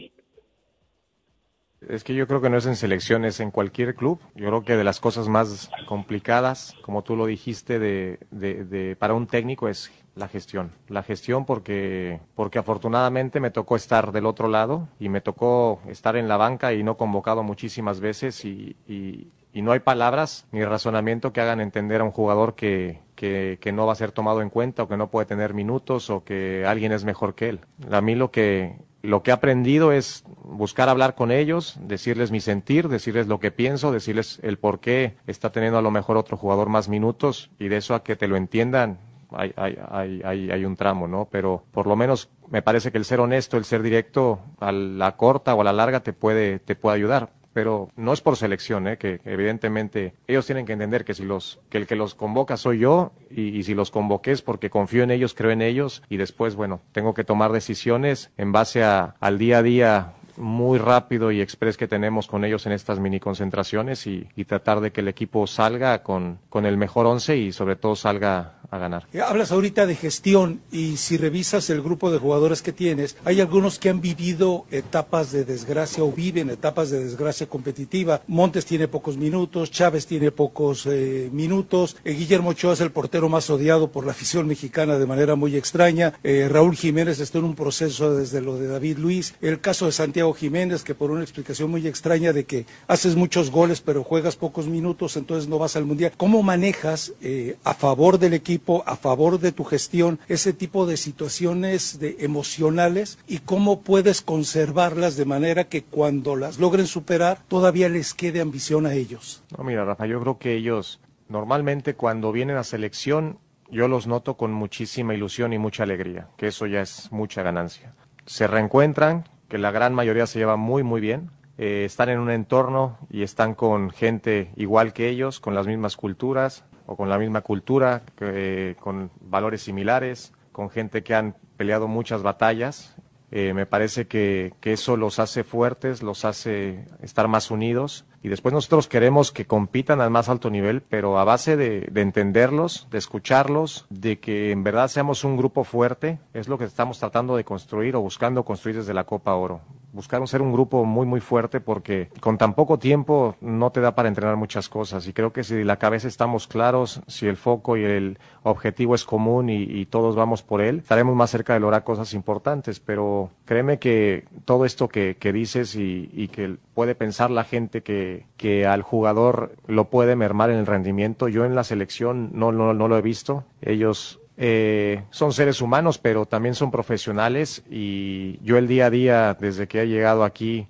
Es 1.87 2.03
que 2.03 2.13
yo 2.13 2.27
creo 2.27 2.41
que 2.41 2.49
no 2.49 2.57
es 2.57 2.65
en 2.65 2.75
selecciones, 2.75 3.39
en 3.39 3.51
cualquier 3.51 3.95
club. 3.95 4.19
Yo 4.35 4.47
creo 4.47 4.63
que 4.63 4.75
de 4.75 4.83
las 4.83 4.99
cosas 4.99 5.29
más 5.29 5.69
complicadas, 5.87 6.75
como 6.81 7.03
tú 7.03 7.15
lo 7.15 7.25
dijiste, 7.25 7.79
de, 7.79 8.19
de, 8.31 8.95
para 8.97 9.13
un 9.13 9.27
técnico 9.27 9.69
es 9.69 9.89
la 10.15 10.27
gestión. 10.27 10.71
La 10.89 11.03
gestión 11.03 11.45
porque, 11.45 12.19
porque 12.35 12.59
afortunadamente 12.59 13.39
me 13.39 13.49
tocó 13.51 13.77
estar 13.77 14.11
del 14.11 14.25
otro 14.25 14.49
lado 14.49 14.89
y 14.99 15.07
me 15.07 15.21
tocó 15.21 15.81
estar 15.87 16.17
en 16.17 16.27
la 16.27 16.35
banca 16.35 16.73
y 16.73 16.83
no 16.83 16.97
convocado 16.97 17.43
muchísimas 17.43 18.01
veces 18.01 18.43
y, 18.43 18.75
y- 18.87 19.27
y 19.51 19.63
no 19.63 19.71
hay 19.71 19.79
palabras 19.79 20.45
ni 20.51 20.63
razonamiento 20.63 21.33
que 21.33 21.41
hagan 21.41 21.59
entender 21.59 22.01
a 22.01 22.03
un 22.03 22.11
jugador 22.11 22.53
que, 22.53 22.99
que, 23.15 23.57
que 23.59 23.71
no 23.71 23.87
va 23.87 23.93
a 23.93 23.95
ser 23.95 24.11
tomado 24.11 24.43
en 24.43 24.51
cuenta 24.51 24.83
o 24.83 24.87
que 24.87 24.95
no 24.95 25.09
puede 25.09 25.25
tener 25.25 25.55
minutos 25.55 26.11
o 26.11 26.23
que 26.23 26.65
alguien 26.67 26.91
es 26.91 27.03
mejor 27.03 27.33
que 27.33 27.49
él. 27.49 27.59
A 27.89 27.99
mí 28.01 28.13
lo 28.13 28.29
que, 28.29 28.75
lo 29.01 29.23
que 29.23 29.31
he 29.31 29.33
aprendido 29.33 29.91
es 29.91 30.23
buscar 30.43 30.89
hablar 30.89 31.15
con 31.15 31.31
ellos, 31.31 31.77
decirles 31.81 32.31
mi 32.31 32.41
sentir, 32.41 32.89
decirles 32.89 33.27
lo 33.27 33.39
que 33.39 33.51
pienso, 33.51 33.91
decirles 33.91 34.39
el 34.43 34.57
por 34.57 34.79
qué 34.79 35.15
está 35.27 35.51
teniendo 35.51 35.77
a 35.77 35.81
lo 35.81 35.91
mejor 35.91 36.17
otro 36.17 36.37
jugador 36.37 36.69
más 36.69 36.89
minutos 36.89 37.49
y 37.59 37.67
de 37.69 37.77
eso 37.77 37.95
a 37.95 38.03
que 38.03 38.15
te 38.15 38.27
lo 38.27 38.35
entiendan 38.35 38.99
hay, 39.31 39.53
hay, 39.55 40.21
hay, 40.23 40.51
hay, 40.51 40.65
un 40.65 40.75
tramo, 40.75 41.07
¿no? 41.07 41.27
Pero 41.31 41.63
por 41.71 41.87
lo 41.87 41.95
menos 41.95 42.29
me 42.49 42.61
parece 42.61 42.91
que 42.91 42.97
el 42.97 43.05
ser 43.05 43.19
honesto, 43.19 43.57
el 43.57 43.65
ser 43.65 43.83
directo 43.83 44.39
a 44.59 44.71
la 44.71 45.15
corta 45.17 45.53
o 45.53 45.61
a 45.61 45.63
la 45.63 45.73
larga 45.73 46.01
te 46.01 46.13
puede, 46.13 46.59
te 46.59 46.75
puede 46.75 46.97
ayudar. 46.97 47.29
Pero 47.53 47.89
no 47.95 48.13
es 48.13 48.21
por 48.21 48.37
selección, 48.37 48.87
¿eh? 48.87 48.97
que 48.97 49.21
evidentemente 49.25 50.13
ellos 50.27 50.45
tienen 50.45 50.65
que 50.65 50.73
entender 50.73 51.03
que 51.03 51.13
si 51.13 51.23
los 51.23 51.59
que 51.69 51.77
el 51.77 51.87
que 51.87 51.95
los 51.95 52.15
convoca 52.15 52.57
soy 52.57 52.79
yo 52.79 53.11
y, 53.31 53.57
y 53.57 53.63
si 53.63 53.73
los 53.73 53.91
convoqué 53.91 54.31
es 54.31 54.41
porque 54.41 54.69
confío 54.69 55.03
en 55.03 55.11
ellos, 55.11 55.33
creo 55.33 55.51
en 55.51 55.61
ellos 55.61 56.03
y 56.09 56.17
después, 56.17 56.55
bueno, 56.55 56.81
tengo 56.91 57.13
que 57.13 57.23
tomar 57.23 57.51
decisiones 57.51 58.31
en 58.37 58.51
base 58.51 58.83
a, 58.83 59.15
al 59.19 59.37
día 59.37 59.59
a 59.59 59.63
día 59.63 60.13
muy 60.39 60.79
rápido 60.79 61.31
y 61.31 61.41
express 61.41 61.77
que 61.77 61.87
tenemos 61.87 62.27
con 62.27 62.45
ellos 62.45 62.65
en 62.65 62.71
estas 62.71 62.99
mini 62.99 63.19
concentraciones 63.19 64.07
y, 64.07 64.27
tratar 64.49 64.79
de 64.79 64.91
que 64.91 65.01
el 65.01 65.07
equipo 65.07 65.45
salga 65.45 66.01
con, 66.01 66.39
con 66.49 66.65
el 66.65 66.75
mejor 66.75 67.05
once 67.05 67.37
y 67.37 67.51
sobre 67.51 67.75
todo 67.75 67.95
salga 67.95 68.59
a 68.71 68.77
ganar. 68.77 69.05
Eh, 69.13 69.21
Hablas 69.21 69.51
ahorita 69.51 69.85
de 69.85 69.95
gestión 69.95 70.61
y 70.71 70.97
si 70.97 71.17
revisas 71.17 71.69
el 71.69 71.81
grupo 71.81 72.11
de 72.11 72.19
jugadores 72.19 72.61
que 72.61 72.71
tienes, 72.71 73.17
hay 73.25 73.41
algunos 73.41 73.79
que 73.79 73.89
han 73.89 74.01
vivido 74.01 74.65
etapas 74.71 75.31
de 75.31 75.45
desgracia 75.45 76.03
o 76.03 76.11
viven 76.11 76.49
etapas 76.49 76.89
de 76.89 77.03
desgracia 77.03 77.47
competitiva. 77.47 78.21
Montes 78.27 78.65
tiene 78.65 78.87
pocos 78.87 79.17
minutos, 79.17 79.71
Chávez 79.71 80.05
tiene 80.05 80.31
pocos 80.31 80.85
eh, 80.85 81.29
minutos, 81.31 81.97
eh, 82.03 82.13
Guillermo 82.13 82.49
Ochoa 82.49 82.73
es 82.73 82.81
el 82.81 82.91
portero 82.91 83.29
más 83.29 83.49
odiado 83.49 83.91
por 83.91 84.05
la 84.05 84.11
afición 84.11 84.47
mexicana 84.47 84.97
de 84.97 85.05
manera 85.05 85.35
muy 85.35 85.55
extraña, 85.55 86.13
eh, 86.23 86.47
Raúl 86.49 86.75
Jiménez 86.75 87.19
está 87.19 87.39
en 87.39 87.45
un 87.45 87.55
proceso 87.55 88.15
desde 88.15 88.41
lo 88.41 88.57
de 88.57 88.67
David 88.67 88.97
Luis, 88.97 89.35
el 89.41 89.59
caso 89.59 89.85
de 89.85 89.91
Santiago 89.91 90.28
Jiménez 90.33 90.83
que 90.83 90.95
por 90.95 91.11
una 91.11 91.21
explicación 91.21 91.71
muy 91.71 91.87
extraña 91.87 92.33
de 92.33 92.45
que 92.45 92.65
haces 92.87 93.15
muchos 93.15 93.51
goles 93.51 93.81
pero 93.81 94.03
juegas 94.03 94.35
pocos 94.35 94.67
minutos, 94.67 95.17
entonces 95.17 95.47
no 95.47 95.59
vas 95.59 95.75
al 95.75 95.85
Mundial. 95.85 96.13
¿Cómo 96.17 96.43
manejas 96.43 97.13
eh, 97.21 97.57
a 97.63 97.73
favor 97.73 98.19
del 98.19 98.33
equipo, 98.33 98.83
a 98.85 98.95
favor 98.95 99.39
de 99.39 99.51
tu 99.51 99.63
gestión, 99.63 100.19
ese 100.27 100.53
tipo 100.53 100.85
de 100.85 100.97
situaciones 100.97 101.99
de 101.99 102.17
emocionales 102.19 103.17
y 103.27 103.39
cómo 103.39 103.81
puedes 103.81 104.21
conservarlas 104.21 105.17
de 105.17 105.25
manera 105.25 105.65
que 105.65 105.83
cuando 105.83 106.35
las 106.35 106.59
logren 106.59 106.87
superar 106.87 107.39
todavía 107.47 107.89
les 107.89 108.13
quede 108.13 108.41
ambición 108.41 108.85
a 108.85 108.93
ellos? 108.93 109.43
No, 109.57 109.63
mira, 109.63 109.85
Rafa, 109.85 110.05
yo 110.05 110.19
creo 110.19 110.37
que 110.37 110.55
ellos 110.55 110.99
normalmente 111.27 111.95
cuando 111.95 112.31
vienen 112.31 112.57
a 112.57 112.63
selección 112.63 113.39
yo 113.71 113.87
los 113.87 114.07
noto 114.07 114.35
con 114.35 114.51
muchísima 114.51 115.13
ilusión 115.13 115.53
y 115.53 115.57
mucha 115.57 115.83
alegría, 115.83 116.27
que 116.37 116.47
eso 116.47 116.65
ya 116.65 116.81
es 116.81 117.11
mucha 117.11 117.43
ganancia. 117.43 117.93
Se 118.25 118.47
reencuentran, 118.47 119.25
que 119.49 119.57
la 119.57 119.71
gran 119.71 119.93
mayoría 119.93 120.27
se 120.27 120.39
lleva 120.39 120.55
muy 120.55 120.83
muy 120.83 121.01
bien. 121.01 121.31
eh, 121.57 121.83
están 121.83 122.07
en 122.07 122.19
un 122.19 122.31
entorno 122.31 122.97
y 123.09 123.23
están 123.23 123.53
con 123.53 123.89
gente 123.89 124.51
igual 124.55 124.93
que 124.93 125.09
ellos, 125.09 125.41
con 125.41 125.55
las 125.55 125.67
mismas 125.67 125.97
culturas 125.97 126.63
o 126.85 126.95
con 126.95 127.09
la 127.09 127.17
misma 127.17 127.41
cultura, 127.41 128.03
eh, 128.21 128.75
con 128.79 129.11
valores 129.19 129.61
similares, 129.63 130.31
con 130.53 130.69
gente 130.69 131.03
que 131.03 131.15
han 131.15 131.35
peleado 131.57 131.89
muchas 131.89 132.23
batallas. 132.23 132.95
Eh, 133.31 133.53
me 133.53 133.65
parece 133.65 134.07
que, 134.07 134.53
que 134.61 134.71
eso 134.73 134.95
los 134.95 135.19
hace 135.19 135.43
fuertes, 135.43 136.01
los 136.01 136.23
hace 136.23 136.85
estar 137.01 137.27
más 137.27 137.51
unidos 137.51 138.05
y 138.21 138.29
después 138.29 138.53
nosotros 138.53 138.87
queremos 138.87 139.31
que 139.31 139.45
compitan 139.45 140.01
al 140.01 140.09
más 140.09 140.29
alto 140.29 140.49
nivel, 140.49 140.81
pero 140.81 141.19
a 141.19 141.23
base 141.23 141.55
de, 141.55 141.87
de, 141.91 142.01
entenderlos, 142.01 142.87
de 142.91 142.97
escucharlos, 142.97 143.85
de 143.89 144.19
que 144.19 144.51
en 144.51 144.63
verdad 144.63 144.87
seamos 144.87 145.23
un 145.23 145.37
grupo 145.37 145.63
fuerte, 145.63 146.19
es 146.33 146.47
lo 146.47 146.57
que 146.57 146.65
estamos 146.65 146.99
tratando 146.99 147.35
de 147.35 147.43
construir 147.43 147.95
o 147.95 148.01
buscando 148.01 148.43
construir 148.43 148.77
desde 148.77 148.93
la 148.93 149.05
Copa 149.05 149.33
Oro. 149.35 149.61
Buscar 149.91 150.25
ser 150.27 150.41
un 150.41 150.51
grupo 150.51 150.85
muy, 150.85 151.05
muy 151.05 151.19
fuerte 151.19 151.59
porque 151.61 152.09
con 152.19 152.37
tan 152.37 152.53
poco 152.53 152.77
tiempo 152.77 153.35
no 153.41 153.71
te 153.71 153.81
da 153.81 153.95
para 153.95 154.09
entrenar 154.09 154.35
muchas 154.35 154.69
cosas 154.69 155.07
y 155.07 155.13
creo 155.13 155.33
que 155.33 155.43
si 155.43 155.63
la 155.63 155.77
cabeza 155.77 156.07
estamos 156.07 156.47
claros, 156.47 157.01
si 157.07 157.27
el 157.27 157.37
foco 157.37 157.77
y 157.77 157.83
el 157.83 158.19
objetivo 158.43 158.95
es 158.95 159.05
común 159.05 159.49
y, 159.49 159.63
y 159.63 159.85
todos 159.85 160.15
vamos 160.15 160.43
por 160.43 160.61
él, 160.61 160.79
estaremos 160.79 161.15
más 161.15 161.31
cerca 161.31 161.53
de 161.53 161.59
lograr 161.59 161.83
cosas 161.83 162.13
importantes, 162.13 162.79
pero 162.79 163.31
créeme 163.45 163.79
que 163.79 164.25
todo 164.45 164.65
esto 164.65 164.87
que, 164.87 165.17
que 165.19 165.33
dices 165.33 165.75
y, 165.75 166.09
y 166.13 166.27
que 166.27 166.57
puede 166.73 166.95
pensar 166.95 167.31
la 167.31 167.43
gente 167.43 167.81
que, 167.81 168.25
que, 168.37 168.65
al 168.65 168.83
jugador 168.83 169.55
lo 169.67 169.89
puede 169.89 170.15
mermar 170.15 170.49
en 170.49 170.57
el 170.57 170.65
rendimiento. 170.65 171.27
Yo 171.27 171.45
en 171.45 171.55
la 171.55 171.63
selección 171.63 172.29
no, 172.33 172.51
no, 172.51 172.73
no 172.73 172.87
lo 172.87 172.97
he 172.97 173.01
visto. 173.01 173.43
Ellos 173.61 174.18
eh, 174.41 175.03
son 175.09 175.33
seres 175.33 175.59
humanos, 175.59 175.97
pero 175.97 176.25
también 176.25 176.55
son 176.55 176.71
profesionales 176.71 177.61
y 177.69 178.39
yo 178.41 178.57
el 178.57 178.69
día 178.69 178.85
a 178.85 178.89
día, 178.89 179.33
desde 179.33 179.67
que 179.67 179.81
he 179.81 179.87
llegado 179.87 180.23
aquí, 180.23 180.67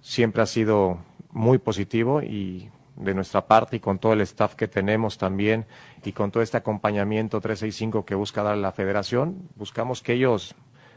siempre 0.00 0.42
ha 0.42 0.46
sido 0.46 0.98
muy 1.30 1.58
positivo 1.58 2.22
y 2.22 2.70
de 2.96 3.14
nuestra 3.14 3.46
parte 3.46 3.76
y 3.76 3.80
con 3.80 4.00
todo 4.00 4.14
el 4.14 4.20
staff 4.22 4.56
que 4.56 4.66
tenemos 4.66 5.16
también 5.16 5.64
y 6.04 6.10
con 6.10 6.32
todo 6.32 6.42
este 6.42 6.56
acompañamiento 6.56 7.40
365 7.40 8.04
que 8.04 8.16
busca 8.16 8.42
dar 8.42 8.56
la 8.56 8.72
federación, 8.72 9.48
buscamos 9.54 10.02
que 10.02 10.14
ellos 10.14 10.56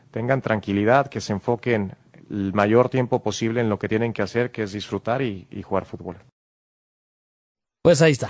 tengan 0.10 0.42
tranquilidad, 0.42 1.10
que 1.10 1.22
se 1.22 1.34
enfoquen 1.34 1.94
el 2.32 2.52
mayor 2.52 2.90
tiempo 2.90 3.22
posible 3.22 3.62
en 3.62 3.70
lo 3.70 3.78
que 3.78 3.90
tienen 3.90 4.12
que 4.12 4.24
hacer, 4.24 4.50
que 4.50 4.64
es 4.64 4.72
disfrutar 4.72 5.22
y, 5.22 5.46
y 5.52 5.62
jugar 5.62 5.86
fútbol. 5.86 6.18
Pues 7.84 8.02
ahí 8.02 8.14
está. 8.14 8.30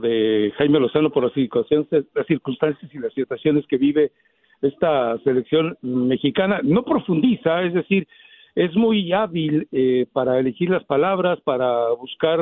De 0.00 0.52
Jaime 0.56 0.80
Lozano 0.80 1.10
por 1.10 1.24
las 1.24 1.32
circunstancias, 1.32 2.04
las 2.14 2.26
circunstancias 2.26 2.94
y 2.94 2.98
las 2.98 3.12
situaciones 3.12 3.66
que 3.66 3.78
vive 3.78 4.12
esta 4.60 5.18
selección 5.24 5.76
mexicana. 5.82 6.60
No 6.62 6.84
profundiza, 6.84 7.62
es 7.62 7.74
decir, 7.74 8.06
es 8.54 8.74
muy 8.76 9.12
hábil 9.12 9.66
eh, 9.72 10.06
para 10.12 10.38
elegir 10.38 10.70
las 10.70 10.84
palabras, 10.84 11.40
para 11.40 11.90
buscar 11.90 12.40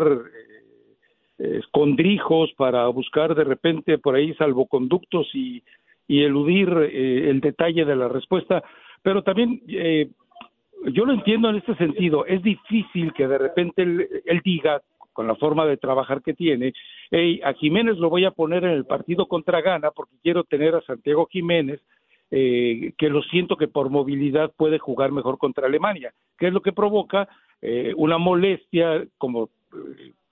eh, 1.39 1.59
escondrijos, 1.59 2.53
para 2.57 2.87
buscar 2.89 3.35
de 3.35 3.45
repente 3.45 3.99
por 3.99 4.15
ahí 4.15 4.35
salvoconductos 4.35 5.29
y 5.35 5.63
eludir 6.09 6.69
eh, 6.69 7.31
el 7.31 7.41
detalle 7.41 7.85
de 7.85 7.97
la 7.97 8.09
respuesta, 8.09 8.63
pero 9.03 9.23
también 9.23 9.63
eh, 9.69 10.11
yo 10.93 11.05
lo 11.05 11.13
entiendo 11.13 11.49
en 11.51 11.57
este 11.57 11.75
sentido, 11.77 12.27
es 12.27 12.43
difícil 12.43 13.13
que 13.13 13.29
de 13.29 13.39
repente 13.39 13.83
él 13.83 14.41
diga 14.45 14.83
con 15.13 15.27
la 15.27 15.35
forma 15.37 15.67
de 15.67 15.77
trabajar 15.77 16.23
que 16.23 16.35
tiene, 16.35 16.73
hey, 17.11 17.41
a 17.45 17.53
Jiménez 17.55 17.99
lo 17.99 18.11
voy 18.11 18.25
a 18.25 18.31
poner 18.31 18.65
en 18.65 18.71
el 18.71 18.87
partido 18.87 19.27
contra 19.27 19.61
Gana 19.61 19.91
porque 19.91 20.17
quiero 20.23 20.45
tener 20.45 20.75
a 20.75 20.83
Santiago 20.83 21.27
Jiménez, 21.31 21.81
eh, 22.31 22.93
que 22.97 23.09
lo 23.09 23.23
siento 23.23 23.57
que 23.57 23.67
por 23.67 23.91
movilidad 23.91 24.53
puede 24.57 24.79
jugar 24.79 25.11
mejor 25.11 25.39
contra 25.39 25.67
Alemania, 25.67 26.13
que 26.39 26.47
es 26.47 26.53
lo 26.53 26.63
que 26.63 26.73
provoca 26.73 27.29
eh, 27.61 27.93
una 27.97 28.19
molestia 28.19 29.05
como 29.19 29.51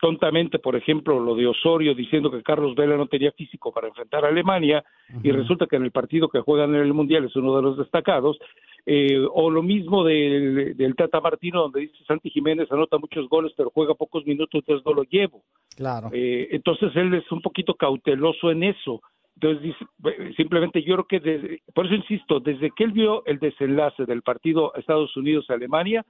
tontamente, 0.01 0.59
por 0.59 0.77
ejemplo, 0.77 1.19
lo 1.19 1.35
de 1.35 1.47
Osorio 1.47 1.95
diciendo 1.95 2.31
que 2.31 2.43
Carlos 2.43 2.75
Vela 2.75 2.97
no 2.97 3.07
tenía 3.07 3.33
físico 3.33 3.73
para 3.73 3.89
enfrentar 3.89 4.25
a 4.25 4.29
Alemania 4.29 4.85
uh 5.11 5.17
-huh. 5.17 5.21
y 5.25 5.33
resulta 5.33 5.67
que 5.67 5.77
en 5.77 5.85
el 5.85 5.91
partido 5.91 6.29
que 6.29 6.41
juegan 6.41 6.75
en 6.75 6.83
el 6.83 6.95
Mundial 6.95 7.25
es 7.25 7.37
uno 7.37 7.57
de 7.57 7.63
los 7.63 7.77
destacados, 7.77 8.39
eh, 8.87 9.21
o 9.33 9.51
lo 9.51 9.63
mismo 9.63 10.05
del, 10.05 10.77
del 10.77 10.95
Tata 10.95 11.21
Martino 11.21 11.63
donde 11.63 11.81
dice 11.81 12.05
Santi 12.07 12.31
Jiménez 12.31 12.71
anota 12.71 12.99
muchos 12.99 13.29
goles 13.29 13.53
pero 13.57 13.71
juega 13.71 13.95
pocos 13.95 14.25
minutos, 14.25 14.61
entonces 14.61 14.87
no 14.87 14.93
lo 14.95 15.03
llevo. 15.03 15.43
Claro. 15.77 16.11
Eh, 16.13 16.49
entonces 16.53 16.95
él 16.95 17.13
es 17.15 17.31
un 17.33 17.43
poquito 17.43 17.75
cauteloso 17.75 18.51
en 18.51 18.63
eso. 18.63 19.03
Entonces, 19.35 19.63
dice, 19.63 20.35
simplemente 20.37 20.83
yo 20.83 20.95
creo 20.95 21.07
que, 21.07 21.21
desde, 21.21 21.63
por 21.73 21.87
eso 21.87 21.95
insisto, 21.95 22.41
desde 22.41 22.73
que 22.73 22.83
él 22.83 22.91
vio 22.91 23.25
el 23.25 23.39
desenlace 23.39 24.05
del 24.05 24.23
partido 24.23 24.75
Estados 24.75 25.17
Unidos-Alemania, 25.17 26.05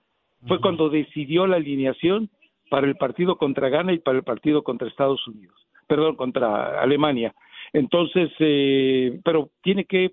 fue 0.46 0.56
uh 0.56 0.58
-huh. 0.58 0.62
cuando 0.62 0.88
decidió 0.88 1.46
la 1.46 1.56
alineación 1.56 2.30
para 2.70 2.86
el 2.86 2.96
partido 2.96 3.36
contra 3.36 3.68
Ghana 3.68 3.92
y 3.92 3.98
para 3.98 4.18
el 4.18 4.24
partido 4.24 4.62
contra 4.62 4.88
Estados 4.88 5.26
Unidos, 5.26 5.66
perdón, 5.86 6.16
contra 6.16 6.80
Alemania. 6.80 7.34
Entonces, 7.72 8.30
eh, 8.38 9.20
pero 9.24 9.50
tiene 9.62 9.84
que 9.84 10.12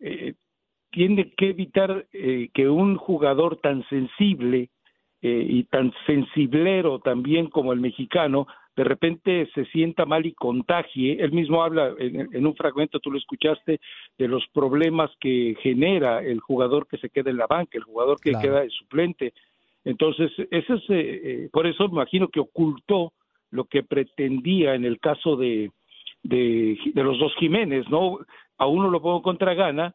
eh, 0.00 0.34
tiene 0.94 1.32
que 1.36 1.50
evitar 1.50 2.06
eh, 2.12 2.50
que 2.54 2.68
un 2.68 2.96
jugador 2.96 3.56
tan 3.56 3.86
sensible 3.88 4.70
eh, 5.22 5.46
y 5.48 5.64
tan 5.64 5.92
sensiblero 6.06 7.00
también 7.00 7.48
como 7.48 7.72
el 7.72 7.80
mexicano 7.80 8.46
de 8.76 8.84
repente 8.84 9.48
se 9.54 9.64
sienta 9.66 10.04
mal 10.04 10.26
y 10.26 10.34
contagie. 10.34 11.16
Él 11.20 11.32
mismo 11.32 11.62
habla 11.62 11.92
en, 11.98 12.28
en, 12.32 12.46
un 12.46 12.54
fragmento, 12.54 13.00
tú 13.00 13.10
lo 13.10 13.18
escuchaste, 13.18 13.80
de 14.18 14.28
los 14.28 14.44
problemas 14.52 15.10
que 15.20 15.56
genera 15.62 16.22
el 16.22 16.40
jugador 16.40 16.86
que 16.86 16.98
se 16.98 17.08
queda 17.08 17.30
en 17.30 17.38
la 17.38 17.46
banca, 17.46 17.78
el 17.78 17.84
jugador 17.84 18.20
que 18.20 18.30
claro. 18.30 18.42
queda 18.42 18.60
de 18.62 18.70
suplente. 18.70 19.32
Entonces, 19.84 20.32
eso 20.50 20.74
es, 20.74 20.82
eh, 20.88 21.48
por 21.52 21.66
eso 21.66 21.88
me 21.88 21.94
imagino 21.94 22.28
que 22.28 22.40
ocultó 22.40 23.12
lo 23.50 23.64
que 23.64 23.82
pretendía 23.82 24.74
en 24.74 24.84
el 24.84 24.98
caso 24.98 25.36
de, 25.36 25.70
de, 26.22 26.78
de, 26.94 27.04
los 27.04 27.18
dos 27.18 27.34
Jiménez, 27.36 27.88
¿no? 27.88 28.18
A 28.58 28.66
uno 28.66 28.90
lo 28.90 29.00
pongo 29.00 29.22
contra 29.22 29.54
Gana, 29.54 29.94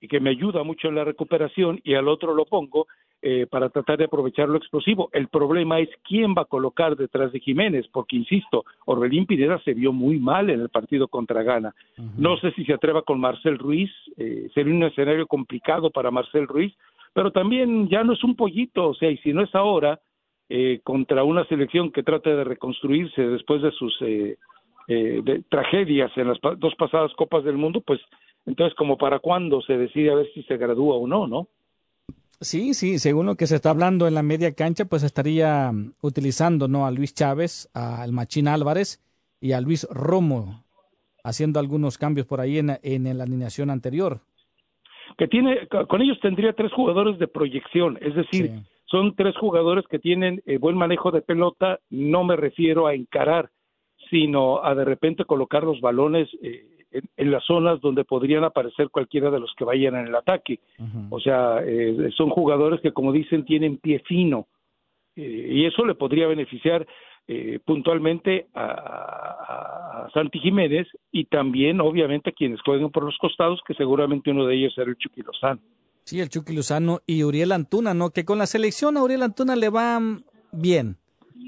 y 0.00 0.08
que 0.08 0.20
me 0.20 0.30
ayuda 0.30 0.62
mucho 0.62 0.88
en 0.88 0.94
la 0.94 1.04
recuperación, 1.04 1.80
y 1.84 1.94
al 1.94 2.08
otro 2.08 2.34
lo 2.34 2.44
pongo 2.44 2.86
eh, 3.20 3.46
para 3.50 3.68
tratar 3.68 3.98
de 3.98 4.04
aprovechar 4.04 4.48
lo 4.48 4.58
explosivo. 4.58 5.10
El 5.12 5.26
problema 5.26 5.80
es 5.80 5.88
quién 6.04 6.34
va 6.38 6.42
a 6.42 6.44
colocar 6.44 6.94
detrás 6.96 7.32
de 7.32 7.40
Jiménez, 7.40 7.86
porque 7.92 8.14
insisto, 8.14 8.64
Orbelín 8.84 9.26
Pineda 9.26 9.58
se 9.64 9.74
vio 9.74 9.92
muy 9.92 10.20
mal 10.20 10.50
en 10.50 10.60
el 10.60 10.68
partido 10.68 11.08
contra. 11.08 11.42
Uh 11.42 11.44
-huh. 11.44 11.72
No 12.16 12.36
sé 12.36 12.52
si 12.52 12.64
se 12.64 12.74
atreva 12.74 13.02
con 13.02 13.18
Marcel 13.18 13.58
Ruiz, 13.58 13.90
eh, 14.16 14.48
sería 14.54 14.72
un 14.72 14.84
escenario 14.84 15.26
complicado 15.26 15.90
para 15.90 16.12
Marcel 16.12 16.46
Ruiz, 16.46 16.72
pero 17.18 17.32
también 17.32 17.88
ya 17.88 18.04
no 18.04 18.12
es 18.12 18.22
un 18.22 18.36
pollito, 18.36 18.90
o 18.90 18.94
sea, 18.94 19.10
y 19.10 19.18
si 19.18 19.32
no 19.32 19.42
es 19.42 19.52
ahora, 19.52 19.98
eh, 20.48 20.78
contra 20.84 21.24
una 21.24 21.44
selección 21.46 21.90
que 21.90 22.04
trata 22.04 22.30
de 22.30 22.44
reconstruirse 22.44 23.20
después 23.22 23.60
de 23.60 23.72
sus 23.72 23.92
eh, 24.02 24.38
eh, 24.86 25.42
tragedias 25.50 26.12
en 26.14 26.28
las 26.28 26.38
dos 26.58 26.76
pasadas 26.76 27.10
Copas 27.16 27.42
del 27.42 27.56
Mundo, 27.56 27.80
pues 27.80 27.98
entonces 28.46 28.72
como 28.76 28.96
para 28.96 29.18
cuándo 29.18 29.60
se 29.62 29.76
decide 29.76 30.12
a 30.12 30.14
ver 30.14 30.28
si 30.32 30.44
se 30.44 30.56
gradúa 30.58 30.94
o 30.94 31.08
no, 31.08 31.26
¿no? 31.26 31.48
Sí, 32.40 32.72
sí, 32.72 33.00
según 33.00 33.26
lo 33.26 33.34
que 33.34 33.48
se 33.48 33.56
está 33.56 33.70
hablando 33.70 34.06
en 34.06 34.14
la 34.14 34.22
media 34.22 34.54
cancha, 34.54 34.84
pues 34.84 35.02
estaría 35.02 35.72
utilizando 36.00 36.68
¿no? 36.68 36.86
a 36.86 36.92
Luis 36.92 37.14
Chávez, 37.14 37.68
al 37.74 38.12
Machín 38.12 38.46
Álvarez 38.46 39.02
y 39.40 39.50
a 39.50 39.60
Luis 39.60 39.88
Romo, 39.90 40.62
haciendo 41.24 41.58
algunos 41.58 41.98
cambios 41.98 42.28
por 42.28 42.40
ahí 42.40 42.58
en, 42.58 42.78
en 42.80 43.18
la 43.18 43.24
alineación 43.24 43.70
anterior. 43.70 44.20
Que 45.16 45.28
tiene, 45.28 45.66
con 45.88 46.02
ellos 46.02 46.18
tendría 46.20 46.52
tres 46.52 46.72
jugadores 46.72 47.18
de 47.18 47.28
proyección, 47.28 47.98
es 48.00 48.14
decir, 48.14 48.48
sí. 48.48 48.62
son 48.86 49.14
tres 49.14 49.36
jugadores 49.36 49.86
que 49.88 49.98
tienen 49.98 50.42
eh, 50.46 50.58
buen 50.58 50.76
manejo 50.76 51.10
de 51.10 51.22
pelota, 51.22 51.78
no 51.90 52.24
me 52.24 52.36
refiero 52.36 52.86
a 52.86 52.94
encarar, 52.94 53.50
sino 54.10 54.64
a 54.64 54.74
de 54.74 54.84
repente 54.84 55.24
colocar 55.24 55.64
los 55.64 55.80
balones 55.80 56.28
eh, 56.42 56.64
en, 56.90 57.02
en, 57.16 57.30
las 57.30 57.44
zonas 57.44 57.80
donde 57.80 58.04
podrían 58.04 58.44
aparecer 58.44 58.88
cualquiera 58.90 59.30
de 59.30 59.40
los 59.40 59.52
que 59.54 59.64
vayan 59.64 59.96
en 59.96 60.06
el 60.06 60.14
ataque. 60.14 60.60
Uh 60.78 60.84
-huh. 60.84 61.06
O 61.10 61.20
sea, 61.20 61.60
eh, 61.64 62.10
son 62.16 62.30
jugadores 62.30 62.80
que, 62.80 62.92
como 62.92 63.12
dicen, 63.12 63.44
tienen 63.44 63.78
pie 63.78 64.00
fino. 64.00 64.46
Eh, 65.16 65.48
y 65.50 65.64
eso 65.66 65.84
le 65.84 65.94
podría 65.94 66.26
beneficiar 66.28 66.86
eh, 67.28 67.58
puntualmente 67.64 68.46
a, 68.54 70.06
a, 70.06 70.08
Santi 70.12 70.38
Jiménez 70.40 70.88
y 71.12 71.26
también, 71.26 71.80
obviamente, 71.80 72.30
a 72.30 72.32
quienes 72.32 72.60
jueguen 72.62 72.90
por 72.90 73.04
los 73.04 73.16
costados, 73.18 73.60
que 73.66 73.74
seguramente 73.74 74.30
uno 74.30 74.46
de 74.46 74.56
ellos 74.56 74.74
será 74.74 74.90
el 74.90 74.96
Chucky 74.96 75.22
Lozano. 75.22 75.60
Sí, 76.04 76.20
el 76.20 76.30
Chucky 76.30 76.54
Lozano 76.54 77.00
y 77.06 77.22
Uriel 77.22 77.52
Antuna, 77.52 77.92
¿no? 77.92 78.10
Que 78.10 78.24
con 78.24 78.38
la 78.38 78.46
selección 78.46 78.96
a 78.96 79.02
Uriel 79.02 79.22
Antuna 79.22 79.56
le 79.56 79.68
va 79.68 80.00
bien. 80.52 80.96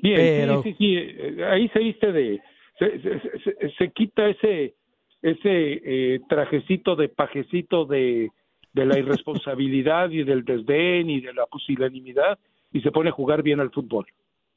Bien, 0.03 0.17
pero... 0.17 0.63
sí, 0.63 0.71
sí, 0.73 0.77
sí. 0.79 0.95
Eh, 0.97 1.45
ahí 1.51 1.69
se 1.71 1.79
viste 1.79 2.13
de... 2.13 2.41
Se, 2.79 3.01
se, 3.01 3.21
se, 3.21 3.71
se 3.77 3.91
quita 3.93 4.29
ese 4.29 4.75
ese 5.23 5.43
eh, 5.85 6.21
trajecito 6.29 6.97
de 6.97 7.09
pajecito 7.09 7.85
de, 7.85 8.31
de 8.73 8.87
la 8.87 8.99
irresponsabilidad 8.99 10.11
y 10.11 10.25
del 10.25 10.45
desdén 10.45 11.11
y 11.11 11.21
de 11.21 11.33
la 11.33 11.47
pusilanimidad 11.47 12.39
y 12.73 12.81
se 12.81 12.91
pone 12.91 13.11
a 13.11 13.13
jugar 13.13 13.43
bien 13.43 13.61
al 13.61 13.71
fútbol. 13.71 14.07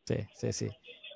Sí, 0.06 0.16
sí, 0.34 0.52
sí. 0.52 0.68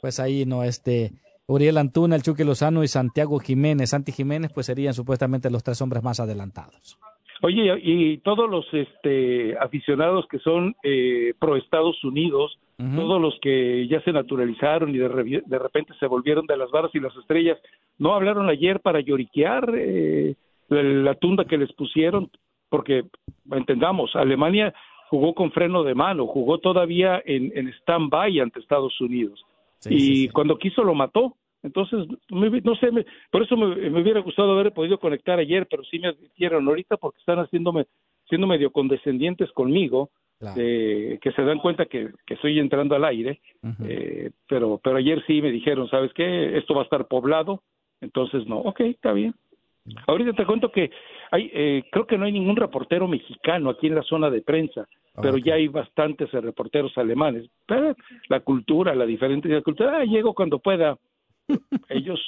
Pues 0.01 0.19
ahí 0.19 0.45
no, 0.45 0.63
este, 0.63 1.11
Uriel 1.47 1.77
Antuna, 1.77 2.15
el 2.15 2.21
Chuque 2.23 2.45
Lozano 2.45 2.83
y 2.83 2.87
Santiago 2.87 3.39
Jiménez, 3.39 3.89
Santi 3.91 4.11
Jiménez, 4.11 4.51
pues 4.53 4.65
serían 4.65 4.93
supuestamente 4.93 5.49
los 5.49 5.63
tres 5.63 5.81
hombres 5.81 6.03
más 6.03 6.19
adelantados. 6.19 6.97
Oye, 7.43 7.71
y 7.83 8.17
todos 8.19 8.49
los 8.49 8.65
este, 8.73 9.55
aficionados 9.59 10.25
que 10.27 10.39
son 10.39 10.75
eh, 10.83 11.33
pro 11.39 11.55
Estados 11.55 12.03
Unidos, 12.03 12.57
todos 12.95 13.19
los 13.19 13.35
que 13.41 13.87
ya 13.87 14.01
se 14.01 14.11
naturalizaron 14.11 14.93
y 14.93 14.99
de, 14.99 15.07
re- 15.07 15.43
de 15.43 15.59
repente 15.59 15.93
se 15.99 16.05
volvieron 16.05 16.45
de 16.45 16.57
las 16.57 16.69
varas 16.69 16.91
y 16.93 16.99
las 16.99 17.15
estrellas, 17.15 17.57
¿no 17.97 18.13
hablaron 18.13 18.49
ayer 18.49 18.81
para 18.81 18.99
lloriquear 18.99 19.71
eh, 19.75 20.35
la, 20.69 20.83
la 20.83 21.15
tunda 21.15 21.45
que 21.45 21.57
les 21.57 21.73
pusieron? 21.73 22.29
Porque, 22.69 23.05
entendamos, 23.51 24.15
Alemania 24.15 24.75
jugó 25.09 25.33
con 25.33 25.51
freno 25.51 25.83
de 25.83 25.95
mano, 25.95 26.27
jugó 26.27 26.59
todavía 26.59 27.19
en, 27.25 27.51
en 27.55 27.67
stand-by 27.81 28.39
ante 28.41 28.59
Estados 28.59 28.99
Unidos. 29.01 29.43
Y 29.89 30.29
cuando 30.29 30.57
quiso 30.57 30.83
lo 30.83 30.93
mató. 30.93 31.35
Entonces, 31.63 32.07
no 32.29 32.75
sé, 32.75 32.91
me- 32.91 33.05
por 33.31 33.41
eso 33.43 33.57
me, 33.57 33.75
me 33.89 34.01
hubiera 34.01 34.21
gustado 34.21 34.51
haber 34.51 34.71
podido 34.73 34.99
conectar 34.99 35.39
ayer, 35.39 35.67
pero 35.69 35.83
sí 35.83 35.99
me 35.99 36.09
advirtieron 36.09 36.67
ahorita 36.67 36.97
porque 36.97 37.19
están 37.19 37.39
haciéndome, 37.39 37.87
siendo 38.29 38.47
medio 38.47 38.71
condescendientes 38.71 39.51
conmigo, 39.51 40.11
de- 40.55 41.17
que 41.21 41.31
se 41.31 41.41
dan 41.41 41.57
cuenta 41.59 41.85
que, 41.87 42.09
que 42.25 42.35
estoy 42.35 42.59
entrando 42.59 42.95
al 42.95 43.05
aire, 43.05 43.41
eh, 43.89 44.31
pero, 44.47 44.79
pero 44.83 44.97
ayer 44.97 45.23
sí 45.25 45.41
me 45.41 45.51
dijeron, 45.51 45.89
¿sabes 45.89 46.13
qué? 46.13 46.57
Esto 46.57 46.75
va 46.75 46.81
a 46.81 46.83
estar 46.83 47.07
poblado, 47.07 47.63
entonces 48.01 48.45
no, 48.45 48.59
ok, 48.59 48.81
está 48.81 49.11
bien. 49.13 49.33
Ahorita 50.07 50.33
te 50.33 50.45
cuento 50.45 50.71
que 50.71 50.89
hay, 51.31 51.49
eh, 51.53 51.83
creo 51.91 52.05
que 52.07 52.17
no 52.17 52.25
hay 52.25 52.31
ningún 52.31 52.55
reportero 52.55 53.07
mexicano 53.07 53.69
aquí 53.69 53.87
en 53.87 53.95
la 53.95 54.03
zona 54.03 54.29
de 54.29 54.41
prensa, 54.41 54.87
pero 55.21 55.37
ya 55.37 55.55
hay 55.55 55.67
bastantes 55.67 56.33
eh, 56.33 56.41
reporteros 56.41 56.97
alemanes. 56.97 57.49
Pero 57.65 57.95
la 58.29 58.39
cultura, 58.41 58.93
la 58.95 59.05
diferente 59.05 59.47
de 59.47 59.55
la 59.55 59.61
cultura, 59.61 59.97
ah, 59.99 60.05
llego 60.05 60.33
cuando 60.33 60.59
pueda. 60.59 60.97
Ellos 61.89 62.19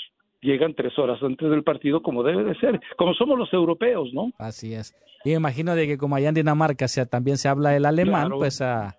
llegan 0.41 0.73
tres 0.73 0.97
horas 0.97 1.21
antes 1.21 1.49
del 1.49 1.63
partido 1.63 2.01
como 2.01 2.23
debe 2.23 2.43
de 2.43 2.55
ser, 2.55 2.79
como 2.97 3.13
somos 3.13 3.37
los 3.37 3.51
europeos, 3.53 4.13
¿no? 4.13 4.31
Así 4.37 4.73
es. 4.73 4.95
Y 5.25 5.29
me 5.31 5.35
imagino 5.35 5.75
de 5.75 5.85
que 5.85 5.97
como 5.97 6.15
allá 6.15 6.29
en 6.29 6.35
Dinamarca 6.35 6.87
se, 6.87 7.05
también 7.05 7.37
se 7.37 7.49
habla 7.49 7.75
el 7.75 7.85
alemán, 7.85 8.27
Claro. 8.27 8.37
pues 8.37 8.61
ah, 8.61 8.95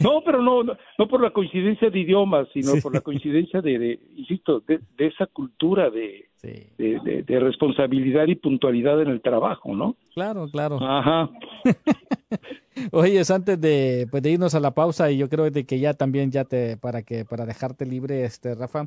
No, 0.00 0.22
pero 0.24 0.42
no, 0.42 0.62
no, 0.62 0.76
no 0.98 1.08
por 1.08 1.22
la 1.22 1.30
coincidencia 1.30 1.90
de 1.90 1.98
idiomas, 2.00 2.48
sino 2.52 2.80
por 2.80 2.92
la 2.94 3.00
coincidencia 3.00 3.60
de, 3.62 3.78
de, 3.78 4.00
insisto, 4.16 4.60
de, 4.60 4.80
de 4.96 5.06
esa 5.06 5.26
cultura 5.26 5.90
de, 5.90 6.28
de, 6.42 7.00
de- 7.04 7.22
de 7.22 7.40
responsabilidad 7.40 8.26
y 8.26 8.34
puntualidad 8.34 9.00
en 9.02 9.08
el 9.08 9.20
trabajo, 9.20 9.74
¿no? 9.74 9.96
claro, 10.14 10.48
claro. 10.50 10.78
Ajá. 10.80 11.30
Oye, 12.92 13.20
es 13.20 13.30
antes 13.30 13.60
de, 13.60 14.06
pues, 14.10 14.22
de 14.22 14.30
irnos 14.32 14.54
a 14.54 14.60
la 14.60 14.72
pausa 14.72 15.10
y 15.10 15.16
yo 15.18 15.28
creo 15.28 15.50
de 15.50 15.64
que 15.64 15.78
ya 15.78 15.94
también 15.94 16.30
ya 16.30 16.44
te 16.44 16.76
para 16.76 17.02
que 17.02 17.24
para 17.24 17.46
dejarte 17.46 17.86
libre, 17.86 18.24
este 18.24 18.54
Rafa, 18.54 18.86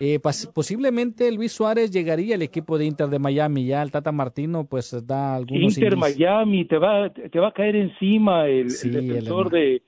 eh, 0.00 0.18
pas- 0.20 0.50
posiblemente 0.52 1.30
Luis 1.32 1.52
Suárez 1.52 1.90
llegaría 1.90 2.36
al 2.36 2.42
equipo 2.42 2.78
de 2.78 2.86
Inter 2.86 3.08
de 3.08 3.18
Miami. 3.18 3.66
Ya 3.66 3.82
el 3.82 3.90
Tata 3.90 4.12
Martino 4.12 4.64
pues 4.64 4.96
da 5.06 5.34
algunos 5.36 5.76
Inter. 5.76 5.96
Miami, 5.96 6.64
te 6.64 6.78
va, 6.78 7.10
te 7.12 7.38
va 7.38 7.48
a 7.48 7.52
caer 7.52 7.76
encima 7.76 8.46
el, 8.46 8.70
Sí, 8.70 8.88
el 8.88 9.08
defensor 9.08 9.50
de, 9.50 9.82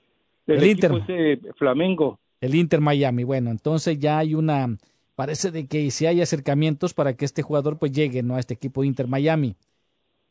del 0.47 0.57
El 0.63 0.69
Inter. 0.71 0.91
ese 1.07 1.53
Flamengo. 1.53 2.19
El 2.39 2.55
Inter 2.55 2.81
Miami. 2.81 3.23
Bueno, 3.23 3.51
entonces 3.51 3.99
ya 3.99 4.17
hay 4.19 4.33
una 4.35 4.67
parece 5.15 5.51
de 5.51 5.67
que 5.67 5.91
si 5.91 6.05
hay 6.07 6.21
acercamientos 6.21 6.93
para 6.93 7.15
que 7.15 7.25
este 7.25 7.43
jugador 7.43 7.77
pues 7.77 7.91
llegue 7.91 8.23
no 8.23 8.35
a 8.35 8.39
este 8.39 8.53
equipo 8.55 8.83
Inter 8.83 9.07
Miami. 9.07 9.55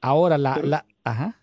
Ahora 0.00 0.38
la 0.38 0.54
Pero- 0.56 0.68
la 0.68 0.84
ajá. 1.04 1.36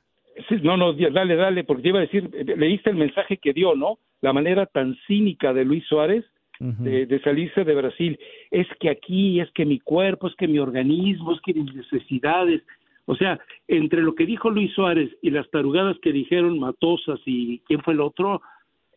Sí, 0.49 0.55
no, 0.61 0.77
no, 0.77 0.93
dale, 0.93 1.35
dale, 1.35 1.63
porque 1.63 1.81
te 1.83 1.89
iba 1.89 1.97
a 1.97 2.03
decir, 2.03 2.29
eh, 2.33 2.45
leíste 2.55 2.91
el 2.91 2.95
mensaje 2.95 3.37
que 3.37 3.53
dio, 3.53 3.73
¿no? 3.75 3.97
La 4.21 4.33
manera 4.33 4.67
tan 4.67 4.95
cínica 5.07 5.51
de 5.51 5.65
Luis 5.65 5.83
Suárez 5.87 6.25
de, 6.59 7.05
de 7.05 7.19
salirse 7.21 7.63
de 7.63 7.73
Brasil. 7.75 8.19
Es 8.51 8.67
que 8.79 8.89
aquí, 8.89 9.39
es 9.39 9.49
que 9.51 9.65
mi 9.65 9.79
cuerpo, 9.79 10.27
es 10.27 10.35
que 10.35 10.47
mi 10.47 10.57
organismo, 10.59 11.33
es 11.33 11.41
que 11.41 11.53
mis 11.55 11.73
necesidades. 11.73 12.61
O 13.05 13.15
sea, 13.15 13.39
entre 13.67 14.01
lo 14.01 14.13
que 14.15 14.25
dijo 14.25 14.49
Luis 14.49 14.73
Suárez 14.73 15.09
y 15.21 15.29
las 15.31 15.49
tarugadas 15.51 15.97
que 16.01 16.11
dijeron 16.11 16.59
Matosas 16.59 17.19
y 17.25 17.59
quién 17.67 17.81
fue 17.81 17.93
el 17.93 18.01
otro, 18.01 18.41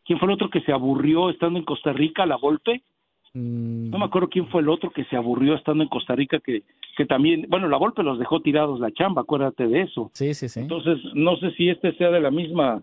quién 0.05 0.19
fue 0.19 0.29
el 0.29 0.35
otro 0.35 0.51
que 0.51 0.61
se 0.63 0.73
aburrió 0.73 1.31
estando 1.31 1.59
en 1.59 1.65
Costa 1.65 1.93
Rica, 1.93 2.27
la 2.27 2.37
Volpe. 2.37 2.83
No 3.33 3.99
me 3.99 4.05
acuerdo 4.07 4.29
quién 4.29 4.49
fue 4.49 4.61
el 4.61 4.69
otro 4.69 4.91
que 4.91 5.05
se 5.05 5.15
aburrió 5.17 5.55
estando 5.55 5.85
en 5.85 5.89
Costa 5.89 6.17
Rica, 6.17 6.41
que, 6.41 6.65
que 6.97 7.07
también, 7.07 7.47
bueno, 7.49 7.69
la 7.69 7.77
Volpe 7.77 8.03
los 8.03 8.19
dejó 8.19 8.41
tirados 8.43 8.81
la 8.81 8.91
chamba, 8.93 9.23
acuérdate 9.23 9.69
de 9.69 9.83
eso. 9.83 10.11
Sí, 10.15 10.35
sí, 10.35 10.49
sí. 10.49 10.61
Entonces, 10.61 10.99
no 11.15 11.37
sé 11.37 11.53
si 11.53 11.69
este 11.69 11.95
sea 11.97 12.11
de 12.11 12.21
la 12.21 12.33
misma, 12.33 12.83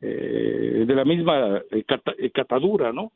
eh, 0.00 0.84
de 0.86 0.94
la 0.94 1.04
misma 1.04 1.58
eh, 1.70 1.84
cata- 1.86 2.14
eh, 2.18 2.30
catadura, 2.30 2.92
¿no? 2.92 3.12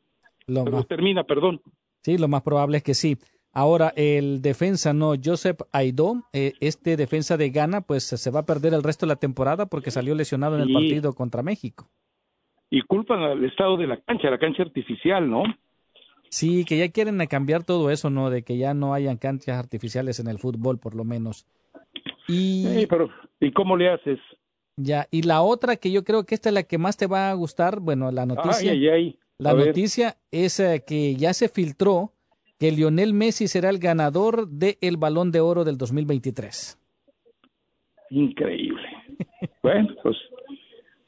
Lo 0.47 0.63
Pero 0.65 0.77
más- 0.77 0.87
termina, 0.87 1.23
perdón. 1.23 1.61
Sí, 2.03 2.17
lo 2.17 2.27
más 2.27 2.41
probable 2.43 2.77
es 2.77 2.83
que 2.83 2.93
sí. 2.93 3.17
Ahora, 3.53 3.93
el 3.95 4.41
defensa, 4.41 4.93
no, 4.93 5.13
Joseph 5.23 5.61
Aidó, 5.71 6.23
eh, 6.33 6.53
este 6.59 6.97
defensa 6.97 7.37
de 7.37 7.49
Ghana, 7.51 7.81
pues 7.81 8.03
se 8.03 8.31
va 8.31 8.41
a 8.41 8.45
perder 8.45 8.73
el 8.73 8.83
resto 8.83 9.05
de 9.05 9.11
la 9.13 9.15
temporada 9.19 9.67
porque 9.67 9.91
salió 9.91 10.13
lesionado 10.15 10.55
en 10.55 10.61
el 10.63 10.67
Sí. 10.67 10.73
partido 10.73 11.13
contra 11.13 11.43
México. 11.43 11.87
Y 12.75 12.81
culpan 12.81 13.21
al 13.21 13.45
estado 13.45 13.77
de 13.77 13.85
la 13.85 13.97
cancha, 13.97 14.31
la 14.31 14.39
cancha 14.39 14.63
artificial, 14.63 15.29
¿no? 15.29 15.43
Sí, 16.29 16.65
que 16.65 16.79
ya 16.79 16.89
quieren 16.89 17.23
cambiar 17.27 17.63
todo 17.63 17.91
eso, 17.91 18.09
¿no? 18.09 18.31
De 18.31 18.41
que 18.41 18.57
ya 18.57 18.73
no 18.73 18.95
hayan 18.95 19.17
canchas 19.17 19.59
artificiales 19.59 20.19
en 20.19 20.27
el 20.27 20.39
fútbol, 20.39 20.79
por 20.79 20.95
lo 20.95 21.03
menos. 21.03 21.45
Y 22.27 22.65
Sí, 22.65 22.87
pero 22.89 23.11
¿y 23.39 23.51
cómo 23.51 23.77
le 23.77 23.91
haces? 23.91 24.17
ya, 24.75 25.05
y 25.11 25.21
la 25.21 25.43
otra 25.43 25.75
que 25.75 25.91
yo 25.91 26.03
creo 26.03 26.25
que 26.25 26.33
esta 26.33 26.49
es 26.49 26.55
la 26.55 26.63
que 26.63 26.79
más 26.79 26.97
te 26.97 27.05
va 27.05 27.29
a 27.29 27.33
gustar, 27.35 27.79
bueno, 27.79 28.11
la 28.11 28.25
noticia. 28.25 28.71
Ay, 28.71 28.87
ay, 28.87 28.89
ay. 28.89 29.19
La 29.37 29.53
ver. 29.53 29.67
noticia 29.67 30.15
es 30.31 30.59
eh, 30.59 30.83
que 30.83 31.13
ya 31.13 31.31
se 31.35 31.49
filtró 31.49 32.13
que 32.57 32.71
Lionel 32.71 33.13
Messi 33.13 33.47
será 33.47 33.69
el 33.69 33.77
ganador 33.77 34.47
del 34.47 34.97
Balón 34.97 35.31
de 35.31 35.41
Oro 35.41 35.63
del 35.63 35.77
2023. 35.77 36.79
Increíble. 38.09 38.89
bueno, 39.61 39.93
pues 40.01 40.17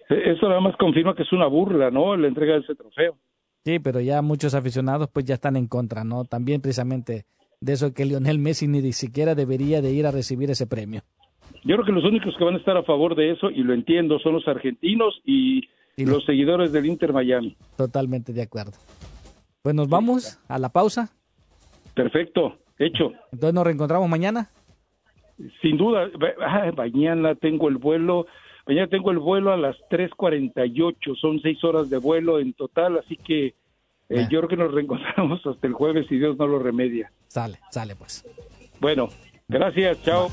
eso 0.09 0.47
nada 0.47 0.61
más 0.61 0.75
confirma 0.77 1.15
que 1.15 1.23
es 1.23 1.31
una 1.31 1.47
burla, 1.47 1.91
¿no? 1.91 2.15
La 2.15 2.27
entrega 2.27 2.53
de 2.53 2.59
ese 2.59 2.75
trofeo. 2.75 3.17
Sí, 3.63 3.79
pero 3.79 3.99
ya 3.99 4.21
muchos 4.21 4.53
aficionados 4.53 5.09
pues 5.11 5.25
ya 5.25 5.33
están 5.33 5.55
en 5.55 5.67
contra, 5.67 6.03
¿no? 6.03 6.23
También 6.25 6.61
precisamente 6.61 7.25
de 7.61 7.73
eso 7.73 7.93
que 7.93 8.05
Lionel 8.05 8.37
Messi 8.37 8.67
ni 8.67 8.93
siquiera 8.93 9.33
debería 9.33 9.81
de 9.81 9.91
ir 9.91 10.05
a 10.05 10.11
recibir 10.11 10.51
ese 10.51 10.67
premio. 10.67 11.01
Yo 11.63 11.75
creo 11.75 11.85
que 11.85 11.91
los 11.91 12.03
únicos 12.03 12.35
que 12.37 12.43
van 12.43 12.55
a 12.55 12.57
estar 12.57 12.77
a 12.77 12.83
favor 12.83 13.15
de 13.15 13.31
eso, 13.31 13.49
y 13.49 13.63
lo 13.63 13.73
entiendo, 13.73 14.19
son 14.19 14.33
los 14.33 14.47
argentinos 14.47 15.19
y, 15.23 15.61
los 15.97 16.25
seguidores 16.25 16.71
del 16.71 16.85
Inter 16.85 17.13
Miami. 17.13 17.55
Totalmente 17.77 18.33
de 18.33 18.41
acuerdo. 18.41 18.73
Pues 19.63 19.73
nos 19.73 19.89
vamos 19.89 20.39
a 20.47 20.59
la 20.59 20.69
pausa. 20.69 21.09
Perfecto, 21.95 22.57
hecho. 22.77 23.13
Entonces 23.31 23.53
nos 23.53 23.63
reencontramos 23.63 24.07
mañana. 24.09 24.49
Sin 25.61 25.77
duda, 25.77 26.07
ah, 26.45 26.71
mañana 26.75 27.33
tengo 27.35 27.67
el 27.69 27.77
vuelo, 27.77 28.27
mañana 28.67 28.87
tengo 28.87 29.11
el 29.11 29.19
vuelo 29.19 29.51
a 29.51 29.57
las 29.57 29.75
3.48, 29.89 31.15
son 31.19 31.39
seis 31.41 31.63
horas 31.63 31.89
de 31.89 31.97
vuelo 31.97 32.39
en 32.39 32.53
total, 32.53 32.97
así 32.97 33.17
que 33.17 33.53
eh, 34.09 34.27
yo 34.29 34.39
creo 34.39 34.47
que 34.49 34.57
nos 34.57 34.73
reencontramos 34.73 35.45
hasta 35.45 35.67
el 35.67 35.73
jueves 35.73 36.07
si 36.07 36.17
Dios 36.17 36.37
no 36.37 36.47
lo 36.47 36.59
remedia. 36.59 37.11
Sale, 37.27 37.59
sale 37.71 37.95
pues. 37.95 38.25
Bueno, 38.79 39.09
gracias, 39.47 40.01
chao. 40.03 40.29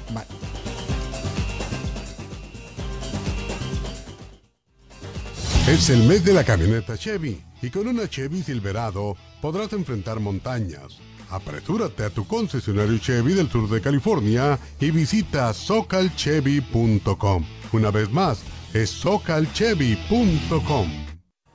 Es 5.69 5.91
el 5.91 6.09
mes 6.09 6.25
de 6.25 6.35
la 6.35 6.45
camioneta 6.45 6.99
Chevy 6.99 7.41
y 7.63 7.71
con 7.71 7.87
una 7.87 8.09
Chevy 8.09 8.43
Silverado 8.43 9.17
podrás 9.41 9.73
enfrentar 9.73 10.19
montañas. 10.21 10.99
Apresúrate 11.31 12.05
a 12.05 12.11
tu 12.11 12.27
concesionario 12.27 12.99
Chevy 12.99 13.33
del 13.33 13.49
sur 13.49 13.71
de 13.71 13.81
California 13.81 14.59
y 14.81 14.91
visita 14.91 15.55
socalchevy.com. 15.55 17.45
Una 17.73 17.91
vez 17.91 18.11
más, 18.11 18.43
es 18.75 18.91
socalchevy.com. 18.91 20.89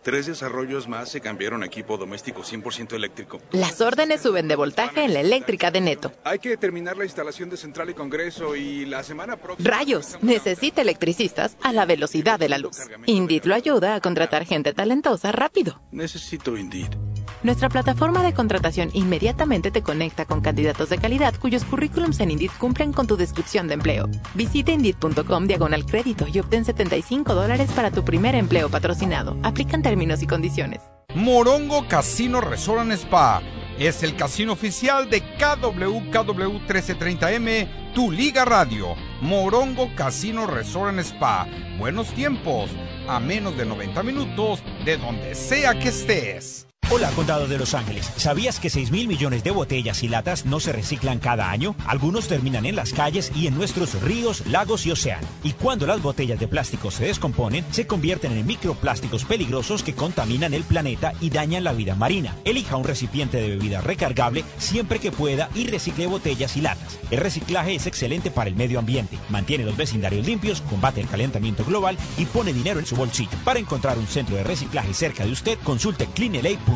Tres 0.07 0.25
desarrollos 0.25 0.87
más 0.87 1.09
se 1.09 1.19
cambiaron 1.19 1.63
a 1.63 1.65
equipo 1.65 1.97
doméstico 1.97 2.41
100% 2.41 2.93
eléctrico. 2.93 3.41
Las 3.51 3.81
órdenes 3.81 4.21
suben 4.21 4.47
de 4.47 4.55
voltaje 4.55 5.03
en 5.03 5.13
la 5.13 5.19
eléctrica 5.19 5.69
de 5.69 5.81
Neto. 5.81 6.13
Hay 6.23 6.39
que 6.39 6.55
terminar 6.55 6.95
la 6.95 7.03
instalación 7.03 7.49
de 7.49 7.57
central 7.57 7.89
y 7.89 7.93
congreso 7.93 8.55
y 8.55 8.85
la 8.85 9.03
semana 9.03 9.35
próxima... 9.35 9.69
Rayos, 9.69 10.17
necesita 10.21 10.81
electricistas 10.81 11.57
a 11.61 11.73
la 11.73 11.85
velocidad 11.85 12.39
de 12.39 12.47
la 12.47 12.57
luz. 12.57 12.77
Indeed 13.05 13.43
lo 13.43 13.55
ayuda 13.55 13.95
a 13.95 13.99
contratar 13.99 14.45
gente 14.45 14.73
talentosa 14.73 15.33
rápido. 15.33 15.81
Necesito 15.91 16.55
Indeed. 16.55 16.95
Nuestra 17.43 17.69
plataforma 17.69 18.23
de 18.23 18.33
contratación 18.33 18.89
inmediatamente 18.93 19.69
te 19.69 19.83
conecta 19.83 20.25
con 20.25 20.41
candidatos 20.41 20.89
de 20.89 20.97
calidad 20.97 21.35
cuyos 21.39 21.63
currículums 21.65 22.19
en 22.19 22.31
Indeed 22.31 22.51
cumplen 22.57 22.91
con 22.91 23.05
tu 23.05 23.15
descripción 23.15 23.67
de 23.67 23.75
empleo. 23.75 24.09
Visita 24.33 24.71
Indeed.com 24.71 25.45
diagonal 25.45 25.85
crédito 25.85 26.25
y 26.31 26.39
obtén 26.39 26.65
75 26.65 27.35
dólares 27.35 27.71
para 27.75 27.91
tu 27.91 28.03
primer 28.03 28.33
empleo 28.33 28.69
patrocinado. 28.69 29.37
Aplican 29.43 29.83
términos 29.83 30.23
y 30.23 30.27
condiciones. 30.27 30.81
Morongo 31.13 31.87
Casino 31.87 32.41
Resort 32.41 32.91
Spa 32.91 33.41
es 33.79 34.01
el 34.01 34.15
casino 34.15 34.53
oficial 34.53 35.09
de 35.09 35.21
KWKW 35.21 36.59
1330M, 36.67 37.93
tu 37.93 38.11
liga 38.11 38.45
radio. 38.45 38.95
Morongo 39.21 39.89
Casino 39.95 40.47
Resort 40.47 40.97
Spa. 40.99 41.47
Buenos 41.77 42.07
tiempos, 42.13 42.71
a 43.07 43.19
menos 43.19 43.55
de 43.57 43.65
90 43.65 44.01
minutos 44.03 44.63
de 44.83 44.97
donde 44.97 45.35
sea 45.35 45.77
que 45.77 45.89
estés. 45.89 46.66
Hola, 46.89 47.11
Condado 47.11 47.47
de 47.49 47.57
Los 47.57 47.73
Ángeles. 47.73 48.09
¿Sabías 48.15 48.61
que 48.61 48.69
6 48.69 48.91
mil 48.91 49.09
millones 49.09 49.43
de 49.43 49.51
botellas 49.51 50.03
y 50.03 50.07
latas 50.07 50.45
no 50.45 50.61
se 50.61 50.71
reciclan 50.71 51.19
cada 51.19 51.51
año? 51.51 51.75
Algunos 51.85 52.29
terminan 52.29 52.65
en 52.65 52.77
las 52.77 52.93
calles 52.93 53.29
y 53.35 53.47
en 53.47 53.55
nuestros 53.55 54.01
ríos, 54.01 54.47
lagos 54.47 54.85
y 54.85 54.91
océanos. 54.91 55.29
Y 55.43 55.51
cuando 55.51 55.85
las 55.85 56.01
botellas 56.01 56.39
de 56.39 56.47
plástico 56.47 56.89
se 56.89 57.05
descomponen, 57.05 57.65
se 57.71 57.85
convierten 57.85 58.31
en 58.31 58.47
microplásticos 58.47 59.25
peligrosos 59.25 59.83
que 59.83 59.95
contaminan 59.95 60.53
el 60.53 60.63
planeta 60.63 61.11
y 61.19 61.29
dañan 61.29 61.65
la 61.65 61.73
vida 61.73 61.93
marina. 61.93 62.37
Elija 62.45 62.77
un 62.77 62.85
recipiente 62.85 63.35
de 63.35 63.49
bebida 63.49 63.81
recargable 63.81 64.45
siempre 64.57 64.99
que 64.99 65.11
pueda 65.11 65.49
y 65.55 65.67
recicle 65.67 66.07
botellas 66.07 66.55
y 66.55 66.61
latas. 66.61 66.97
El 67.11 67.19
reciclaje 67.19 67.75
es 67.75 67.85
excelente 67.85 68.31
para 68.31 68.49
el 68.49 68.55
medio 68.55 68.79
ambiente, 68.79 69.19
mantiene 69.29 69.65
los 69.65 69.75
vecindarios 69.75 70.25
limpios, 70.25 70.61
combate 70.61 71.01
el 71.01 71.09
calentamiento 71.09 71.65
global 71.65 71.97
y 72.17 72.25
pone 72.25 72.53
dinero 72.53 72.79
en 72.79 72.85
su 72.85 72.95
bolsillo. 72.95 73.37
Para 73.43 73.59
encontrar 73.59 73.97
un 73.97 74.07
centro 74.07 74.37
de 74.37 74.45
reciclaje 74.45 74.93
cerca 74.93 75.25
de 75.25 75.33
usted, 75.33 75.59
consulte 75.65 76.05
cleanla.com. 76.07 76.66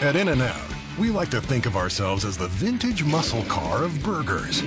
At 0.00 0.14
In 0.14 0.28
N 0.28 0.40
Out, 0.40 0.74
we 0.98 1.10
like 1.10 1.30
to 1.30 1.40
think 1.40 1.66
of 1.66 1.76
ourselves 1.76 2.24
as 2.24 2.38
the 2.38 2.46
vintage 2.48 3.02
muscle 3.02 3.42
car 3.44 3.82
of 3.82 4.02
burgers. 4.02 4.62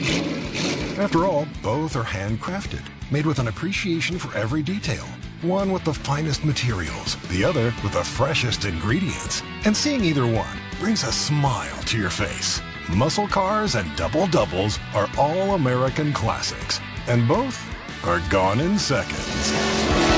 After 1.00 1.26
all, 1.26 1.48
both 1.64 1.96
are 1.96 2.04
handcrafted, 2.04 2.82
made 3.10 3.26
with 3.26 3.40
an 3.40 3.48
appreciation 3.48 4.20
for 4.20 4.38
every 4.38 4.62
detail. 4.62 5.06
One 5.42 5.72
with 5.72 5.86
the 5.86 5.94
finest 5.94 6.44
materials, 6.44 7.16
the 7.30 7.44
other 7.44 7.74
with 7.84 7.94
the 7.94 8.04
freshest 8.04 8.66
ingredients. 8.66 9.42
And 9.66 9.76
seeing 9.76 10.04
either 10.04 10.28
one 10.28 10.58
brings 10.80 11.04
a 11.04 11.12
smile 11.12 11.82
to 11.84 11.98
your 11.98 12.10
face. 12.10 12.62
Muscle 12.90 13.28
cars 13.28 13.76
and 13.76 13.96
double 13.96 14.28
doubles 14.28 14.78
are 14.94 15.10
all 15.18 15.56
American 15.56 16.12
classics, 16.12 16.82
and 17.08 17.28
both 17.28 17.58
are 18.06 18.22
gone 18.30 18.60
in 18.60 18.78
seconds. 18.78 20.11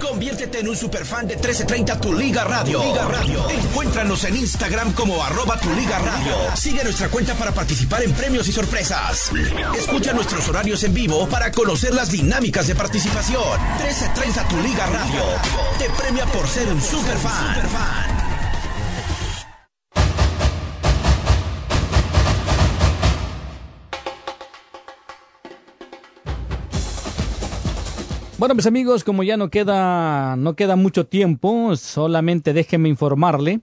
Conviértete 0.00 0.60
en 0.60 0.68
un 0.68 0.76
superfan 0.76 1.26
de 1.26 1.34
1330 1.34 2.00
Tu 2.00 2.12
Liga 2.12 2.44
Radio. 2.44 2.82
Liga 2.82 3.04
Radio. 3.04 3.50
Encuéntranos 3.50 4.24
en 4.24 4.36
Instagram 4.36 4.92
como 4.92 5.22
arroba 5.22 5.58
Tu 5.58 5.68
Liga 5.74 5.98
Radio. 5.98 6.34
Sigue 6.56 6.82
nuestra 6.84 7.08
cuenta 7.08 7.34
para 7.34 7.52
participar 7.52 8.02
en 8.02 8.12
premios 8.12 8.48
y 8.48 8.52
sorpresas. 8.52 9.30
Escucha 9.76 10.12
nuestros 10.12 10.48
horarios 10.48 10.84
en 10.84 10.94
vivo 10.94 11.28
para 11.28 11.50
conocer 11.52 11.92
las 11.92 12.10
dinámicas 12.10 12.66
de 12.66 12.74
participación. 12.74 13.42
1330 13.82 14.48
Tu 14.48 14.60
Liga 14.62 14.86
Radio. 14.86 15.22
Te 15.78 15.90
premia 15.90 16.24
por 16.26 16.48
ser 16.48 16.66
un 16.68 16.80
superfan. 16.80 18.15
Bueno, 28.38 28.54
mis 28.54 28.66
amigos, 28.66 29.02
como 29.02 29.22
ya 29.22 29.38
no 29.38 29.48
queda, 29.48 30.36
no 30.36 30.54
queda 30.56 30.76
mucho 30.76 31.06
tiempo, 31.06 31.74
solamente 31.74 32.52
déjenme 32.52 32.90
informarle. 32.90 33.60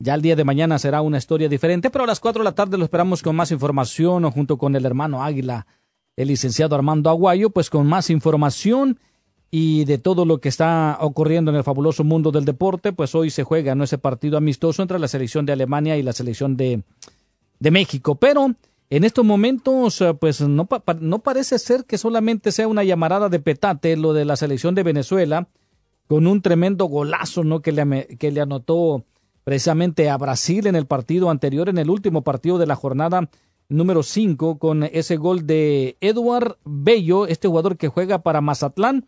Ya 0.00 0.14
el 0.14 0.22
día 0.22 0.34
de 0.34 0.42
mañana 0.42 0.80
será 0.80 1.02
una 1.02 1.18
historia 1.18 1.48
diferente, 1.48 1.88
pero 1.88 2.02
a 2.02 2.06
las 2.08 2.18
4 2.18 2.40
de 2.40 2.44
la 2.44 2.54
tarde 2.54 2.78
lo 2.78 2.82
esperamos 2.82 3.22
con 3.22 3.36
más 3.36 3.52
información, 3.52 4.28
junto 4.32 4.58
con 4.58 4.74
el 4.74 4.84
hermano 4.84 5.22
Águila, 5.22 5.68
el 6.16 6.28
licenciado 6.28 6.74
Armando 6.74 7.10
Aguayo, 7.10 7.50
pues 7.50 7.70
con 7.70 7.86
más 7.86 8.10
información 8.10 8.98
y 9.52 9.84
de 9.84 9.98
todo 9.98 10.24
lo 10.24 10.40
que 10.40 10.48
está 10.48 10.98
ocurriendo 11.00 11.52
en 11.52 11.56
el 11.56 11.64
fabuloso 11.64 12.02
mundo 12.02 12.32
del 12.32 12.44
deporte, 12.44 12.92
pues 12.92 13.14
hoy 13.14 13.30
se 13.30 13.44
juega 13.44 13.76
¿no? 13.76 13.84
ese 13.84 13.98
partido 13.98 14.36
amistoso 14.36 14.82
entre 14.82 14.98
la 14.98 15.06
selección 15.06 15.46
de 15.46 15.52
Alemania 15.52 15.96
y 15.96 16.02
la 16.02 16.12
selección 16.12 16.56
de, 16.56 16.82
de 17.60 17.70
México. 17.70 18.16
Pero 18.16 18.52
en 18.90 19.04
estos 19.04 19.24
momentos, 19.24 20.02
pues 20.18 20.40
no, 20.40 20.68
no 21.00 21.18
parece 21.18 21.58
ser 21.58 21.84
que 21.84 21.98
solamente 21.98 22.52
sea 22.52 22.68
una 22.68 22.84
llamarada 22.84 23.28
de 23.28 23.40
petate 23.40 23.96
lo 23.96 24.12
de 24.14 24.24
la 24.24 24.36
selección 24.36 24.74
de 24.74 24.82
Venezuela, 24.82 25.48
con 26.06 26.26
un 26.26 26.40
tremendo 26.40 26.86
golazo 26.86 27.44
¿no? 27.44 27.60
que, 27.60 27.72
le, 27.72 28.06
que 28.18 28.32
le 28.32 28.40
anotó 28.40 29.04
precisamente 29.44 30.08
a 30.08 30.16
Brasil 30.16 30.66
en 30.66 30.74
el 30.74 30.86
partido 30.86 31.30
anterior, 31.30 31.68
en 31.68 31.78
el 31.78 31.90
último 31.90 32.22
partido 32.22 32.58
de 32.58 32.66
la 32.66 32.76
jornada 32.76 33.28
número 33.68 34.02
5, 34.02 34.58
con 34.58 34.84
ese 34.84 35.16
gol 35.16 35.46
de 35.46 35.96
Eduard 36.00 36.56
Bello, 36.64 37.26
este 37.26 37.48
jugador 37.48 37.76
que 37.76 37.88
juega 37.88 38.22
para 38.22 38.40
Mazatlán. 38.40 39.06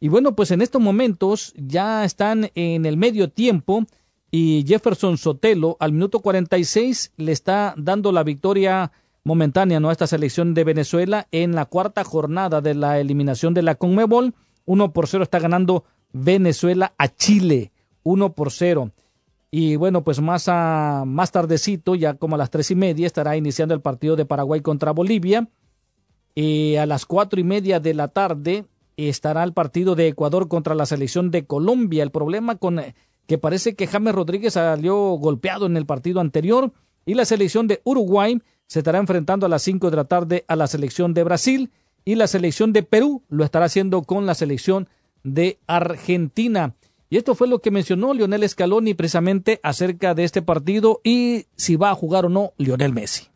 Y 0.00 0.08
bueno, 0.08 0.34
pues 0.34 0.50
en 0.50 0.62
estos 0.62 0.80
momentos 0.80 1.52
ya 1.56 2.04
están 2.04 2.50
en 2.54 2.86
el 2.86 2.96
medio 2.96 3.30
tiempo 3.30 3.84
y 4.30 4.64
Jefferson 4.66 5.18
Sotelo 5.18 5.76
al 5.80 5.92
minuto 5.92 6.20
46 6.20 7.12
le 7.16 7.32
está 7.32 7.74
dando 7.76 8.12
la 8.12 8.22
victoria 8.22 8.92
momentánea 9.28 9.78
¿no? 9.78 9.90
esta 9.90 10.06
selección 10.06 10.54
de 10.54 10.64
Venezuela 10.64 11.28
en 11.32 11.54
la 11.54 11.66
cuarta 11.66 12.02
jornada 12.02 12.62
de 12.62 12.74
la 12.74 12.98
eliminación 12.98 13.52
de 13.52 13.60
la 13.60 13.74
Conmebol. 13.74 14.34
1 14.64 14.92
por 14.92 15.06
0 15.06 15.22
está 15.22 15.38
ganando 15.38 15.84
Venezuela 16.12 16.94
a 16.96 17.08
Chile. 17.08 17.70
1 18.04 18.32
por 18.32 18.50
0. 18.50 18.90
Y 19.50 19.76
bueno, 19.76 20.02
pues 20.02 20.20
más, 20.20 20.48
a, 20.48 21.04
más 21.06 21.30
tardecito, 21.30 21.94
ya 21.94 22.14
como 22.14 22.36
a 22.36 22.38
las 22.38 22.50
tres 22.50 22.70
y 22.70 22.74
media, 22.74 23.06
estará 23.06 23.36
iniciando 23.36 23.74
el 23.74 23.82
partido 23.82 24.16
de 24.16 24.24
Paraguay 24.24 24.62
contra 24.62 24.92
Bolivia. 24.92 25.48
Y 26.34 26.76
a 26.76 26.86
las 26.86 27.04
cuatro 27.04 27.38
y 27.38 27.44
media 27.44 27.80
de 27.80 27.92
la 27.92 28.08
tarde 28.08 28.64
estará 28.96 29.44
el 29.44 29.52
partido 29.52 29.94
de 29.94 30.08
Ecuador 30.08 30.48
contra 30.48 30.74
la 30.74 30.86
selección 30.86 31.30
de 31.30 31.44
Colombia. 31.44 32.02
El 32.02 32.10
problema 32.10 32.56
con 32.56 32.80
que 33.26 33.36
parece 33.36 33.76
que 33.76 33.86
James 33.86 34.14
Rodríguez 34.14 34.54
salió 34.54 34.96
golpeado 35.16 35.66
en 35.66 35.76
el 35.76 35.84
partido 35.84 36.20
anterior 36.20 36.72
y 37.04 37.12
la 37.12 37.26
selección 37.26 37.66
de 37.66 37.82
Uruguay 37.84 38.40
se 38.68 38.80
estará 38.80 38.98
enfrentando 38.98 39.46
a 39.46 39.48
las 39.48 39.62
5 39.62 39.90
de 39.90 39.96
la 39.96 40.04
tarde 40.04 40.44
a 40.46 40.54
la 40.54 40.66
selección 40.66 41.14
de 41.14 41.24
Brasil 41.24 41.72
y 42.04 42.14
la 42.14 42.26
selección 42.26 42.72
de 42.72 42.82
Perú 42.84 43.22
lo 43.28 43.42
estará 43.42 43.64
haciendo 43.64 44.02
con 44.02 44.26
la 44.26 44.34
selección 44.34 44.88
de 45.24 45.58
Argentina. 45.66 46.74
Y 47.10 47.16
esto 47.16 47.34
fue 47.34 47.48
lo 47.48 47.60
que 47.60 47.70
mencionó 47.70 48.12
Lionel 48.12 48.46
Scaloni 48.46 48.92
precisamente 48.92 49.58
acerca 49.62 50.14
de 50.14 50.24
este 50.24 50.42
partido 50.42 51.00
y 51.02 51.46
si 51.56 51.76
va 51.76 51.90
a 51.90 51.94
jugar 51.94 52.26
o 52.26 52.28
no 52.28 52.52
Lionel 52.58 52.92
Messi. 52.92 53.28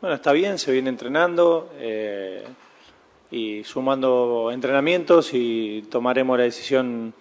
Bueno, 0.00 0.16
está 0.16 0.32
bien, 0.32 0.58
se 0.58 0.72
viene 0.72 0.90
entrenando 0.90 1.72
eh, 1.78 2.44
y 3.30 3.64
sumando 3.64 4.50
entrenamientos 4.52 5.30
y 5.32 5.82
tomaremos 5.90 6.38
la 6.38 6.44
decisión 6.44 7.12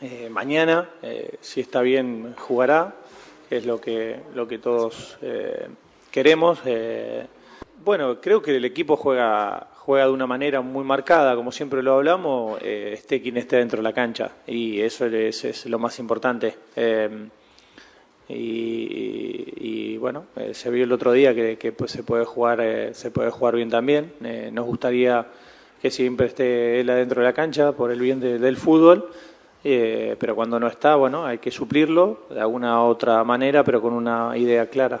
eh, 0.00 0.28
mañana. 0.30 0.88
Eh, 1.02 1.36
si 1.40 1.60
está 1.60 1.82
bien, 1.82 2.34
jugará, 2.38 2.96
es 3.50 3.66
lo 3.66 3.80
que, 3.80 4.20
lo 4.34 4.46
que 4.46 4.58
todos 4.58 5.18
queremos. 6.10 6.60
bueno, 7.84 8.20
creo 8.20 8.42
que 8.42 8.56
el 8.56 8.64
equipo 8.64 8.96
juega, 8.96 9.68
juega 9.76 10.06
de 10.06 10.12
una 10.12 10.26
manera 10.26 10.60
muy 10.60 10.84
marcada, 10.84 11.34
como 11.36 11.52
siempre 11.52 11.82
lo 11.82 11.94
hablamos, 11.94 12.60
esté 12.62 13.20
quien 13.22 13.36
esté 13.36 13.56
dentro 13.56 13.78
de 13.78 13.84
la 13.84 13.92
cancha, 13.92 14.32
y 14.46 14.80
eso 14.80 15.06
es, 15.06 15.44
es 15.44 15.66
lo 15.66 15.78
más 15.78 15.98
importante. 15.98 16.54
Y, 18.30 19.96
bueno, 19.96 20.26
se 20.52 20.70
vio 20.70 20.84
el 20.84 20.92
otro 20.92 21.12
día 21.12 21.34
que, 21.34 21.72
pues, 21.72 21.90
se 21.90 22.02
puede 22.02 22.24
jugar 22.24 22.94
se 22.94 23.10
puede 23.10 23.30
jugar 23.30 23.56
bien 23.56 23.70
también. 23.70 24.12
nos 24.52 24.66
gustaría 24.66 25.26
que 25.80 25.90
siempre 25.90 26.26
esté 26.26 26.80
él 26.80 26.90
adentro 26.90 27.20
de 27.20 27.26
la 27.26 27.32
cancha 27.32 27.72
por 27.72 27.90
el 27.90 28.00
bien 28.00 28.20
del 28.20 28.56
fútbol, 28.56 29.10
eh, 29.64 30.16
pero 30.18 30.34
cuando 30.34 30.58
no 30.60 30.66
está, 30.66 30.96
bueno, 30.96 31.24
hay 31.26 31.38
que 31.38 31.50
suplirlo 31.50 32.20
de 32.30 32.40
alguna 32.40 32.82
otra 32.84 33.22
manera, 33.24 33.64
pero 33.64 33.80
con 33.80 33.92
una 33.92 34.36
idea 34.36 34.68
clara. 34.68 35.00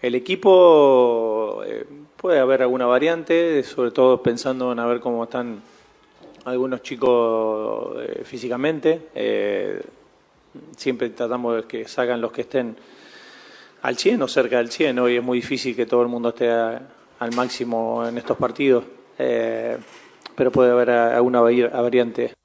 El 0.00 0.14
equipo 0.14 1.62
eh, 1.66 1.84
puede 2.16 2.38
haber 2.38 2.62
alguna 2.62 2.86
variante, 2.86 3.62
sobre 3.62 3.90
todo 3.90 4.22
pensando 4.22 4.72
en 4.72 4.78
a 4.78 4.86
ver 4.86 5.00
cómo 5.00 5.24
están 5.24 5.60
algunos 6.44 6.82
chicos 6.82 7.96
eh, 8.00 8.22
físicamente. 8.24 9.08
siempre 10.76 11.10
tratamos 11.10 11.56
de 11.56 11.62
que 11.64 11.88
salgan 11.88 12.20
los 12.20 12.32
que 12.32 12.42
estén 12.42 12.76
al 13.82 13.96
100 13.96 14.22
o 14.22 14.28
cerca 14.28 14.58
del 14.58 14.70
100. 14.70 14.98
Hoy 14.98 15.16
es 15.16 15.22
muy 15.22 15.38
difícil 15.38 15.74
que 15.74 15.86
todo 15.86 16.02
el 16.02 16.08
mundo 16.08 16.30
esté 16.30 16.50
al 16.50 17.34
máximo 17.34 18.06
en 18.06 18.18
estos 18.18 18.36
partidos. 18.36 18.84
Eh, 19.18 19.76
pero 20.34 20.52
puede 20.52 20.70
haber 20.70 20.90
alguna 20.90 21.40
variante. 21.40 22.37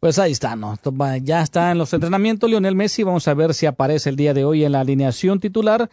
Pues 0.00 0.18
ahí 0.18 0.32
está, 0.32 0.56
¿no? 0.56 0.78
Ya 1.22 1.42
está 1.42 1.70
en 1.70 1.76
los 1.76 1.92
entrenamientos 1.92 2.48
Lionel 2.48 2.74
Messi. 2.74 3.02
Vamos 3.02 3.28
a 3.28 3.34
ver 3.34 3.52
si 3.52 3.66
aparece 3.66 4.08
el 4.08 4.16
día 4.16 4.32
de 4.32 4.46
hoy 4.46 4.64
en 4.64 4.72
la 4.72 4.80
alineación 4.80 5.40
titular. 5.40 5.90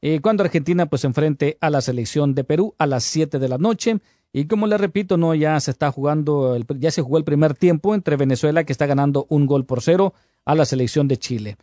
Eh, 0.00 0.20
cuando 0.22 0.42
Argentina 0.42 0.86
pues 0.86 1.04
enfrente 1.04 1.58
a 1.60 1.68
la 1.68 1.82
selección 1.82 2.34
de 2.34 2.42
Perú 2.42 2.74
a 2.78 2.86
las 2.86 3.04
7 3.04 3.38
de 3.38 3.48
la 3.50 3.58
noche. 3.58 3.98
Y 4.32 4.46
como 4.46 4.66
le 4.66 4.78
repito, 4.78 5.18
no 5.18 5.34
ya 5.34 5.60
se 5.60 5.72
está 5.72 5.92
jugando, 5.92 6.56
ya 6.78 6.90
se 6.90 7.02
jugó 7.02 7.18
el 7.18 7.24
primer 7.24 7.54
tiempo 7.54 7.94
entre 7.94 8.16
Venezuela 8.16 8.64
que 8.64 8.72
está 8.72 8.86
ganando 8.86 9.26
un 9.28 9.44
gol 9.44 9.66
por 9.66 9.82
cero 9.82 10.14
a 10.46 10.54
la 10.54 10.64
selección 10.64 11.06
de 11.06 11.18
Chile. 11.18 11.56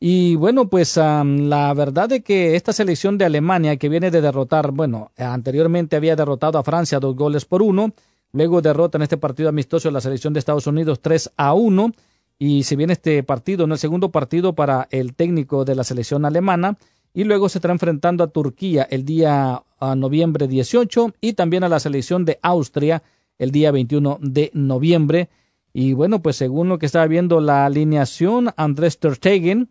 Y 0.00 0.34
bueno, 0.34 0.68
pues 0.68 0.96
la 0.96 1.72
verdad 1.74 2.10
es 2.12 2.24
que 2.24 2.56
esta 2.56 2.72
selección 2.72 3.18
de 3.18 3.24
Alemania 3.24 3.76
que 3.76 3.88
viene 3.88 4.10
de 4.10 4.20
derrotar, 4.20 4.72
bueno, 4.72 5.12
anteriormente 5.16 5.94
había 5.94 6.16
derrotado 6.16 6.58
a 6.58 6.64
Francia 6.64 6.98
dos 6.98 7.14
goles 7.14 7.44
por 7.44 7.62
uno, 7.62 7.92
luego 8.36 8.60
derrota 8.60 8.98
en 8.98 9.02
este 9.02 9.16
partido 9.16 9.48
amistoso 9.48 9.88
a 9.88 9.92
la 9.92 10.00
selección 10.00 10.34
de 10.34 10.40
Estados 10.40 10.66
Unidos 10.66 11.00
3 11.00 11.32
a 11.36 11.54
1 11.54 11.92
y 12.38 12.64
se 12.64 12.76
viene 12.76 12.92
este 12.92 13.22
partido, 13.22 13.64
en 13.64 13.72
el 13.72 13.78
segundo 13.78 14.10
partido 14.10 14.54
para 14.54 14.88
el 14.90 15.14
técnico 15.14 15.64
de 15.64 15.74
la 15.74 15.84
selección 15.84 16.26
alemana. 16.26 16.76
Y 17.14 17.24
luego 17.24 17.48
se 17.48 17.56
estará 17.56 17.72
enfrentando 17.72 18.22
a 18.22 18.26
Turquía 18.26 18.86
el 18.90 19.06
día 19.06 19.62
noviembre 19.96 20.48
18 20.48 21.14
y 21.22 21.32
también 21.32 21.64
a 21.64 21.70
la 21.70 21.80
selección 21.80 22.26
de 22.26 22.38
Austria 22.42 23.02
el 23.38 23.52
día 23.52 23.70
21 23.70 24.18
de 24.20 24.50
noviembre. 24.52 25.30
Y 25.72 25.94
bueno, 25.94 26.20
pues 26.20 26.36
según 26.36 26.68
lo 26.68 26.78
que 26.78 26.84
estaba 26.84 27.06
viendo 27.06 27.40
la 27.40 27.64
alineación, 27.64 28.50
Andrés 28.58 28.98
Ter 28.98 29.14
Stegen, 29.14 29.70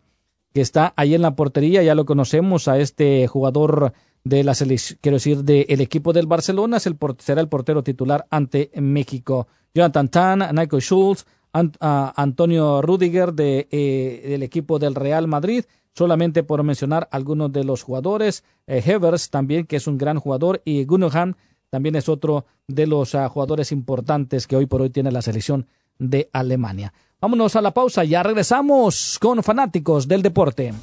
que 0.52 0.60
está 0.60 0.92
ahí 0.96 1.14
en 1.14 1.22
la 1.22 1.36
portería, 1.36 1.84
ya 1.84 1.94
lo 1.94 2.04
conocemos 2.04 2.66
a 2.66 2.80
este 2.80 3.28
jugador 3.28 3.92
de 4.26 4.42
la 4.42 4.54
selección, 4.54 4.98
quiero 5.00 5.16
decir, 5.16 5.44
del 5.44 5.80
equipo 5.80 6.12
del 6.12 6.26
Barcelona, 6.26 6.80
será 6.80 7.40
el 7.40 7.48
portero 7.48 7.84
titular 7.84 8.26
ante 8.28 8.72
México. 8.74 9.46
Jonathan 9.72 10.08
Tan, 10.08 10.54
Nico 10.54 10.80
Schultz, 10.80 11.24
Antonio 11.52 12.82
Rudiger 12.82 13.32
de, 13.32 13.68
eh, 13.70 14.26
del 14.28 14.42
equipo 14.42 14.80
del 14.80 14.96
Real 14.96 15.28
Madrid, 15.28 15.64
solamente 15.94 16.42
por 16.42 16.64
mencionar 16.64 17.08
algunos 17.12 17.52
de 17.52 17.62
los 17.62 17.84
jugadores. 17.84 18.42
Eh, 18.66 18.82
Hevers 18.84 19.30
también, 19.30 19.64
que 19.64 19.76
es 19.76 19.86
un 19.86 19.96
gran 19.96 20.18
jugador, 20.18 20.60
y 20.64 20.84
Gundogan 20.84 21.36
también 21.70 21.94
es 21.94 22.08
otro 22.08 22.46
de 22.66 22.88
los 22.88 23.14
ah, 23.14 23.28
jugadores 23.28 23.70
importantes 23.70 24.48
que 24.48 24.56
hoy 24.56 24.66
por 24.66 24.82
hoy 24.82 24.90
tiene 24.90 25.12
la 25.12 25.22
selección 25.22 25.68
de 26.00 26.28
Alemania. 26.32 26.92
Vámonos 27.20 27.54
a 27.54 27.62
la 27.62 27.72
pausa, 27.72 28.02
ya 28.02 28.24
regresamos 28.24 29.18
con 29.20 29.42
fanáticos 29.44 30.08
del 30.08 30.22
deporte. 30.22 30.74